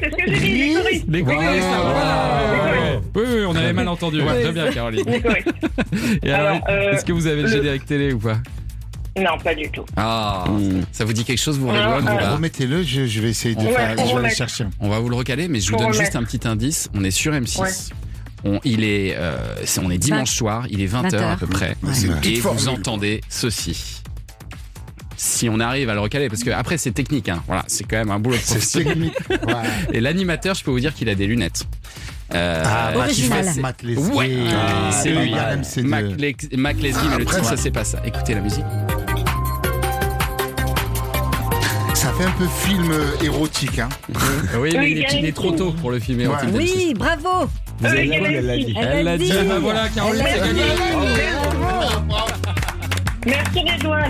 c'est 0.00 0.10
ce 0.10 0.16
que 0.16 0.34
j'ai 0.34 0.38
dit. 0.40 0.74
Des 0.74 0.74
choristes, 0.74 1.04
oui, 1.08 1.22
voilà. 1.22 3.00
Oui, 3.14 3.22
oui, 3.26 3.44
on 3.46 3.54
avait 3.54 3.72
mal 3.72 3.88
entendu. 3.88 4.20
Ouais. 4.22 4.42
Très 4.42 4.52
bien, 4.52 4.70
Caroline. 4.72 5.04
Et 6.22 6.32
alors, 6.32 6.48
Alors, 6.48 6.60
euh, 6.68 6.92
est-ce 6.92 7.04
que 7.04 7.12
vous 7.12 7.26
avez 7.26 7.42
le 7.42 7.48
générique 7.48 7.84
télé 7.86 8.12
ou 8.12 8.18
pas? 8.18 8.38
Non, 9.16 9.36
pas 9.44 9.54
du 9.54 9.68
tout. 9.70 9.84
Ah, 9.96 10.44
ça 10.90 11.04
vous 11.04 11.12
dit 11.12 11.24
quelque 11.24 11.38
chose, 11.40 11.58
vous 11.58 11.66
Non, 11.66 11.72
rigolez 11.74 12.06
ou 12.06 12.08
euh, 12.08 12.18
pas 12.18 12.34
Remettez-le, 12.34 12.82
je, 12.82 13.04
je 13.06 13.20
vais 13.20 13.28
essayer 13.30 13.54
de 13.54 13.60
Ouais, 13.60 13.72
faire. 13.72 13.90
faut 13.90 13.96
Je 13.96 13.96
vais 13.96 14.02
aller 14.04 14.12
remettre. 14.14 14.36
chercher. 14.36 14.64
On 14.80 14.88
va 14.88 14.98
vous 15.00 15.10
le 15.10 15.16
recaler, 15.16 15.48
mais 15.48 15.60
je 15.60 15.70
vous 15.70 15.76
Faut 15.78 15.84
donne 15.84 15.92
juste 15.92 16.16
un 16.16 16.22
petit 16.24 16.40
indice. 16.48 16.88
On 16.94 17.04
est 17.04 17.10
sur 17.10 17.32
M6. 17.34 17.60
Ouais. 17.60 17.68
On, 18.44 18.58
il 18.64 18.82
est, 18.84 19.14
euh, 19.16 19.36
c'est- 19.64 19.80
on 19.84 19.90
est 19.90 19.98
dimanche 19.98 20.30
soir, 20.30 20.64
il 20.70 20.80
est 20.80 20.86
20h 20.86 21.14
à 21.22 21.34
20h. 21.36 21.38
peu 21.38 21.46
près. 21.46 21.76
Ouais. 21.82 21.90
C'est 21.92 22.06
une 22.06 22.16
Et 22.24 22.34
vous 22.36 22.40
formule. 22.58 22.68
entendez 22.70 23.20
ceci. 23.28 24.01
Si 25.16 25.48
on 25.48 25.60
arrive 25.60 25.88
à 25.88 25.94
le 25.94 26.00
recaler, 26.00 26.28
parce 26.28 26.42
que 26.42 26.50
après 26.50 26.78
c'est 26.78 26.90
technique, 26.92 27.28
hein. 27.28 27.42
voilà, 27.46 27.64
c'est 27.68 27.84
quand 27.84 27.96
même 27.96 28.10
un 28.10 28.18
boulot 28.18 28.36
de 28.36 28.40
C'est 28.42 28.54
professionnel. 28.54 28.88
technique. 28.94 29.14
Ouais. 29.46 29.54
Et 29.92 30.00
l'animateur, 30.00 30.54
je 30.54 30.64
peux 30.64 30.70
vous 30.70 30.80
dire 30.80 30.94
qu'il 30.94 31.08
a 31.08 31.14
des 31.14 31.26
lunettes. 31.26 31.64
Euh, 32.34 32.62
Ah, 32.66 32.90
qui 32.92 32.98
Original. 32.98 33.44
fait- 33.44 33.60
Matt 33.60 33.82
Leslie. 33.82 34.10
Ouais, 34.12 34.30
Ah, 34.54 34.90
c'est 34.90 35.10
le 35.10 35.22
lui. 35.22 35.34
RMC2. 35.34 35.82
Mac, 35.86 36.04
Les- 36.18 36.36
Mac 36.56 36.76
Leslie, 36.80 37.08
mais 37.10 37.18
le 37.18 37.24
titre, 37.26 37.44
ça 37.44 37.56
c'est 37.56 37.70
pas 37.70 37.84
ça. 37.84 38.00
Écoutez 38.06 38.34
la 38.34 38.40
musique. 38.40 38.64
Ça 41.94 42.12
fait 42.14 42.24
un 42.24 42.30
peu 42.32 42.46
film 42.66 42.90
euh, 42.90 43.04
érotique, 43.24 43.78
hein. 43.78 43.88
Oui, 44.58 44.70
mais 44.76 44.90
il 44.90 44.98
est, 44.98 45.02
Gary 45.02 45.18
il 45.20 45.24
est 45.26 45.32
trop 45.36 45.52
tôt 45.52 45.70
pour 45.72 45.90
le 45.92 46.00
film 46.00 46.20
érotique. 46.20 46.48
Ouais. 46.52 46.56
Oui, 46.76 46.94
bravo. 46.96 47.48
Vous 47.78 47.86
avez 47.86 48.00
Oui, 48.00 48.08
bien 48.08 48.22
elle 48.24 48.46
l'a 48.46 48.56
dit. 48.56 48.74
Elle 48.76 49.04
l'a 49.04 49.18
dit. 49.18 49.24
dit. 49.30 49.32
Bah 49.48 49.58
voilà, 49.60 49.88
Caroline, 49.88 50.24
c'est 50.26 50.38
l'a 50.40 50.46
gagné. 50.48 50.62
Merci 53.26 53.60
Redouane. 53.60 54.08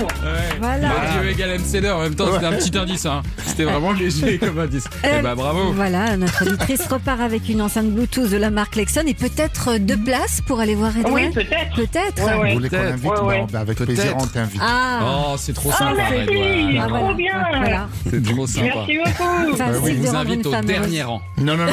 Voilà. 0.60 0.88
Dieu 1.20 1.30
égale 1.30 1.58
MC2 1.58 1.92
en 1.92 2.00
même 2.02 2.14
temps, 2.14 2.32
c'était 2.32 2.46
un 2.46 2.52
petit 2.52 2.76
indice. 2.78 3.06
Hein. 3.06 3.22
C'était 3.44 3.64
vraiment 3.64 3.92
léger 3.92 4.38
comme 4.38 4.58
indice. 4.58 4.84
Euh, 5.04 5.16
Eh 5.18 5.22
bah 5.22 5.34
bravo. 5.34 5.72
Voilà, 5.72 6.16
notre 6.16 6.46
auditrice 6.46 6.86
repart 6.86 7.20
avec 7.20 7.48
une 7.48 7.60
enceinte 7.60 7.90
Bluetooth 7.90 8.30
de 8.30 8.36
la 8.38 8.50
marque 8.50 8.76
Lexon 8.76 9.02
et 9.06 9.14
peut-être 9.14 9.76
deux 9.78 9.96
places 9.98 10.40
pour 10.46 10.60
aller 10.60 10.74
voir 10.74 10.96
Edouard. 10.96 11.12
Oui, 11.14 11.30
peut-être. 11.30 11.74
Peut-être. 11.76 12.24
Ouais, 12.24 12.34
Vous 12.34 12.40
ouais. 12.42 12.52
voulez 12.54 12.68
qu'on 12.70 12.76
l'invite 12.76 13.04
Ouais, 13.10 13.20
ouais. 13.20 13.40
Bah, 13.42 13.46
bah, 13.52 13.60
Avec 13.60 13.78
plaisir, 13.78 14.16
on 14.18 14.26
t'invite. 14.26 14.60
Ah, 14.64 15.00
Oh, 15.02 15.34
c'est 15.36 15.52
trop 15.52 15.70
Ah, 15.74 15.78
sympa, 15.78 15.94
merci. 15.96 16.30
Redouane. 16.30 16.78
Ah, 16.82 16.86
voilà. 16.88 17.04
Trop 17.04 17.14
bien. 17.14 17.32
voilà. 17.60 17.88
C'est 18.10 18.22
trop 18.24 18.46
sympa. 18.46 18.66
Merci 18.74 18.98
beaucoup. 18.98 19.56
Facile 19.56 19.96
On 19.98 20.10
vous 20.10 20.16
invite 20.16 20.46
au 20.46 20.50
dernier 20.62 21.02
rang. 21.02 21.22
Non, 21.38 21.56
non, 21.56 21.64
non. 21.66 21.72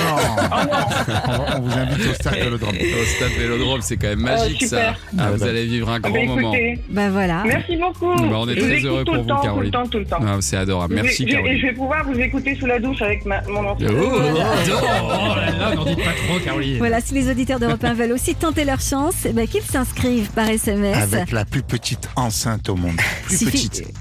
on, 1.56 1.62
vous 1.62 1.78
invite 1.78 2.10
au 2.10 2.14
stade 2.16 2.34
Vélodrome. 2.36 2.76
Au 2.76 3.06
stade 3.06 3.32
Vélodrome, 3.40 3.82
c'est 3.82 3.98
quand 3.98 4.08
même 4.08 4.20
magique 4.22 4.66
ça. 4.66 4.96
Ah, 5.18 5.32
vous 5.32 5.44
allez 5.44 5.66
vivre 5.66 5.90
un 5.90 5.96
Ah, 6.04 6.10
grand 6.10 6.12
bah, 6.14 6.26
moment. 6.26 6.54
Bah 6.90 7.10
voilà. 7.10 7.29
Merci 7.46 7.78
beaucoup. 7.78 8.16
Bah, 8.16 8.38
on 8.40 8.48
est 8.50 8.56
Je 8.56 8.60
vous 8.62 8.66
très 8.68 8.76
écoute 8.78 8.86
heureux 8.90 9.00
tout 9.00 9.06
pour 9.06 9.14
le 9.16 9.22
vous, 9.22 9.28
temps, 9.28 9.36
Tout 9.38 9.44
Caroline. 9.44 9.64
le 9.66 9.72
temps, 9.72 9.88
tout 9.88 9.98
le 10.00 10.06
temps. 10.06 10.18
Ah, 10.22 10.38
c'est 10.42 10.58
adorable. 10.58 10.96
Merci 10.96 11.24
je 11.24 11.24
vais- 11.24 11.30
Et 11.30 11.32
je 11.32 11.36
Caroline. 11.42 11.62
vais 11.68 11.74
pouvoir 11.74 12.06
vous 12.06 12.20
écouter 12.20 12.56
sous 12.60 12.66
la 12.66 12.80
douche 12.80 13.02
avec 13.02 13.26
ma, 13.26 13.42
mon 13.44 13.62
Oh, 13.62 13.68
ancien. 13.70 13.90
oh 13.92 15.36
là 15.36 15.52
là, 15.70 15.76
n'en 15.76 15.86
dites 15.86 16.04
pas 16.04 16.12
trop, 16.28 16.40
Caroline. 16.44 16.78
Voilà, 16.78 17.02
si 17.02 17.14
les 17.14 17.30
auditeurs 17.30 17.60
d'Europe 17.60 17.84
1 17.84 17.94
veulent 17.94 18.12
aussi 18.12 18.36
tenter 18.36 18.66
leur 18.66 18.80
chance, 18.82 19.16
eh 19.26 19.34
ben, 19.34 19.48
qu'ils 19.48 19.62
s'inscrivent 19.64 20.30
par 20.32 20.48
SMS. 20.50 20.98
Avec 21.14 21.32
la 21.32 21.46
plus 21.46 21.62
petite 21.62 22.10
enceinte 22.16 22.70
au 22.70 22.76
monde. 22.76 22.96
Plus 23.26 23.38
Suffit 23.38 23.70
petite. 23.70 23.94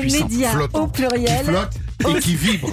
puissante, 0.00 0.30
média 0.30 0.50
au 0.72 0.86
Qui 0.86 0.92
pluriel 1.02 1.44
flotte 1.44 1.70
et 2.08 2.18
qui 2.18 2.34
vibre 2.34 2.68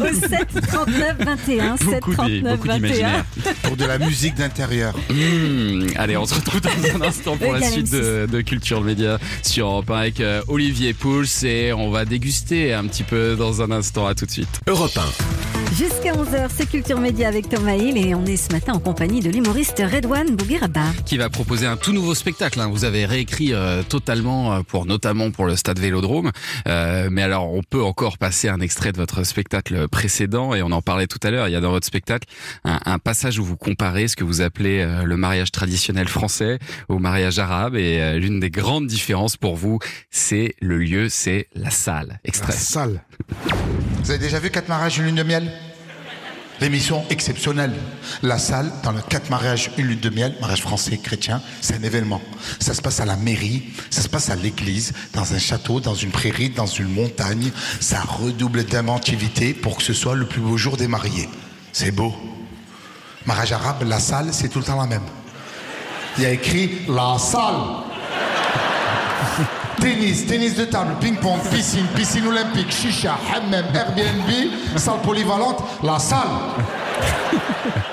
au 0.00 0.06
7 0.14 0.46
39 0.68 1.16
21 1.18 1.76
7 1.76 1.86
Beaucoup 1.86 2.10
de- 2.12 2.16
39 2.16 2.52
beaucoup 2.56 2.68
21 2.68 2.76
d'imaginaire. 2.78 3.24
pour 3.62 3.76
de 3.76 3.84
la 3.84 3.98
musique 3.98 4.34
d'intérieur. 4.36 4.94
Mmh. 5.10 5.86
Allez, 5.96 6.16
on 6.16 6.24
se 6.24 6.34
retrouve 6.34 6.60
dans 6.60 6.70
un 7.04 7.08
instant 7.08 7.36
pour 7.36 7.52
la 7.52 7.62
suite 7.62 7.90
de, 7.92 8.26
de 8.30 8.40
Culture 8.42 8.80
Média 8.80 9.18
sur 9.42 9.66
Europe 9.66 9.90
1 9.90 9.94
avec 9.96 10.20
euh, 10.20 10.42
Olivier 10.48 10.94
Pouls 10.94 11.24
et 11.44 11.72
on 11.72 11.90
va 11.90 12.04
déguster 12.04 12.72
un 12.74 12.84
petit 12.86 13.02
peu 13.02 13.36
dans 13.36 13.62
un 13.62 13.70
instant. 13.70 14.06
À 14.06 14.14
tout 14.14 14.26
de 14.26 14.30
suite. 14.30 14.60
Europe 14.66 14.96
1. 14.96 15.74
Jusqu'à 15.74 16.12
11h, 16.12 16.48
c'est 16.54 16.68
Culture 16.68 17.00
Média 17.00 17.26
avec 17.26 17.48
Thomas 17.48 17.74
Hill 17.74 17.96
et 17.98 18.14
on 18.14 18.24
est 18.26 18.36
ce 18.36 18.52
matin 18.52 18.74
en 18.74 18.78
compagnie 18.78 19.20
de 19.20 19.30
l'humoriste 19.30 19.82
Redouane 19.84 20.36
Bougueraba. 20.36 20.84
Qui 21.04 21.16
va 21.16 21.28
proposer 21.30 21.66
un 21.66 21.76
tout 21.76 21.92
nouveau 21.92 22.14
spectacle. 22.14 22.60
hein. 22.60 22.68
Vous 22.70 22.84
avez 22.84 23.06
réécrit 23.06 23.52
euh, 23.52 23.82
totalement 23.82 24.52
euh, 24.54 24.60
pour 24.60 24.86
notamment 24.86 25.30
pour 25.32 25.46
le 25.46 25.56
Stade 25.56 25.80
Vélodrome. 25.80 26.30
Euh, 26.68 27.08
mais 27.10 27.22
alors, 27.22 27.52
on 27.52 27.62
peut 27.62 27.82
encore 27.82 28.18
passer 28.18 28.48
un 28.48 28.60
extrait 28.60 28.92
de 28.92 28.98
votre 28.98 29.24
spectacle 29.24 29.88
précédent 29.88 30.54
et 30.54 30.62
on 30.62 30.70
en 30.70 30.82
parlait 30.82 31.08
tout 31.08 31.18
à 31.24 31.30
l'heure. 31.32 31.48
Il 31.48 31.52
y 31.52 31.56
a 31.56 31.60
dans 31.60 31.70
votre 31.72 31.86
spectacle 31.86 32.28
un, 32.64 32.78
un 32.84 32.98
passage 33.00 33.38
où 33.40 33.44
vous 33.44 33.56
comparez 33.56 34.06
ce 34.06 34.14
que 34.14 34.22
vous 34.24 34.42
appelez 34.42 34.80
euh, 34.80 35.02
le 35.02 35.16
mariage 35.16 35.50
traditionnel 35.50 36.06
français 36.06 36.58
au 36.88 36.98
mariage 37.00 37.38
arabe 37.40 37.74
et 37.74 38.18
l'une 38.20 38.38
des 38.38 38.50
grandes 38.50 38.86
différences 38.86 39.13
pour 39.40 39.56
vous, 39.56 39.78
c'est 40.10 40.54
le 40.60 40.78
lieu, 40.78 41.08
c'est 41.08 41.48
la 41.54 41.70
salle. 41.70 42.08
La 42.08 42.18
Extrait. 42.24 42.52
salle. 42.52 43.02
Vous 44.02 44.10
avez 44.10 44.18
déjà 44.18 44.38
vu 44.38 44.50
quatre 44.50 44.68
mariages, 44.68 44.98
une 44.98 45.04
lune 45.06 45.14
de 45.14 45.22
miel? 45.22 45.50
L'émission 46.60 47.04
exceptionnelle. 47.10 47.74
La 48.22 48.38
salle, 48.38 48.70
dans 48.82 48.92
le 48.92 49.00
quatre 49.02 49.30
mariages, 49.30 49.70
une 49.76 49.86
lune 49.86 50.00
de 50.00 50.10
miel, 50.10 50.34
mariage 50.40 50.62
français, 50.62 50.98
chrétien, 50.98 51.40
c'est 51.60 51.74
un 51.76 51.82
événement. 51.82 52.20
Ça 52.60 52.74
se 52.74 52.82
passe 52.82 53.00
à 53.00 53.04
la 53.04 53.16
mairie, 53.16 53.72
ça 53.90 54.02
se 54.02 54.08
passe 54.08 54.30
à 54.30 54.36
l'église, 54.36 54.92
dans 55.12 55.32
un 55.32 55.38
château, 55.38 55.80
dans 55.80 55.94
une 55.94 56.10
prairie, 56.10 56.50
dans 56.50 56.66
une 56.66 56.88
montagne. 56.88 57.50
Ça 57.80 58.00
redouble 58.00 58.64
d'inventivité 58.64 59.54
pour 59.54 59.76
que 59.76 59.82
ce 59.82 59.92
soit 59.92 60.14
le 60.16 60.26
plus 60.26 60.40
beau 60.40 60.56
jour 60.56 60.76
des 60.76 60.88
mariés. 60.88 61.28
C'est 61.72 61.92
beau. 61.92 62.14
Mariage 63.26 63.52
arabe, 63.52 63.84
la 63.86 64.00
salle, 64.00 64.28
c'est 64.32 64.48
tout 64.48 64.58
le 64.58 64.64
temps 64.64 64.80
la 64.80 64.86
même. 64.86 65.06
Il 66.16 66.22
y 66.22 66.26
a 66.26 66.30
écrit 66.30 66.82
la 66.88 67.16
salle. 67.18 67.84
Tennis, 69.80 70.26
tennis 70.26 70.54
de 70.54 70.64
table, 70.64 70.94
ping-pong, 71.00 71.40
piscine, 71.50 71.86
piscine 71.94 72.26
olympique, 72.26 72.70
chicha, 72.70 73.16
hammam, 73.34 73.64
Airbnb, 73.74 74.76
salle 74.76 75.00
polyvalente, 75.02 75.62
la 75.82 75.98
salle. 75.98 76.28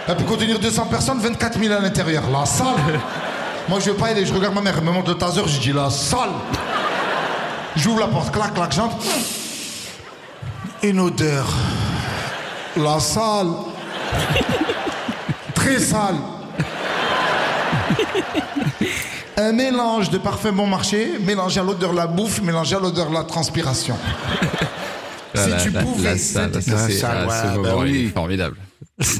Elle 0.08 0.16
peut 0.16 0.24
contenir 0.24 0.60
200 0.60 0.86
personnes, 0.86 1.20
24 1.20 1.60
000 1.60 1.74
à 1.74 1.80
l'intérieur. 1.80 2.24
La 2.32 2.46
salle. 2.46 2.76
Moi, 3.68 3.80
je 3.80 3.92
veux 3.92 3.96
pas 3.98 4.08
aller, 4.08 4.26
je 4.26 4.34
regarde 4.34 4.54
ma 4.56 4.62
mère, 4.62 4.76
elle 4.78 4.84
me 4.84 4.92
montre 4.92 5.10
le 5.10 5.18
taser, 5.18 5.42
je 5.46 5.60
dis 5.60 5.74
la 5.74 5.90
salle. 5.90 6.32
J'ouvre 7.76 8.00
la 8.02 8.08
porte, 8.08 8.32
clac, 8.32 8.54
clac, 8.54 8.72
j'entre. 8.72 8.98
Une 10.84 11.00
odeur. 11.00 11.48
La 12.78 13.00
salle. 13.00 13.52
Très 15.54 15.80
sale. 15.80 16.16
Un 19.42 19.54
mélange 19.54 20.10
de 20.12 20.18
parfum 20.20 20.52
bon 20.52 20.68
marché, 20.68 21.18
mélangé 21.20 21.60
à 21.60 21.64
l'odeur 21.64 21.92
de 21.94 21.98
la 21.98 22.08
bouffe, 22.08 22.42
mélangé 22.42 22.76
à 22.76 22.80
l'odeur 22.80 23.10
de 23.10 23.14
la 23.16 23.24
transpiration. 23.24 23.98
Si 25.34 25.50
tu 25.64 25.70
la- 25.70 25.82
pouvais. 25.84 26.18
c'est- 26.18 26.34
formidable. 28.10 28.58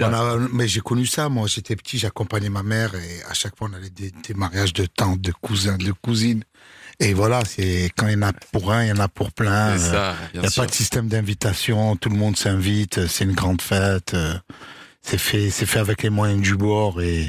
A- 0.02 0.36
mais 0.52 0.68
j'ai 0.68 0.82
connu 0.82 1.06
ça, 1.06 1.30
moi 1.30 1.48
j'étais 1.48 1.78
petit, 1.78 1.98
j'accompagnais 1.98 2.50
ma 2.50 2.64
mère 2.64 2.94
et 2.96 3.24
à 3.30 3.34
chaque 3.34 3.58
fois 3.58 3.70
on 3.72 3.76
allait 3.78 3.90
des, 3.90 4.12
des 4.28 4.34
mariages 4.34 4.74
de 4.74 4.86
tantes, 4.86 5.22
de 5.22 5.32
cousins, 5.32 5.78
de 5.78 5.94
cousines. 5.94 6.44
Et 7.00 7.14
voilà, 7.14 7.44
c'est 7.46 7.90
quand 7.96 8.08
il 8.08 8.14
y 8.14 8.18
en 8.18 8.24
a 8.24 8.34
pour 8.52 8.74
un, 8.74 8.84
il 8.84 8.90
y 8.90 8.92
en 8.92 9.00
a 9.00 9.08
pour 9.08 9.32
plein. 9.32 9.78
Ça, 9.78 10.14
Il 10.34 10.42
n'y 10.42 10.46
a 10.46 10.50
sûr. 10.50 10.64
pas 10.64 10.68
de 10.68 10.74
système 10.76 11.08
d'invitation, 11.08 11.96
tout 11.96 12.10
le 12.10 12.18
monde 12.18 12.36
s'invite, 12.36 13.08
c'est 13.08 13.24
une 13.24 13.32
grande 13.34 13.62
fête. 13.62 14.14
euh, 14.14 14.34
C'est 15.02 15.18
fait, 15.18 15.50
c'est 15.50 15.66
fait 15.66 15.80
avec 15.80 16.04
les 16.04 16.10
moyens 16.10 16.42
du 16.42 16.58
bord 16.58 17.02
et, 17.02 17.26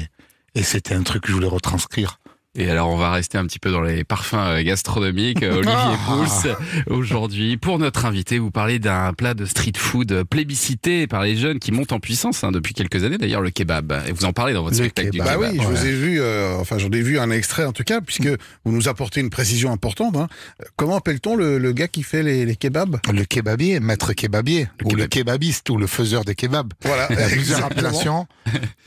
et 0.55 0.61
c'était 0.63 0.93
un 0.93 1.03
truc 1.03 1.23
que 1.23 1.29
je 1.29 1.33
voulais 1.35 1.47
retranscrire. 1.47 2.19
Et 2.55 2.69
alors, 2.69 2.89
on 2.89 2.97
va 2.97 3.09
rester 3.11 3.39
un 3.39 3.45
petit 3.47 3.57
peu 3.57 3.71
dans 3.71 3.81
les 3.81 4.03
parfums 4.03 4.35
euh, 4.37 4.61
gastronomiques. 4.63 5.41
Euh, 5.41 5.55
Olivier 5.55 5.73
Ah. 5.75 5.97
Pouls, 6.05 6.93
aujourd'hui, 6.93 7.57
pour 7.57 7.79
notre 7.79 8.05
invité, 8.05 8.37
vous 8.37 8.51
parlez 8.51 8.77
d'un 8.77 9.11
plat 9.13 9.33
de 9.33 9.45
street 9.45 9.71
food 9.75 10.23
plébiscité 10.29 11.07
par 11.07 11.23
les 11.23 11.35
jeunes 11.35 11.57
qui 11.57 11.71
monte 11.71 11.91
en 11.93 11.99
puissance 11.99 12.43
hein, 12.43 12.51
depuis 12.51 12.75
quelques 12.75 13.03
années, 13.03 13.17
d'ailleurs, 13.17 13.41
le 13.41 13.49
kebab. 13.49 13.91
Et 14.07 14.11
vous 14.11 14.25
en 14.25 14.33
parlez 14.33 14.53
dans 14.53 14.61
votre 14.61 14.77
Le 14.77 14.83
spectacle 14.83 15.09
du 15.09 15.17
kebab. 15.17 15.39
Bah 15.39 15.47
oui, 15.51 15.57
je 15.59 15.65
vous 15.67 15.85
ai 15.87 15.91
vu, 15.93 16.21
euh, 16.21 16.55
enfin 16.59 16.77
j'en 16.77 16.91
ai 16.91 17.01
vu 17.01 17.17
un 17.17 17.31
extrait 17.31 17.65
en 17.65 17.71
tout 17.73 17.83
cas, 17.83 18.01
puisque 18.01 18.27
vous 18.65 18.71
nous 18.71 18.87
apportez 18.87 19.21
une 19.21 19.31
précision 19.31 19.71
importante. 19.71 20.15
hein. 20.15 20.27
Comment 20.75 20.97
appelle-t-on 20.97 21.35
le, 21.35 21.57
le 21.57 21.71
gars 21.73 21.87
qui 21.87 22.03
fait 22.03 22.21
les, 22.21 22.45
les 22.45 22.55
kebabs? 22.55 22.97
Le 23.11 23.23
kebabier, 23.25 23.79
maître 23.79 24.13
kebabier, 24.13 24.67
Le 24.79 24.85
ou 24.85 24.89
le 24.95 25.07
kebab. 25.07 25.09
kebabiste, 25.39 25.69
ou 25.71 25.77
le 25.77 25.87
faiseur 25.87 26.23
des 26.23 26.35
kebabs. 26.35 26.71
Voilà, 26.83 27.07
Il 27.09 27.17
y 27.19 27.23
a 27.23 27.29
plusieurs 27.29 27.65
appellations. 27.65 28.27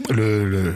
Le, 0.08 0.48
le, 0.48 0.74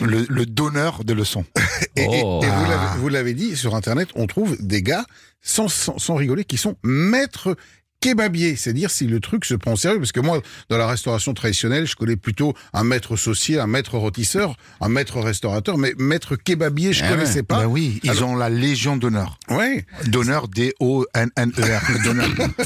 le, 0.00 0.24
le 0.28 0.46
donneur 0.46 1.04
de 1.04 1.12
leçons. 1.12 1.44
Et, 1.96 2.02
et- 2.02 2.22
Oh. 2.24 2.40
et 2.42 2.46
vous 2.46 2.52
Ah. 2.64 2.68
l'avez- 2.68 2.98
vous 3.00 3.08
l'avez 3.08 3.34
dit, 3.34 3.56
sur 3.56 3.74
Internet, 3.74 4.08
on 4.14 4.26
trouve 4.26 4.56
des 4.60 4.82
gars, 4.82 5.04
sans, 5.42 5.68
sans, 5.68 5.98
sans 5.98 6.14
rigoler, 6.14 6.44
qui 6.44 6.56
sont 6.56 6.76
maîtres 6.84 7.56
kebabiers. 8.00 8.56
C'est-à-dire 8.56 8.90
si 8.90 9.06
le 9.06 9.20
truc 9.20 9.44
se 9.44 9.54
prend 9.54 9.72
au 9.72 9.76
sérieux. 9.76 9.98
Parce 9.98 10.12
que 10.12 10.20
moi, 10.20 10.40
dans 10.68 10.78
la 10.78 10.86
restauration 10.86 11.34
traditionnelle, 11.34 11.86
je 11.86 11.96
connais 11.96 12.16
plutôt 12.16 12.54
un 12.72 12.84
maître 12.84 13.16
saucier, 13.16 13.58
un 13.60 13.66
maître 13.66 13.96
rôtisseur, 13.98 14.56
un 14.80 14.88
maître 14.88 15.20
restaurateur, 15.20 15.78
mais 15.78 15.92
maître 15.98 16.36
kebabier, 16.36 16.92
je 16.92 17.04
Ah 17.04 17.10
connaissais 17.10 17.42
pas. 17.42 17.60
Ben 17.60 17.66
oui, 17.66 18.00
ils 18.02 18.10
Alors- 18.10 18.30
ont 18.30 18.36
la 18.36 18.48
Légion 18.50 18.96
d'honneur. 18.96 19.38
Ouais, 19.48 19.84
D'honneur, 20.06 20.48
D-O-N-N-E-R. 20.48 21.82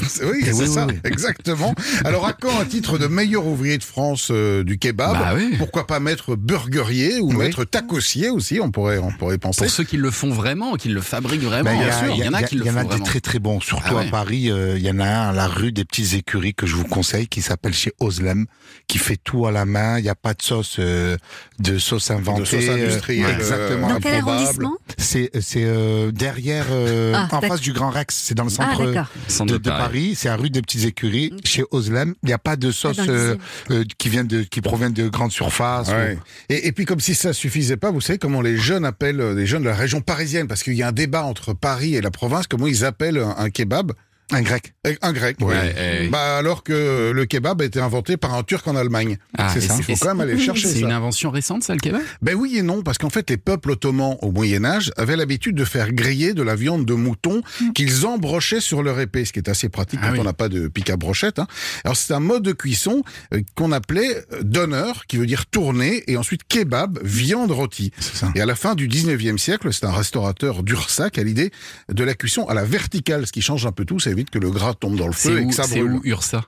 c'est- 0.07 0.23
oui, 0.25 0.37
Eh 0.41 0.45
c'est 0.45 0.53
oui, 0.53 0.67
ça, 0.67 0.85
oui, 0.87 0.93
oui. 0.95 0.99
exactement. 1.03 1.73
Alors 2.03 2.25
à 2.27 2.33
quand 2.33 2.59
un 2.59 2.65
titre 2.65 2.97
de 2.97 3.07
meilleur 3.07 3.45
ouvrier 3.45 3.77
de 3.77 3.83
France 3.83 4.29
euh, 4.31 4.63
du 4.63 4.77
kebab 4.77 5.13
Bah 5.13 5.33
oui. 5.35 5.55
Pourquoi 5.57 5.87
pas 5.87 5.99
maître 5.99 6.35
burgerier 6.35 7.19
ou 7.19 7.29
Oui. 7.31 7.35
maître 7.37 7.63
tacosier 7.65 8.29
aussi 8.29 8.59
On 8.61 8.71
pourrait, 8.71 8.97
on 8.99 9.11
pourrait 9.11 9.37
penser. 9.37 9.61
Pour 9.65 9.71
ceux 9.71 9.83
qui 9.83 9.97
le 9.97 10.11
font 10.11 10.29
vraiment, 10.29 10.75
qui 10.75 10.89
le 10.89 11.01
fabriquent 11.01 11.43
vraiment, 11.43 11.63
Ben, 11.71 11.77
bien 11.79 11.91
sûr, 11.97 12.15
il 12.15 12.23
y 12.23 12.27
en 12.27 12.33
a 12.33 12.43
qui 12.43 12.55
le 12.55 12.63
il 12.65 12.67
y 12.67 12.71
en 12.71 12.77
a 12.77 12.83
des 12.85 13.03
très 13.03 13.19
très 13.19 13.39
bons. 13.39 13.59
Surtout 13.61 13.83
Ah 13.89 13.95
ouais. 13.95 14.07
à 14.07 14.09
Paris, 14.11 14.49
euh, 14.49 14.77
il 14.77 14.83
y 14.85 14.89
en 14.89 14.99
a 14.99 15.05
un 15.07 15.24
à 15.29 15.33
la 15.33 15.47
rue 15.47 15.71
des 15.71 15.85
petites 15.85 16.13
écuries 16.13 16.53
que 16.53 16.65
je 16.65 16.75
vous 16.75 16.83
conseille, 16.85 17.27
qui 17.27 17.41
s'appelle 17.41 17.73
chez 17.73 17.91
Oslem, 17.99 18.45
qui 18.87 18.97
fait 18.97 19.17
tout 19.23 19.45
à 19.47 19.51
la 19.51 19.65
main. 19.65 19.97
Il 19.99 20.03
n'y 20.03 20.09
a 20.09 20.15
pas 20.15 20.33
de 20.33 20.41
sauce, 20.41 20.77
euh, 20.79 21.17
de 21.59 21.77
sauce 21.77 22.11
inventée. 22.11 22.41
De 22.41 22.45
sauce 22.45 22.69
industrielle, 22.69 23.25
euh, 23.25 23.29
euh, 23.29 23.37
exactement. 23.37 23.89
Dans 23.89 23.99
quel 23.99 24.15
improbable. 24.15 24.37
arrondissement 24.41 24.77
C'est 24.97 25.29
c'est 25.41 25.63
euh, 25.65 26.11
derrière, 26.11 26.65
euh, 26.71 27.13
Ah, 27.15 27.27
en 27.31 27.41
face 27.41 27.61
du 27.61 27.73
Grand 27.73 27.89
Rex. 27.89 28.15
C'est 28.15 28.35
dans 28.35 28.43
le 28.45 28.51
Ah, 28.59 28.73
centre. 28.75 29.07
Centre 29.27 29.53
de, 29.53 29.57
de 29.57 29.69
Paris. 29.69 30.13
C'est 30.15 30.29
à 30.29 30.35
rue 30.35 30.49
des 30.49 30.61
petites 30.61 30.85
écuries, 30.85 31.33
chez 31.43 31.63
Oslem. 31.71 32.15
Il 32.23 32.27
n'y 32.27 32.33
a 32.33 32.37
pas 32.37 32.55
de 32.55 32.71
sauce 32.71 32.99
euh, 32.99 33.35
dixième. 33.35 33.81
euh, 33.81 33.83
qui 33.97 34.09
vient 34.09 34.23
de 34.23 34.43
qui 34.43 34.61
provient 34.61 34.89
de 34.89 35.07
grandes 35.07 35.31
surfaces. 35.31 35.89
Ouais. 35.89 36.17
ou- 36.19 36.53
Et, 36.53 36.67
et 36.67 36.71
puis 36.71 36.85
comme 36.85 36.99
si 36.99 37.15
ça 37.15 37.33
suffisait 37.33 37.77
pas, 37.77 37.91
vous 37.91 38.01
savez 38.01 38.19
comment 38.19 38.41
les 38.41 38.57
jeunes 38.57 38.85
appellent 38.85 39.21
euh, 39.21 39.33
les 39.35 39.45
jeunes 39.45 39.63
de 39.63 39.69
la 39.69 39.75
région 39.75 40.01
parisienne, 40.01 40.47
parce 40.47 40.63
qu'il 40.63 40.73
y 40.73 40.83
a 40.83 40.87
un 40.89 40.91
débat 40.91 41.23
entre 41.23 41.53
Paris 41.53 41.95
et 41.95 42.01
la 42.01 42.11
province, 42.11 42.47
comment 42.47 42.67
ils 42.67 42.85
appellent 42.85 43.17
un, 43.17 43.35
un 43.37 43.49
kebab? 43.49 43.91
Un 44.31 44.41
grec. 44.41 44.73
Un 45.01 45.13
grec. 45.13 45.37
Ouais, 45.41 46.01
eh, 46.05 46.07
Bah 46.09 46.37
alors 46.37 46.63
que 46.63 47.11
le 47.13 47.25
kebab 47.25 47.61
a 47.61 47.65
été 47.65 47.79
inventé 47.79 48.17
par 48.17 48.33
un 48.33 48.41
turc 48.43 48.67
en 48.67 48.75
Allemagne. 48.75 49.17
Ah, 49.37 49.49
c'est 49.53 49.61
ça. 49.61 49.75
c'est- 49.75 49.79
Il 49.87 49.95
faut 49.95 50.03
quand 50.03 50.09
même 50.15 50.21
aller 50.21 50.33
le 50.33 50.39
chercher. 50.39 50.67
C'est 50.67 50.79
une 50.79 50.91
invention 50.91 51.29
récente, 51.29 51.63
ça, 51.63 51.73
le 51.73 51.79
kebab? 51.79 52.01
Ben 52.23 52.33
oui 52.35 52.57
et 52.57 52.61
non, 52.63 52.81
parce 52.81 52.97
qu'en 52.97 53.09
fait, 53.11 53.29
les 53.29 53.37
peuples 53.37 53.71
ottomans 53.71 54.17
au 54.21 54.31
Moyen 54.31 54.65
Âge 54.65 54.91
avaient 54.97 55.15
l'habitude 55.15 55.55
de 55.55 55.63
faire 55.65 55.91
griller 55.93 56.33
de 56.33 56.41
la 56.41 56.55
viande 56.55 56.85
de 56.85 56.93
mouton 56.95 57.41
qu'ils 57.75 58.05
embrochaient 58.07 58.61
sur 58.61 58.81
leur 58.81 58.99
épée, 58.99 59.25
ce 59.25 59.33
qui 59.33 59.39
est 59.39 59.49
assez 59.49 59.69
pratique 59.69 59.99
Ah 60.01 60.07
quand 60.07 60.13
oui. 60.13 60.19
on 60.21 60.23
n'a 60.23 60.33
pas 60.33 60.49
de 60.49 60.67
pic 60.67 60.89
à 60.89 60.97
brochette. 60.97 61.37
hein. 61.39 61.47
Alors 61.83 61.95
c'est 61.95 62.13
un 62.13 62.19
mode 62.19 62.41
de 62.43 62.51
cuisson 62.53 63.03
euh, 63.33 63.41
qu'on 63.55 63.71
appelait 63.71 64.25
euh, 64.33 64.41
donneur, 64.41 65.05
qui 65.07 65.17
veut 65.17 65.27
dire 65.27 65.45
tourner, 65.45 66.03
et 66.07 66.17
ensuite 66.17 66.41
kebab, 66.47 66.99
viande 67.03 67.51
rôtie. 67.51 67.91
ça. 67.99 68.31
Et 68.35 68.41
à 68.41 68.45
la 68.47 68.55
fin 68.55 68.73
du 68.75 68.87
19e 68.87 69.37
siècle, 69.37 69.71
c'est 69.71 69.85
un 69.85 69.91
restaurateur 69.91 70.63
d'Ursac 70.63 71.17
à 71.19 71.23
l'idée 71.23 71.51
de 71.91 72.03
la 72.03 72.15
cuisson 72.15 72.45
à 72.47 72.53
la 72.55 72.63
verticale, 72.63 73.27
ce 73.27 73.31
qui 73.31 73.41
change 73.41 73.65
un 73.67 73.71
peu 73.71 73.85
tout, 73.85 73.99
évite 74.15 74.29
que 74.29 74.39
le 74.39 74.49
gras 74.49 74.73
tombe 74.73 74.95
dans 74.97 75.07
le 75.07 75.13
feu 75.13 75.39
et 75.41 75.45
où, 75.45 75.49
que 75.49 75.55
ça 75.55 75.63
c'est 75.63 75.79
brûle. 75.79 75.93
où 75.93 76.01
Ursa? 76.05 76.45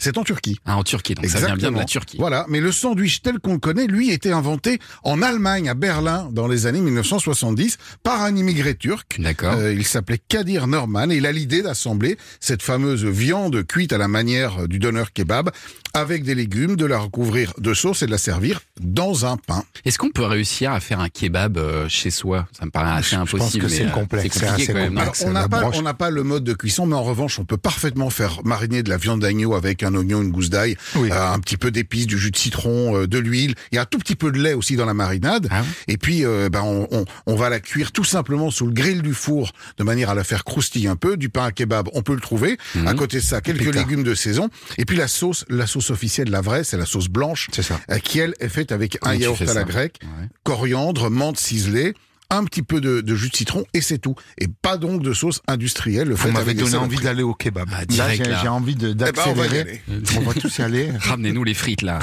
C'est 0.00 0.16
en 0.16 0.24
Turquie. 0.24 0.58
Ah, 0.64 0.76
en 0.78 0.82
Turquie, 0.82 1.14
donc 1.14 1.26
ça 1.26 1.38
vient 1.38 1.48
bien 1.48 1.70
de 1.70 1.76
la 1.76 1.82
Exactement. 1.82 1.84
Turquie. 1.84 2.16
Voilà, 2.18 2.46
mais 2.48 2.60
le 2.60 2.72
sandwich 2.72 3.20
tel 3.20 3.38
qu'on 3.38 3.52
le 3.52 3.58
connaît, 3.58 3.86
lui, 3.86 4.10
était 4.10 4.32
inventé 4.32 4.78
en 5.04 5.20
Allemagne, 5.20 5.68
à 5.68 5.74
Berlin, 5.74 6.28
dans 6.32 6.48
les 6.48 6.66
années 6.66 6.80
1970, 6.80 7.76
par 8.02 8.22
un 8.22 8.34
immigré 8.34 8.74
turc. 8.74 9.16
D'accord. 9.20 9.54
Euh, 9.58 9.74
il 9.74 9.84
s'appelait 9.84 10.18
Kadir 10.28 10.66
Norman 10.66 11.10
et 11.10 11.16
il 11.16 11.26
a 11.26 11.32
l'idée 11.32 11.60
d'assembler 11.60 12.16
cette 12.40 12.62
fameuse 12.62 13.04
viande 13.04 13.62
cuite 13.66 13.92
à 13.92 13.98
la 13.98 14.08
manière 14.08 14.66
du 14.68 14.78
donneur 14.78 15.12
kebab 15.12 15.50
avec 15.92 16.22
des 16.22 16.34
légumes, 16.34 16.76
de 16.76 16.86
la 16.86 16.98
recouvrir 16.98 17.52
de 17.58 17.74
sauce 17.74 18.02
et 18.02 18.06
de 18.06 18.10
la 18.12 18.18
servir 18.18 18.60
dans 18.80 19.26
un 19.26 19.36
pain. 19.36 19.64
Est-ce 19.84 19.98
qu'on 19.98 20.10
peut 20.10 20.24
réussir 20.24 20.72
à 20.72 20.80
faire 20.80 21.00
un 21.00 21.08
kebab 21.08 21.58
euh, 21.58 21.88
chez 21.88 22.10
soi? 22.10 22.46
Ça 22.58 22.64
me 22.64 22.70
paraît 22.70 22.92
assez 22.92 23.16
Je 23.16 23.20
pense 23.20 23.34
impossible. 23.34 23.64
que 23.64 23.70
c'est 23.70 23.86
euh, 23.86 23.90
complexe, 23.90 24.34
compliqué 24.38 24.46
assez 24.46 24.72
quand 24.72 24.78
même. 24.78 24.96
Alors, 24.96 25.14
n'a 25.32 25.48
pas, 25.48 25.70
on 25.74 25.82
n'a 25.82 25.94
pas 25.94 26.10
le 26.10 26.22
mode 26.22 26.44
de 26.44 26.54
cuisson, 26.54 26.86
mais 26.86 26.94
en 26.94 27.02
revanche, 27.02 27.38
on 27.38 27.44
peut 27.44 27.56
parfaitement 27.56 28.08
faire 28.08 28.40
mariner 28.44 28.82
de 28.82 28.88
la 28.88 28.96
viande 28.96 29.20
d'agneau 29.20 29.54
avec 29.54 29.82
un 29.82 29.89
oignon, 29.94 30.22
une 30.22 30.30
gousse 30.30 30.50
d'ail, 30.50 30.76
Oui. 30.96 31.10
euh, 31.12 31.32
un 31.32 31.38
petit 31.40 31.56
peu 31.56 31.70
d'épices, 31.70 32.06
du 32.06 32.18
jus 32.18 32.30
de 32.30 32.36
citron, 32.36 32.96
euh, 32.96 33.06
de 33.06 33.18
l'huile. 33.18 33.54
Il 33.72 33.76
y 33.76 33.78
a 33.78 33.82
un 33.82 33.86
tout 33.86 33.98
petit 33.98 34.16
peu 34.16 34.30
de 34.32 34.38
lait 34.38 34.54
aussi 34.54 34.76
dans 34.76 34.86
la 34.86 34.94
marinade. 34.94 35.48
Ah 35.50 35.62
Et 35.88 35.96
puis, 35.96 36.24
euh, 36.24 36.48
ben, 36.50 36.62
on, 36.62 36.88
on, 36.90 37.04
on 37.26 37.34
va 37.36 37.48
la 37.50 37.60
cuire 37.60 37.92
tout 37.92 38.04
simplement 38.04 38.50
sous 38.50 38.66
le 38.66 38.72
grill 38.72 39.02
du 39.02 39.14
four, 39.14 39.52
de 39.78 39.84
manière 39.84 40.10
à 40.10 40.14
la 40.14 40.24
faire 40.24 40.44
croustiller 40.44 40.88
un 40.88 40.96
peu. 40.96 41.16
Du 41.16 41.28
pain 41.28 41.44
à 41.46 41.52
kebab, 41.52 41.88
on 41.92 42.02
peut 42.02 42.14
le 42.14 42.20
trouver. 42.20 42.58
Mhm. 42.74 42.86
À 42.86 42.94
côté 42.94 43.18
de 43.18 43.22
ça, 43.24 43.40
quelques 43.40 43.74
légumes 43.74 44.02
de 44.02 44.14
saison. 44.14 44.48
Et 44.78 44.84
puis 44.84 44.96
la 44.96 45.08
sauce, 45.08 45.44
la 45.48 45.66
sauce 45.66 45.90
officielle, 45.90 46.30
la 46.30 46.40
vraie, 46.40 46.64
c'est 46.64 46.76
la 46.76 46.86
sauce 46.86 47.08
blanche, 47.08 47.48
C'est 47.52 47.62
ça. 47.62 47.78
qui 48.02 48.18
elle 48.18 48.34
est 48.40 48.48
faite 48.48 48.72
avec 48.72 48.98
Comment 49.00 49.14
un 49.14 49.18
yaourt 49.18 49.42
à 49.42 49.54
la 49.54 49.64
grecque, 49.64 49.98
Ouais. 50.02 50.28
coriandre, 50.44 51.10
menthe 51.10 51.38
ciselée. 51.38 51.94
Un 52.32 52.44
petit 52.44 52.62
peu 52.62 52.80
de, 52.80 53.00
de 53.00 53.14
jus 53.16 53.28
de 53.28 53.36
citron 53.36 53.64
et 53.74 53.80
c'est 53.80 53.98
tout. 53.98 54.14
Et 54.38 54.46
pas 54.62 54.76
donc 54.76 55.02
de 55.02 55.12
sauce 55.12 55.40
industrielle. 55.48 56.08
Le 56.08 56.14
Vous 56.14 56.30
fait 56.32 56.54
des 56.54 56.62
donné 56.62 56.76
envie 56.76 56.96
d'aller 56.98 57.22
au 57.24 57.34
kebab. 57.34 57.68
Ah, 57.72 57.80
là, 57.80 57.84
direct, 57.86 58.24
j'ai 58.24 58.30
là. 58.30 58.38
j'ai 58.42 58.48
envie 58.48 58.76
de- 58.76 58.90
Eh 58.90 58.94
ben, 58.94 59.10
on 59.26 59.32
d'accélérer. 59.34 59.82
on 60.16 60.20
va 60.20 60.34
tous 60.34 60.58
y 60.58 60.62
aller. 60.62 60.88
Ramenez-nous 61.00 61.42
les 61.44 61.54
frites 61.54 61.82
là. 61.82 61.98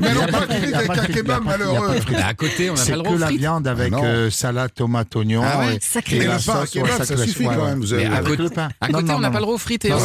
Mais 0.00 0.12
non, 0.14 0.22
Il 0.22 0.22
y 0.22 0.22
a 0.22 0.26
pas 0.26 0.38
pas 0.40 0.46
de 0.46 0.52
de 0.52 0.58
frites 0.58 0.60
frites, 0.60 0.64
il 0.64 0.70
y 0.70 0.74
a 0.74 0.76
avec 0.78 0.86
pas 0.88 0.94
de 0.94 1.00
un 1.00 1.02
frites, 1.04 1.16
kebab 1.16 1.44
pas 1.44 1.50
malheureux. 1.50 1.96
à 2.22 2.34
côté, 2.34 2.70
on 2.70 2.74
n'a 2.74 2.80
C'est 2.80 2.90
pas 2.90 2.96
le 2.96 3.02
que 3.02 3.08
droit 3.08 3.18
la 3.18 3.30
viande 3.30 3.66
avec 3.68 3.92
Ah 3.96 4.02
euh, 4.04 4.30
salade, 4.30 4.70
tomate, 4.74 5.14
oignon. 5.16 5.42
Ah 5.44 5.72
et- 5.72 5.78
sacré. 5.80 6.16
et 6.16 6.20
le 6.20 6.44
pain 6.44 6.64
kebab, 6.66 7.04
ça 7.04 7.16
suffit 7.16 7.44
quand 7.44 7.64
même. 7.66 7.82
Avec 8.12 8.24
côté- 8.24 8.42
le 8.42 8.50
pain. 8.50 8.68
À 8.80 8.88
côté, 8.88 9.12
on 9.12 9.20
n'a 9.20 9.30
pas 9.30 9.38
le 9.38 9.42
droit 9.44 9.54
aux 9.54 9.58
frites. 9.58 9.86
ça, 9.86 9.98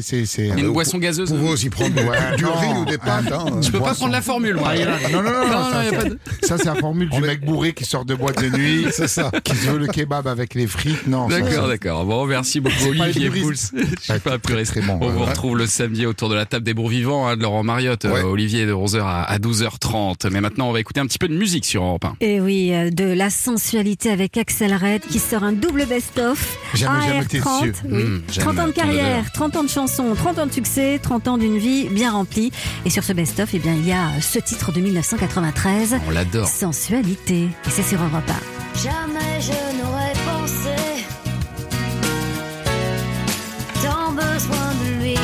c'est, 0.00 0.46
une 0.48 0.66
Euh, 0.66 0.70
boisson 0.70 0.98
gazeuse. 0.98 1.30
Vous 1.32 1.38
pouvez 1.38 1.50
aussi 1.52 1.70
prendre 1.70 1.94
du 2.36 2.44
riz 2.46 2.78
ou 2.80 2.84
des 2.84 2.98
pâtes. 2.98 3.32
Hein. 3.32 3.60
Je 3.62 3.70
peux 3.70 3.80
pas 3.80 3.94
prendre 3.94 4.12
la 4.12 4.22
formule. 4.22 4.58
Ah, 4.64 4.74
non, 5.10 5.22
non, 5.22 5.30
non, 5.32 5.32
Non, 5.32 5.48
non, 5.48 5.50
non, 5.50 6.16
ça, 6.42 6.56
c'est- 6.58 6.64
la 6.64 6.74
formule 6.76 7.08
du 7.10 7.20
mec 7.20 7.44
bourré 7.44 7.72
qui 7.72 7.84
sort 7.84 8.04
de 8.04 8.14
boîte 8.14 8.40
de 8.42 8.48
nuit, 8.56 8.86
C'est 9.08 9.22
ça. 9.22 9.30
qui 9.44 9.54
se 9.56 9.70
veut 9.70 9.78
le 9.78 9.86
kebab 9.86 10.26
avec 10.26 10.54
les 10.54 10.66
frites. 10.66 11.06
Non, 11.06 11.28
ça, 11.28 11.40
D'accord, 11.40 11.68
d'accord. 11.68 12.04
Bon, 12.04 12.26
merci 12.26 12.60
beaucoup 12.60 12.88
Olivier 12.88 13.30
Pouls. 13.30 13.54
Je 13.54 14.12
suis 14.12 14.20
pas 14.20 14.38
plus 14.38 14.62
très 14.64 14.80
bon. 14.80 14.98
On 15.00 15.08
vous 15.10 15.24
retrouve 15.24 15.56
le 15.56 15.66
samedi 15.66 16.06
autour 16.06 16.28
de 16.28 16.34
la 16.34 16.46
table 16.46 16.64
des 16.64 16.74
bourgs 16.74 16.90
vivants 16.90 17.26
hein, 17.26 17.36
de 17.36 17.42
Laurent 17.42 17.62
Mariotte, 17.62 18.04
euh. 18.04 18.22
Olivier 18.22 18.66
de 18.66 18.72
11h 18.72 19.00
à, 19.02 19.22
à 19.22 19.38
12h30. 19.38 20.28
Mais 20.30 20.40
maintenant, 20.40 20.68
on 20.68 20.72
va 20.72 20.80
écouter 20.80 21.00
un 21.00 21.06
petit 21.06 21.18
peu 21.18 21.28
de 21.28 21.34
musique 21.36 21.64
sur 21.64 21.82
Europe 21.82 22.04
1. 22.04 22.16
Et 22.20 22.40
oui, 22.40 22.72
euh, 22.74 22.90
de 22.90 23.04
la 23.04 23.30
sensualité 23.30 24.10
avec 24.10 24.36
Axel 24.36 24.74
Red 24.74 25.02
qui 25.02 25.18
sort 25.18 25.42
un 25.42 25.52
double 25.52 25.86
best-of. 25.86 26.56
Jamais, 26.74 27.06
jamais 27.08 27.24
été 27.24 27.40
AR30, 27.40 27.60
dessus. 27.70 27.74
oui. 27.90 28.02
Mmh, 28.04 28.22
j'aime 28.32 28.44
30 28.44 28.58
ans 28.58 28.66
de 28.66 28.72
carrière, 28.72 29.20
odeur. 29.20 29.32
30 29.32 29.56
ans 29.56 29.64
de 29.64 29.70
chansons, 29.70 30.14
30 30.14 30.38
ans 30.38 30.46
de 30.46 30.52
succès, 30.52 30.98
30 31.02 31.28
ans 31.28 31.38
d'une 31.38 31.58
vie 31.58 31.88
bien 31.88 32.10
remplie. 32.12 32.50
Et 32.84 32.90
sur 32.90 33.04
ce 33.04 33.12
best-of, 33.12 33.48
eh 33.54 33.58
bien, 33.58 33.74
il 33.74 33.86
y 33.86 33.92
a 33.92 34.20
ce 34.20 34.38
titre 34.38 34.72
de 34.72 34.80
1993, 34.80 35.96
On 36.06 36.10
l'adore. 36.10 36.46
Sensualité. 36.48 37.42
Et 37.44 37.70
c'est 37.70 37.82
sur 37.82 37.98
Europe 38.02 38.28
1. 38.28 38.57
Jamais 38.74 39.40
je 39.40 39.76
n'aurais 39.78 40.12
pensé 40.30 40.76
tant 43.82 44.12
besoin 44.12 44.68
de 44.82 44.88
lui. 45.00 45.18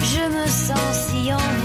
Je 0.00 0.24
me 0.36 0.46
sens 0.46 0.94
si 1.08 1.32
envoûtée 1.32 1.61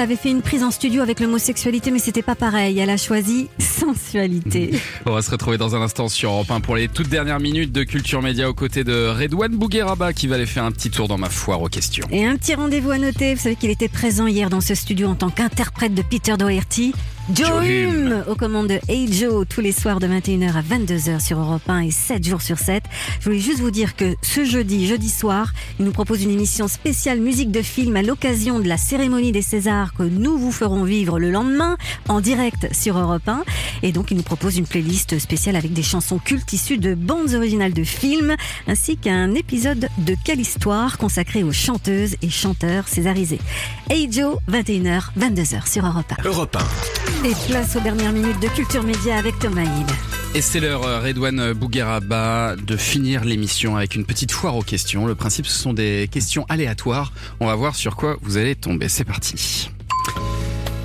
elle 0.00 0.04
avait 0.04 0.16
fait 0.16 0.30
une 0.30 0.40
prise 0.40 0.62
en 0.62 0.70
studio 0.70 1.02
avec 1.02 1.20
le 1.20 1.26
mot 1.26 1.36
sexualité, 1.36 1.90
mais 1.90 1.98
c'était 1.98 2.22
pas 2.22 2.34
pareil. 2.34 2.78
Elle 2.78 2.88
a 2.88 2.96
choisi 2.96 3.50
sensualité. 3.58 4.70
On 5.06 5.12
va 5.12 5.20
se 5.20 5.30
retrouver 5.30 5.58
dans 5.58 5.76
un 5.76 5.82
instant 5.82 6.08
sur 6.08 6.30
Europe 6.30 6.50
1 6.50 6.60
pour 6.60 6.74
les 6.74 6.88
toutes 6.88 7.10
dernières 7.10 7.38
minutes 7.38 7.70
de 7.70 7.82
Culture 7.84 8.22
Média 8.22 8.48
aux 8.48 8.54
côtés 8.54 8.82
de 8.82 9.08
Redouane 9.08 9.54
Bougueraba 9.54 10.14
qui 10.14 10.26
va 10.26 10.36
aller 10.36 10.46
faire 10.46 10.64
un 10.64 10.72
petit 10.72 10.88
tour 10.88 11.06
dans 11.06 11.18
ma 11.18 11.28
foire 11.28 11.60
aux 11.60 11.68
questions. 11.68 12.06
Et 12.10 12.24
un 12.24 12.36
petit 12.36 12.54
rendez-vous 12.54 12.92
à 12.92 12.96
noter. 12.98 13.34
Vous 13.34 13.42
savez 13.42 13.56
qu'il 13.56 13.68
était 13.68 13.88
présent 13.88 14.26
hier 14.26 14.48
dans 14.48 14.62
ce 14.62 14.74
studio 14.74 15.06
en 15.06 15.16
tant 15.16 15.28
qu'interprète 15.28 15.92
de 15.92 16.00
Peter 16.00 16.38
Doherty. 16.38 16.94
Joe 17.34 17.64
Hume. 17.64 18.24
aux 18.28 18.34
commandes 18.34 18.68
de 18.68 18.80
Hey 18.88 19.12
Joe 19.12 19.46
tous 19.48 19.60
les 19.60 19.72
soirs 19.72 20.00
de 20.00 20.06
21h 20.06 20.52
à 20.52 20.62
22h 20.62 21.20
sur 21.20 21.38
Europe 21.38 21.68
1 21.68 21.80
et 21.80 21.90
7 21.90 22.26
jours 22.26 22.42
sur 22.42 22.58
7. 22.58 22.82
Je 23.20 23.24
voulais 23.24 23.38
juste 23.38 23.60
vous 23.60 23.70
dire 23.70 23.94
que 23.94 24.14
ce 24.22 24.44
jeudi, 24.44 24.86
jeudi 24.86 25.08
soir, 25.08 25.52
il 25.78 25.84
nous 25.84 25.92
propose 25.92 26.22
une 26.22 26.30
émission 26.30 26.66
spéciale 26.66 27.20
musique 27.20 27.50
de 27.50 27.62
film 27.62 27.94
à 27.96 28.02
l'occasion 28.02 28.58
de 28.58 28.68
la 28.68 28.76
cérémonie 28.76 29.32
des 29.32 29.42
Césars 29.42 29.92
que 29.94 30.02
nous 30.02 30.38
vous 30.38 30.50
ferons 30.50 30.82
vivre 30.82 31.18
le 31.18 31.30
lendemain 31.30 31.76
en 32.08 32.20
direct 32.20 32.68
sur 32.72 32.98
Europe 32.98 33.28
1. 33.28 33.44
Et 33.82 33.92
donc 33.92 34.10
il 34.10 34.16
nous 34.16 34.22
propose 34.22 34.56
une 34.56 34.66
playlist 34.66 35.18
spéciale 35.18 35.56
avec 35.56 35.72
des 35.72 35.82
chansons 35.82 36.18
cultes 36.18 36.52
issues 36.52 36.78
de 36.78 36.94
bandes 36.94 37.34
originales 37.34 37.74
de 37.74 37.84
films 37.84 38.34
ainsi 38.66 38.96
qu'un 38.96 39.34
épisode 39.34 39.88
de 39.98 40.16
Quelle 40.24 40.40
histoire 40.40 40.98
consacré 40.98 41.44
aux 41.44 41.52
chanteuses 41.52 42.16
et 42.22 42.30
chanteurs 42.30 42.88
césarisés. 42.88 43.40
Hey 43.88 44.10
Joe, 44.10 44.38
21h, 44.50 45.10
22h 45.18 45.70
sur 45.70 45.86
Europe 45.86 46.12
1. 46.18 46.28
Europe 46.28 46.56
1. 46.56 47.19
Et 47.24 47.34
place 47.48 47.76
aux 47.76 47.80
dernières 47.80 48.12
minutes 48.12 48.40
de 48.40 48.48
Culture 48.48 48.82
Média 48.82 49.16
avec 49.18 49.38
Thomas 49.38 49.62
Hill. 49.62 49.86
Et 50.34 50.40
c'est 50.40 50.58
l'heure, 50.60 50.84
euh, 50.84 51.00
Redouane 51.00 51.52
Bougueraba, 51.52 52.56
de 52.56 52.76
finir 52.76 53.24
l'émission 53.24 53.76
avec 53.76 53.94
une 53.94 54.04
petite 54.04 54.32
foire 54.32 54.56
aux 54.56 54.62
questions. 54.62 55.06
Le 55.06 55.14
principe, 55.14 55.46
ce 55.46 55.58
sont 55.58 55.72
des 55.74 56.08
questions 56.10 56.46
aléatoires. 56.48 57.12
On 57.40 57.46
va 57.46 57.54
voir 57.54 57.74
sur 57.74 57.96
quoi 57.96 58.16
vous 58.22 58.36
allez 58.38 58.54
tomber. 58.54 58.88
C'est 58.88 59.04
parti. 59.04 59.70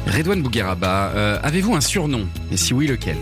Redouane 0.07 0.41
Bougueraba, 0.41 1.11
euh, 1.15 1.39
avez-vous 1.41 1.75
un 1.75 1.81
surnom? 1.81 2.27
Et 2.51 2.57
si 2.57 2.73
oui, 2.73 2.87
lequel? 2.87 3.17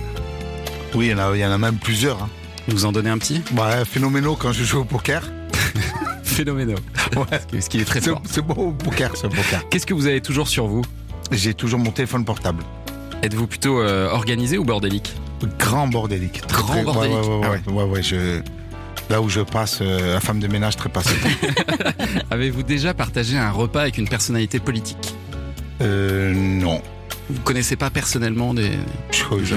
Oui, 0.95 1.07
il 1.07 1.11
y 1.11 1.14
en 1.14 1.20
a, 1.20 1.36
il 1.36 1.39
y 1.39 1.45
en 1.45 1.51
a 1.51 1.57
même 1.57 1.78
plusieurs. 1.78 2.22
hein. 2.24 2.30
Vous 2.68 2.86
en 2.86 2.91
donnez 2.91 3.09
un 3.09 3.18
petit? 3.18 3.41
Ouais, 3.55 3.86
phénoménaux 3.86 4.36
quand 4.36 4.53
je 4.53 4.64
joue 4.64 4.80
au 4.80 4.86
poker. 4.86 5.22
Phénoménal. 6.24 6.78
Ouais. 7.16 7.59
Ce 7.61 7.70
qui 7.70 7.80
est 7.80 7.86
très 7.86 8.01
fort. 8.01 8.22
c'est 8.26 8.41
beau 8.41 8.53
au 8.55 8.72
poker, 8.72 9.16
ce 9.16 9.28
poker. 9.28 9.68
Qu'est-ce 9.70 9.86
que 9.86 9.93
vous 9.93 10.07
avez 10.07 10.22
toujours 10.22 10.47
sur 10.47 10.68
vous? 10.68 10.84
J'ai 11.32 11.53
toujours 11.53 11.80
mon 11.80 11.91
téléphone 11.91 12.26
portable. 12.26 12.64
Êtes-vous 13.24 13.47
plutôt 13.47 13.80
euh, 13.82 14.09
organisé 14.09 14.57
ou 14.57 14.63
bordélique 14.65 15.13
Grand 15.57 15.88
bordélique. 15.88 16.41
Très, 16.47 16.61
Grand 16.61 16.74
très- 16.74 16.84
bordélique. 16.84 17.15
Ouais, 17.17 17.28
ouais, 17.28 17.47
ouais, 17.47 17.61
Ah 17.65 17.71
ouais, 17.71 17.84
ouais, 17.84 17.89
ouais, 17.89 18.03
je... 18.03 18.41
Là 19.09 19.21
où 19.21 19.30
je 19.30 19.41
passe, 19.41 19.80
euh, 19.82 20.13
la 20.13 20.19
femme 20.21 20.39
de 20.39 20.47
ménage 20.47 20.76
très 20.78 20.89
passée. 20.89 21.15
Avez-vous 22.32 22.63
déjà 22.63 22.93
partagé 22.93 23.38
un 23.38 23.51
repas 23.51 23.82
avec 23.82 23.97
une 23.97 24.07
personnalité 24.07 24.59
politique 24.59 25.15
euh, 25.82 26.34
non. 26.34 26.82
Vous 27.30 27.41
connaissez 27.41 27.76
pas 27.76 27.89
personnellement 27.89 28.53
des... 28.53 28.71
Je, 29.11 29.24
je- 29.43 29.55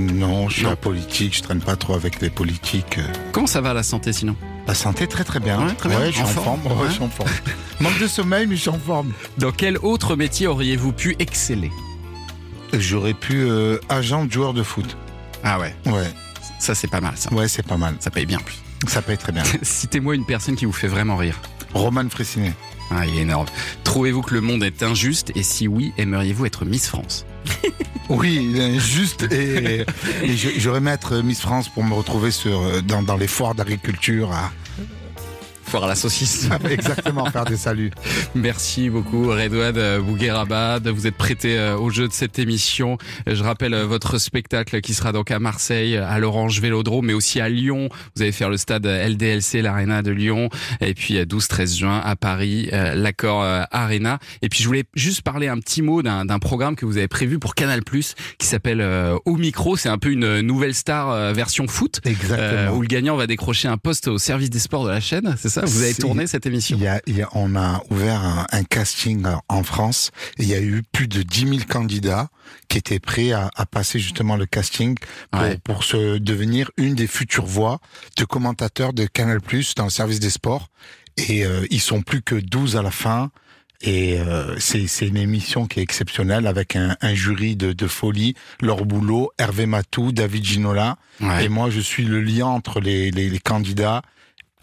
non, 0.00 0.48
je 0.48 0.54
suis 0.54 0.62
Non. 0.64 0.70
apolitique, 0.70 1.36
je 1.36 1.42
traîne 1.42 1.60
pas 1.60 1.76
trop 1.76 1.94
avec 1.94 2.20
les 2.20 2.30
politiques. 2.30 2.98
euh. 2.98 3.02
Comment 3.32 3.46
ça 3.46 3.60
va 3.60 3.74
la 3.74 3.82
santé 3.82 4.12
sinon 4.12 4.36
La 4.66 4.74
santé, 4.74 5.06
très 5.06 5.24
très 5.24 5.40
bien. 5.40 5.58
Ouais, 5.66 5.74
très 5.74 5.88
bien. 5.88 6.06
je 6.06 6.12
suis 6.12 6.22
En 6.22 6.24
en, 6.24 6.28
forme 6.28 6.66
Ouais. 6.66 6.72
je 6.88 6.92
suis 6.92 7.02
en 7.02 7.08
forme. 7.08 7.28
Manque 7.80 7.98
de 7.98 8.06
sommeil, 8.06 8.46
mais 8.46 8.56
je 8.56 8.60
suis 8.62 8.70
en 8.70 8.78
forme. 8.78 9.12
Dans 9.38 9.50
quel 9.52 9.76
autre 9.78 10.14
métier 10.16 10.46
auriez-vous 10.46 10.92
pu 10.92 11.16
exceller 11.18 11.70
J'aurais 12.72 13.14
pu 13.14 13.42
euh, 13.42 13.78
agent 13.88 14.24
de 14.24 14.32
joueur 14.32 14.52
de 14.54 14.62
foot. 14.62 14.96
Ah 15.44 15.58
ouais, 15.60 15.74
Ouais, 15.86 16.08
ça 16.58 16.74
c'est 16.74 16.88
pas 16.88 17.00
mal 17.00 17.14
ça. 17.16 17.32
ouais, 17.32 17.48
c'est 17.48 17.62
pas 17.66 17.76
mal. 17.76 17.94
Ça 18.00 18.10
paye 18.10 18.26
bien 18.26 18.38
en 18.38 18.42
plus. 18.42 18.56
Ça 18.88 19.02
paye 19.02 19.16
très 19.18 19.32
bien. 19.32 19.42
Citez-moi 19.62 20.14
une 20.14 20.26
personne 20.26 20.56
qui 20.56 20.64
vous 20.64 20.72
fait 20.72 20.88
vraiment 20.88 21.16
rire. 21.16 21.40
Roman 21.74 22.08
Fressinet. 22.10 22.52
Ah, 22.90 23.04
il 23.06 23.18
est 23.18 23.22
énorme. 23.22 23.46
Trouvez-vous 23.84 24.22
que 24.22 24.34
le 24.34 24.40
monde 24.40 24.62
est 24.62 24.82
injuste? 24.82 25.32
Et 25.34 25.42
si 25.42 25.66
oui, 25.68 25.92
aimeriez-vous 25.98 26.46
être 26.46 26.64
Miss 26.64 26.88
France? 26.88 27.24
Oui, 28.08 28.56
juste 28.78 29.24
et, 29.32 29.84
et 30.22 30.36
je- 30.36 30.50
j'aurais 30.58 30.78
aimé 30.78 30.92
être 30.92 31.16
Miss 31.22 31.40
France 31.40 31.68
pour 31.68 31.82
me 31.82 31.92
retrouver 31.92 32.30
sur 32.30 32.62
euh, 32.62 32.80
dans, 32.80 33.02
dans 33.02 33.16
les 33.16 33.26
foires 33.26 33.56
d'agriculture 33.56 34.30
à 34.30 34.52
Foire 35.76 35.84
à 35.84 35.88
la 35.88 35.94
saucisse. 35.94 36.48
exactement 36.70 37.26
faire 37.26 37.44
des 37.44 37.58
saluts. 37.58 37.90
Merci 38.34 38.88
beaucoup 38.88 39.28
Redouane 39.28 40.00
Bougueraba 40.00 40.80
de 40.80 40.90
vous 40.90 41.06
être 41.06 41.16
prêté 41.16 41.58
euh, 41.58 41.76
au 41.76 41.90
jeu 41.90 42.08
de 42.08 42.14
cette 42.14 42.38
émission. 42.38 42.96
Je 43.26 43.42
rappelle 43.42 43.74
euh, 43.74 43.84
votre 43.84 44.16
spectacle 44.16 44.80
qui 44.80 44.94
sera 44.94 45.12
donc 45.12 45.30
à 45.30 45.38
Marseille, 45.38 45.98
à 45.98 46.18
l'Orange 46.18 46.62
Vélodrome, 46.62 47.04
mais 47.04 47.12
aussi 47.12 47.42
à 47.42 47.50
Lyon. 47.50 47.90
Vous 48.14 48.22
allez 48.22 48.32
faire 48.32 48.48
le 48.48 48.56
stade 48.56 48.86
LDLC, 48.86 49.60
l'Arena 49.60 50.00
de 50.00 50.12
Lyon, 50.12 50.48
et 50.80 50.94
puis 50.94 51.20
12-13 51.20 51.78
juin 51.78 52.00
à 52.02 52.16
Paris, 52.16 52.70
euh, 52.72 52.94
l'Accord 52.94 53.42
euh, 53.42 53.62
Arena. 53.70 54.18
Et 54.40 54.48
puis 54.48 54.62
je 54.62 54.68
voulais 54.68 54.84
juste 54.94 55.20
parler 55.22 55.48
un 55.48 55.58
petit 55.58 55.82
mot 55.82 56.02
d'un 56.02 56.38
programme 56.38 56.74
que 56.76 56.86
vous 56.86 56.96
avez 56.96 57.08
prévu 57.08 57.38
pour 57.38 57.54
Canal+, 57.54 57.82
qui 58.38 58.46
s'appelle 58.46 58.80
euh, 58.80 59.18
Au 59.24 59.36
Micro. 59.36 59.76
C'est 59.76 59.88
un 59.88 59.98
peu 59.98 60.10
une 60.10 60.40
nouvelle 60.40 60.74
star 60.74 61.10
euh, 61.10 61.32
version 61.32 61.66
foot. 61.66 62.00
Euh, 62.06 62.10
Exactement. 62.10 62.76
où 62.76 62.82
le 62.82 62.88
gagnant 62.88 63.16
va 63.16 63.26
décrocher 63.26 63.68
un 63.68 63.76
poste 63.76 64.08
au 64.08 64.18
service 64.18 64.50
des 64.50 64.58
sports 64.58 64.84
de 64.84 64.90
la 64.90 65.00
chaîne, 65.00 65.34
c'est 65.38 65.48
ça? 65.48 65.65
Vous 65.66 65.82
avez 65.82 65.94
tourné 65.94 66.26
cette 66.26 66.46
émission 66.46 66.78
y 66.78 66.86
a, 66.86 67.00
y 67.06 67.22
a- 67.22 67.28
on 67.34 67.56
a 67.56 67.82
ouvert 67.90 68.20
un, 68.24 68.46
un 68.50 68.64
casting 68.64 69.24
en 69.48 69.62
France 69.62 70.10
il 70.38 70.46
y 70.48 70.54
a 70.54 70.60
eu 70.60 70.82
plus 70.92 71.08
de 71.08 71.22
10 71.22 71.40
000 71.40 71.58
candidats 71.68 72.28
qui 72.68 72.78
étaient 72.78 72.98
prêts 73.00 73.32
à, 73.32 73.50
à 73.56 73.66
passer 73.66 73.98
justement 73.98 74.36
le 74.36 74.46
casting 74.46 74.96
pour, 75.30 75.42
Ouais. 75.42 75.58
pour 75.64 75.84
se 75.84 76.18
devenir 76.18 76.70
une 76.76 76.94
des 76.94 77.06
futures 77.06 77.46
voix 77.46 77.80
de 78.16 78.24
commentateurs 78.24 78.92
de 78.92 79.06
Canal 79.06 79.40
Plus 79.40 79.74
dans 79.74 79.84
le 79.84 79.90
service 79.90 80.20
des 80.20 80.30
sports. 80.30 80.68
Et 81.16 81.44
euh, 81.44 81.66
ils 81.70 81.80
sont 81.80 82.02
plus 82.02 82.22
que 82.22 82.34
12 82.34 82.76
à 82.76 82.82
la 82.82 82.90
fin. 82.90 83.30
Et 83.82 84.18
euh, 84.18 84.56
c'est 84.58 84.86
c'est 84.86 85.06
une 85.06 85.18
émission 85.18 85.66
qui 85.66 85.80
est 85.80 85.82
exceptionnelle 85.82 86.46
avec 86.46 86.76
un, 86.76 86.96
un 87.02 87.14
jury 87.14 87.56
de, 87.56 87.72
de 87.74 87.86
folie, 87.86 88.34
Laure 88.62 88.86
Boulot, 88.86 89.32
Hervé 89.38 89.66
Matou, 89.66 90.12
David 90.12 90.44
Ginola. 90.44 90.96
Ouais. 91.20 91.44
Et 91.44 91.48
moi, 91.50 91.68
je 91.70 91.80
suis 91.80 92.04
le 92.04 92.20
lien 92.22 92.46
entre 92.46 92.80
les, 92.80 93.10
les, 93.10 93.28
les 93.28 93.38
candidats 93.38 94.00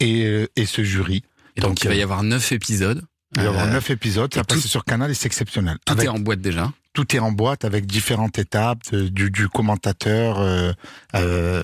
et, 0.00 0.24
euh, 0.24 0.46
et 0.56 0.66
ce 0.66 0.82
jury. 0.84 1.22
Et 1.56 1.60
donc, 1.60 1.82
il 1.82 1.88
va 1.88 1.94
y 1.94 2.00
euh, 2.00 2.04
avoir 2.04 2.22
neuf 2.22 2.52
épisodes. 2.52 3.02
il 3.36 3.40
va 3.40 3.44
y 3.44 3.48
avoir 3.48 3.66
Euh, 3.66 3.72
neuf 3.72 3.90
épisodes, 3.90 4.32
ça 4.34 4.44
passe 4.44 4.66
sur 4.66 4.84
Canal 4.84 5.10
et 5.10 5.14
c'est 5.14 5.26
exceptionnel. 5.26 5.76
Tout 5.84 5.92
Avec- 5.92 6.06
est 6.06 6.08
en 6.08 6.18
boîte 6.18 6.40
déjà. 6.40 6.72
tout 6.94 7.14
est 7.16 7.18
en 7.18 7.32
boîte 7.32 7.64
avec 7.64 7.86
différentes 7.86 8.38
étapes 8.38 8.78
de- 8.92 9.08
du, 9.08 9.30
du 9.30 9.48
commentateur, 9.48 10.38
euh, 10.40 10.72
euh, 11.16 11.62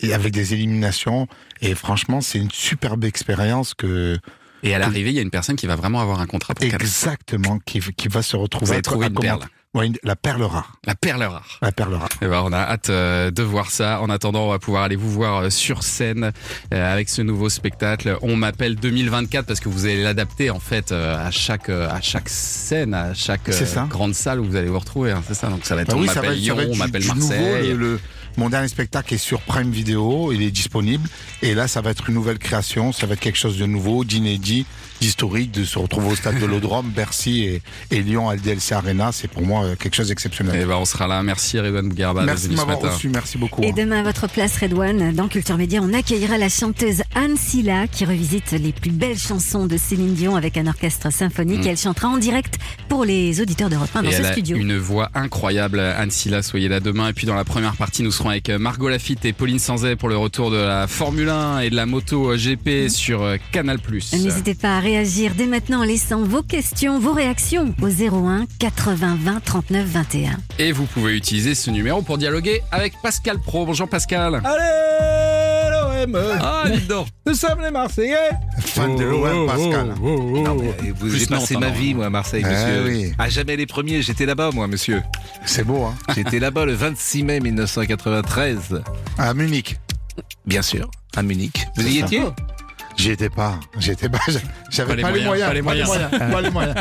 et 0.00 0.12
avec 0.12 0.32
des 0.32 0.54
éliminations. 0.54 1.28
Et 1.60 1.74
franchement, 1.76 2.20
c'est 2.20 2.38
une 2.38 2.50
superbe 2.50 3.04
expérience 3.04 3.74
que 3.74 4.18
Et 4.64 4.74
à 4.74 4.78
l'arrivée, 4.80 5.10
il 5.10 5.16
y 5.16 5.18
a 5.18 5.22
une 5.22 5.30
personne 5.30 5.56
qui 5.56 5.66
va 5.68 5.76
vraiment 5.76 6.00
avoir 6.00 6.20
un 6.20 6.26
contrat 6.26 6.54
pour 6.54 6.64
exactement 6.64 7.58
qui, 7.64 7.80
qui 7.96 8.08
va 8.08 8.22
se 8.22 8.36
retrouver. 8.36 8.72
À- 8.72 8.74
à 8.76 9.06
une 9.06 9.14
perle. 9.14 9.40
Ouais, 9.74 9.86
une- 9.86 9.96
la 10.02 10.16
perle 10.16 10.42
rare. 10.42 10.76
La 10.84 10.94
perle 10.94 11.22
rare. 11.22 11.58
La 11.62 11.72
perle 11.72 11.94
rare. 11.94 12.08
Eh 12.20 12.26
ben, 12.26 12.42
on 12.44 12.52
a 12.52 12.58
hâte 12.58 12.90
euh, 12.90 13.30
de 13.30 13.42
voir 13.42 13.70
ça. 13.70 14.02
En 14.02 14.10
attendant, 14.10 14.44
on 14.46 14.50
va 14.50 14.58
pouvoir 14.58 14.82
aller 14.82 14.96
vous 14.96 15.10
voir 15.10 15.44
euh, 15.44 15.50
sur 15.50 15.82
scène 15.82 16.32
euh, 16.74 16.92
avec 16.92 17.08
ce 17.08 17.22
nouveau 17.22 17.48
spectacle. 17.48 18.18
On 18.20 18.36
m'appelle 18.36 18.76
2024 18.76 19.46
parce 19.46 19.60
que 19.60 19.70
vous 19.70 19.86
allez 19.86 20.02
l'adapter 20.02 20.50
en 20.50 20.60
fait 20.60 20.92
euh, 20.92 21.16
à 21.26 21.30
chaque 21.30 21.70
euh, 21.70 21.88
à 21.88 22.02
chaque 22.02 22.28
scène, 22.28 22.92
à 22.92 23.14
chaque 23.14 23.48
euh, 23.48 23.86
grande 23.88 24.14
salle 24.14 24.40
où 24.40 24.44
vous 24.44 24.56
allez 24.56 24.68
vous 24.68 24.78
retrouver. 24.78 25.12
hein, 25.12 25.22
c'est 25.26 25.32
ça. 25.34 25.48
Donc 25.48 25.64
ça 25.64 25.74
va 25.74 25.82
être 25.82 25.88
Bah 25.88 25.94
on 25.96 26.00
oui, 26.00 26.06
m'appelle 26.06 26.22
va 26.22 26.26
être- 26.28 26.44
ça 26.44 26.54
Lyon, 26.54 26.68
on 26.70 26.76
m'appelle 26.76 27.06
nouveau, 27.06 27.28
Marseille. 27.28 27.68
le- 27.68 27.74
le- 27.76 28.00
mon 28.36 28.50
dernier 28.50 28.68
spectacle 28.68 29.14
est 29.14 29.18
sur 29.18 29.40
Prime 29.40 29.70
Video, 29.70 30.32
il 30.32 30.42
est 30.42 30.50
disponible. 30.50 31.08
Et 31.42 31.54
là, 31.54 31.66
ça 31.68 31.80
va 31.80 31.90
être 31.90 32.08
une 32.10 32.14
nouvelle 32.14 32.38
création, 32.38 32.92
ça 32.92 33.06
va 33.06 33.14
être 33.14 33.20
quelque 33.20 33.38
chose 33.38 33.58
de 33.58 33.66
nouveau, 33.66 34.04
d'inédit, 34.04 34.64
d'historique, 35.02 35.50
de 35.50 35.64
se 35.64 35.78
retrouver 35.78 36.12
au 36.12 36.16
stade 36.16 36.38
de 36.38 36.46
l'Odrome, 36.46 36.90
Bercy 36.96 37.42
et, 37.42 37.62
et 37.90 38.02
Lyon 38.02 38.28
à 38.28 38.36
LDLC 38.36 38.72
Arena. 38.72 39.10
C'est 39.12 39.28
pour 39.28 39.42
moi 39.42 39.64
euh, 39.64 39.76
quelque 39.76 39.94
chose 39.96 40.08
d'exceptionnel. 40.08 40.60
Eh 40.62 40.64
ben, 40.64 40.76
on 40.76 40.84
sera 40.84 41.06
là. 41.06 41.22
Merci 41.22 41.58
Redouane 41.58 41.88
Bougarba. 41.88 42.24
Merci 42.24 42.48
de 42.48 42.54
m'avoir 42.54 42.80
reçu, 42.80 43.08
merci 43.08 43.36
beaucoup. 43.36 43.62
Et 43.62 43.70
hein. 43.70 43.74
demain, 43.76 44.00
à 44.00 44.02
votre 44.02 44.28
place, 44.28 44.56
Redouane, 44.58 45.12
dans 45.12 45.28
Culture 45.28 45.56
Média, 45.58 45.80
on 45.82 45.92
accueillera 45.92 46.38
la 46.38 46.48
chanteuse 46.48 47.02
Anne 47.14 47.36
Silla 47.36 47.86
qui 47.88 48.04
revisite 48.04 48.52
les 48.52 48.72
plus 48.72 48.90
belles 48.90 49.18
chansons 49.18 49.66
de 49.66 49.76
Céline 49.76 50.14
Dion 50.14 50.36
avec 50.36 50.56
un 50.56 50.66
orchestre 50.66 51.12
symphonique. 51.12 51.64
Mm. 51.64 51.66
Et 51.66 51.70
elle 51.70 51.76
chantera 51.78 52.08
en 52.08 52.18
direct 52.18 52.58
pour 52.88 53.04
les 53.04 53.40
auditeurs 53.40 53.70
d'Europe 53.70 53.90
1 53.94 54.02
dans 54.02 54.08
Et 54.08 54.12
ce 54.12 54.18
elle 54.18 54.26
a 54.26 54.32
studio. 54.32 54.56
une 54.56 54.78
voix 54.78 55.10
incroyable. 55.14 55.80
Anne 55.80 56.10
Silla, 56.10 56.42
soyez 56.42 56.68
là 56.68 56.80
demain. 56.80 57.08
Et 57.08 57.12
puis 57.12 57.26
dans 57.26 57.34
la 57.34 57.44
première 57.44 57.76
partie, 57.76 58.02
nous 58.02 58.12
serons 58.12 58.30
avec 58.30 58.48
euh, 58.50 58.58
Margot 58.58 58.88
Lafitte 58.88 59.24
et 59.24 59.32
Pauline 59.32 59.58
Sanzet 59.58 59.96
pour 59.96 60.08
le 60.08 60.16
retour 60.16 60.50
de 60.50 60.56
la 60.56 60.86
Formule 60.86 61.28
1 61.28 61.60
et 61.60 61.70
de 61.70 61.76
la 61.76 61.86
moto 61.86 62.36
GP 62.36 62.88
sur 62.88 63.22
euh, 63.22 63.36
Canal+. 63.50 63.78
N'hésitez 64.12 64.54
pas 64.54 64.76
à 64.76 64.80
réagir 64.92 65.32
dès 65.34 65.46
maintenant 65.46 65.80
en 65.80 65.84
laissant 65.84 66.22
vos 66.22 66.42
questions, 66.42 66.98
vos 66.98 67.14
réactions 67.14 67.74
au 67.80 67.88
01 67.88 68.44
80 68.58 69.16
20 69.22 69.40
39 69.42 69.86
21. 69.86 70.30
Et 70.58 70.72
vous 70.72 70.84
pouvez 70.84 71.16
utiliser 71.16 71.54
ce 71.54 71.70
numéro 71.70 72.02
pour 72.02 72.18
dialoguer 72.18 72.60
avec 72.70 72.92
Pascal 73.02 73.38
Pro. 73.38 73.64
Bonjour 73.64 73.88
Pascal. 73.88 74.42
Allez, 74.44 76.04
l'OM 76.04 76.18
Ah, 76.42 76.64
donc. 76.86 77.06
Nous 77.26 77.32
sommes 77.32 77.62
les 77.62 77.70
Marseillais 77.70 78.32
Fan 78.58 78.94
de 78.96 79.04
l'OM, 79.04 79.46
Pascal. 79.46 79.94
Non, 79.98 80.56
mais 80.56 80.90
vous 80.90 81.08
Plus 81.08 81.22
avez 81.22 81.26
passé 81.26 81.54
Nantes, 81.54 81.62
ma 81.62 81.68
hein, 81.68 81.70
vie, 81.70 81.94
moi, 81.94 82.06
à 82.06 82.10
Marseille, 82.10 82.42
Ah 82.44 82.50
monsieur. 82.50 82.84
oui. 82.84 83.12
À 83.18 83.30
jamais 83.30 83.56
les 83.56 83.66
premiers, 83.66 84.02
j'étais 84.02 84.26
là-bas, 84.26 84.50
moi, 84.52 84.66
monsieur. 84.66 85.02
C'est 85.46 85.64
beau, 85.64 85.84
hein 85.86 85.94
J'étais 86.14 86.38
là-bas 86.38 86.66
le 86.66 86.74
26 86.74 87.22
mai 87.22 87.40
1993. 87.40 88.82
À 89.16 89.32
Munich. 89.32 89.78
Bien 90.44 90.60
sûr, 90.60 90.90
à 91.16 91.22
Munich. 91.22 91.66
Vous 91.76 91.86
y 91.88 92.00
étiez 92.00 92.20
J'y 92.96 93.10
étais 93.10 93.30
pas. 93.30 93.58
J'étais 93.78 94.08
pas. 94.08 94.18
J'avais 94.70 94.96
Pas 95.00 95.10
les 95.10 95.24
moyens, 95.24 95.48
pas 95.48 95.54
les 95.54 95.62
moyens. 95.62 95.90
Pas 96.10 96.40
les 96.40 96.50
moyens. 96.50 96.74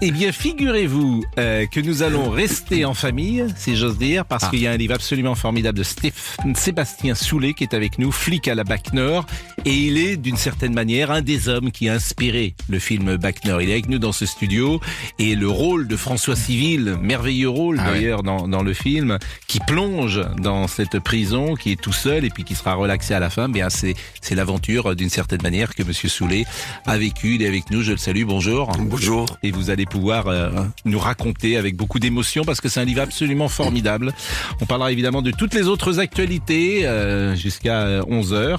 Eh 0.00 0.10
bien, 0.10 0.32
figurez-vous 0.32 1.24
euh, 1.38 1.66
que 1.66 1.80
nous 1.80 2.02
allons 2.02 2.30
rester 2.30 2.84
en 2.84 2.94
famille, 2.94 3.44
si 3.56 3.76
j'ose 3.76 3.98
dire, 3.98 4.24
parce 4.24 4.44
Ah. 4.44 4.50
qu'il 4.50 4.60
y 4.60 4.66
a 4.66 4.70
un 4.72 4.76
livre 4.76 4.94
absolument 4.94 5.34
formidable 5.34 5.78
de 5.78 5.82
Stéphane 5.84 6.54
Sébastien 6.54 7.14
Soulet 7.14 7.54
qui 7.54 7.64
est 7.64 7.74
avec 7.74 7.98
nous, 7.98 8.12
flic 8.12 8.48
à 8.48 8.54
la 8.54 8.64
Bac 8.64 8.92
Nord, 8.92 9.26
et 9.64 9.72
il 9.74 9.98
est 9.98 10.16
d'une 10.16 10.36
certaine 10.36 10.74
manière 10.74 11.10
un 11.10 11.22
des 11.22 11.48
hommes 11.48 11.70
qui 11.70 11.88
a 11.88 11.94
inspiré 11.94 12.54
le 12.68 12.78
film 12.78 13.16
Bac 13.16 13.44
Nord. 13.44 13.62
Il 13.62 13.70
est 13.70 13.72
avec 13.74 13.88
nous 13.88 13.98
dans 13.98 14.12
ce 14.12 14.26
studio, 14.26 14.80
et 15.18 15.34
le 15.34 15.48
rôle 15.48 15.88
de 15.88 15.96
François 15.96 16.36
Civil, 16.36 16.96
merveilleux 17.00 17.48
rôle 17.48 17.78
Ah 17.80 17.86
ouais. 17.90 17.94
d'ailleurs 17.94 18.22
dans, 18.22 18.48
dans 18.48 18.62
le 18.62 18.72
film, 18.74 19.18
qui 19.46 19.60
plonge 19.60 20.20
dans 20.38 20.68
cette 20.68 20.98
prison, 21.00 21.54
qui 21.54 21.72
est 21.72 21.80
tout 21.80 21.92
seul 21.92 22.24
et 22.24 22.30
puis 22.30 22.44
qui 22.44 22.54
sera 22.54 22.74
relaxé 22.74 23.14
à 23.14 23.20
la 23.20 23.30
fin, 23.30 23.48
bien 23.48 23.70
c'est 23.70 23.94
c'est 24.20 24.34
l'aventure 24.48 24.90
euh, 24.90 24.94
d'une 24.94 25.08
certaine 25.08 25.40
manière 25.42 25.74
que 25.74 25.82
Monsieur 25.82 26.08
Soulet 26.10 26.44
a 26.86 26.98
vécu. 26.98 27.36
Il 27.36 27.42
est 27.42 27.48
avec 27.48 27.70
nous, 27.70 27.82
je 27.82 27.92
le 27.92 27.96
salue. 27.96 28.24
Bonjour. 28.24 28.70
Bonjour. 28.78 29.24
Et 29.42 29.50
vous 29.50 29.70
allez 29.70 29.86
pouvoir 29.86 30.26
euh, 30.28 30.50
nous 30.84 30.98
raconter 30.98 31.56
avec 31.56 31.76
beaucoup 31.76 31.98
d'émotion 31.98 32.44
parce 32.44 32.60
que 32.60 32.68
c'est 32.68 32.80
un 32.80 32.84
livre 32.84 33.00
absolument 33.00 33.48
formidable. 33.48 34.12
On 34.60 34.66
parlera 34.66 34.92
évidemment 34.92 35.22
de 35.22 35.30
toutes 35.30 35.54
les 35.54 35.66
autres 35.66 35.98
actualités 35.98 36.86
euh, 36.86 37.34
jusqu'à 37.34 38.00
11h, 38.00 38.58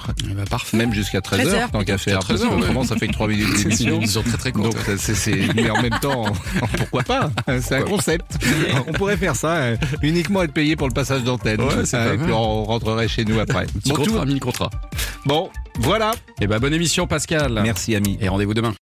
parfait. 0.49 0.75
même 0.77 0.91
jusqu'à 0.93 1.19
13h 1.19 1.45
13h, 1.45 1.71
tant 1.71 1.83
qu'à 1.83 1.97
faire. 1.99 2.19
13h, 2.19 2.27
parce 2.27 2.41
que 2.41 2.47
ouais. 2.47 2.53
Autrement, 2.55 2.83
ça 2.83 2.95
fait 2.95 3.07
que 3.07 3.13
3 3.13 3.27
minutes 3.27 3.47
C'est 3.55 3.63
une 3.63 3.69
d'émission. 3.69 3.95
émission 3.97 4.23
très 4.23 4.37
très 4.37 4.51
courte. 4.51 4.73
Donc 4.75 4.97
c'est, 4.97 5.13
c'est- 5.15 5.53
mais 5.55 5.69
en 5.69 5.81
même 5.81 5.99
temps, 6.01 6.25
pourquoi 6.77 7.03
pas? 7.03 7.29
C'est 7.61 7.75
un 7.75 7.81
concept. 7.83 8.37
On 8.87 8.93
pourrait 8.93 9.17
faire 9.17 9.35
ça, 9.35 9.59
uniquement 10.01 10.41
être 10.41 10.53
payé 10.53 10.75
pour 10.75 10.87
le 10.87 10.93
passage 10.93 11.23
d'antenne. 11.23 11.61
Ouais, 11.61 11.85
c'est 11.85 11.97
pas 11.97 12.13
et 12.15 12.17
puis 12.17 12.31
on 12.31 12.63
rentrerait 12.63 13.07
chez 13.07 13.23
nous 13.25 13.39
après. 13.39 13.67
Bon, 13.85 13.95
tout- 13.95 14.03
contrat, 14.05 14.25
mini 14.25 14.39
contrat. 14.39 14.69
bon, 15.25 15.49
voilà. 15.79 16.11
Et 16.41 16.47
bah 16.47 16.59
bonne 16.59 16.73
émission 16.73 17.07
Pascal. 17.07 17.59
Merci 17.63 17.95
ami. 17.95 18.17
Et 18.21 18.27
rendez-vous 18.27 18.53
demain. 18.53 18.75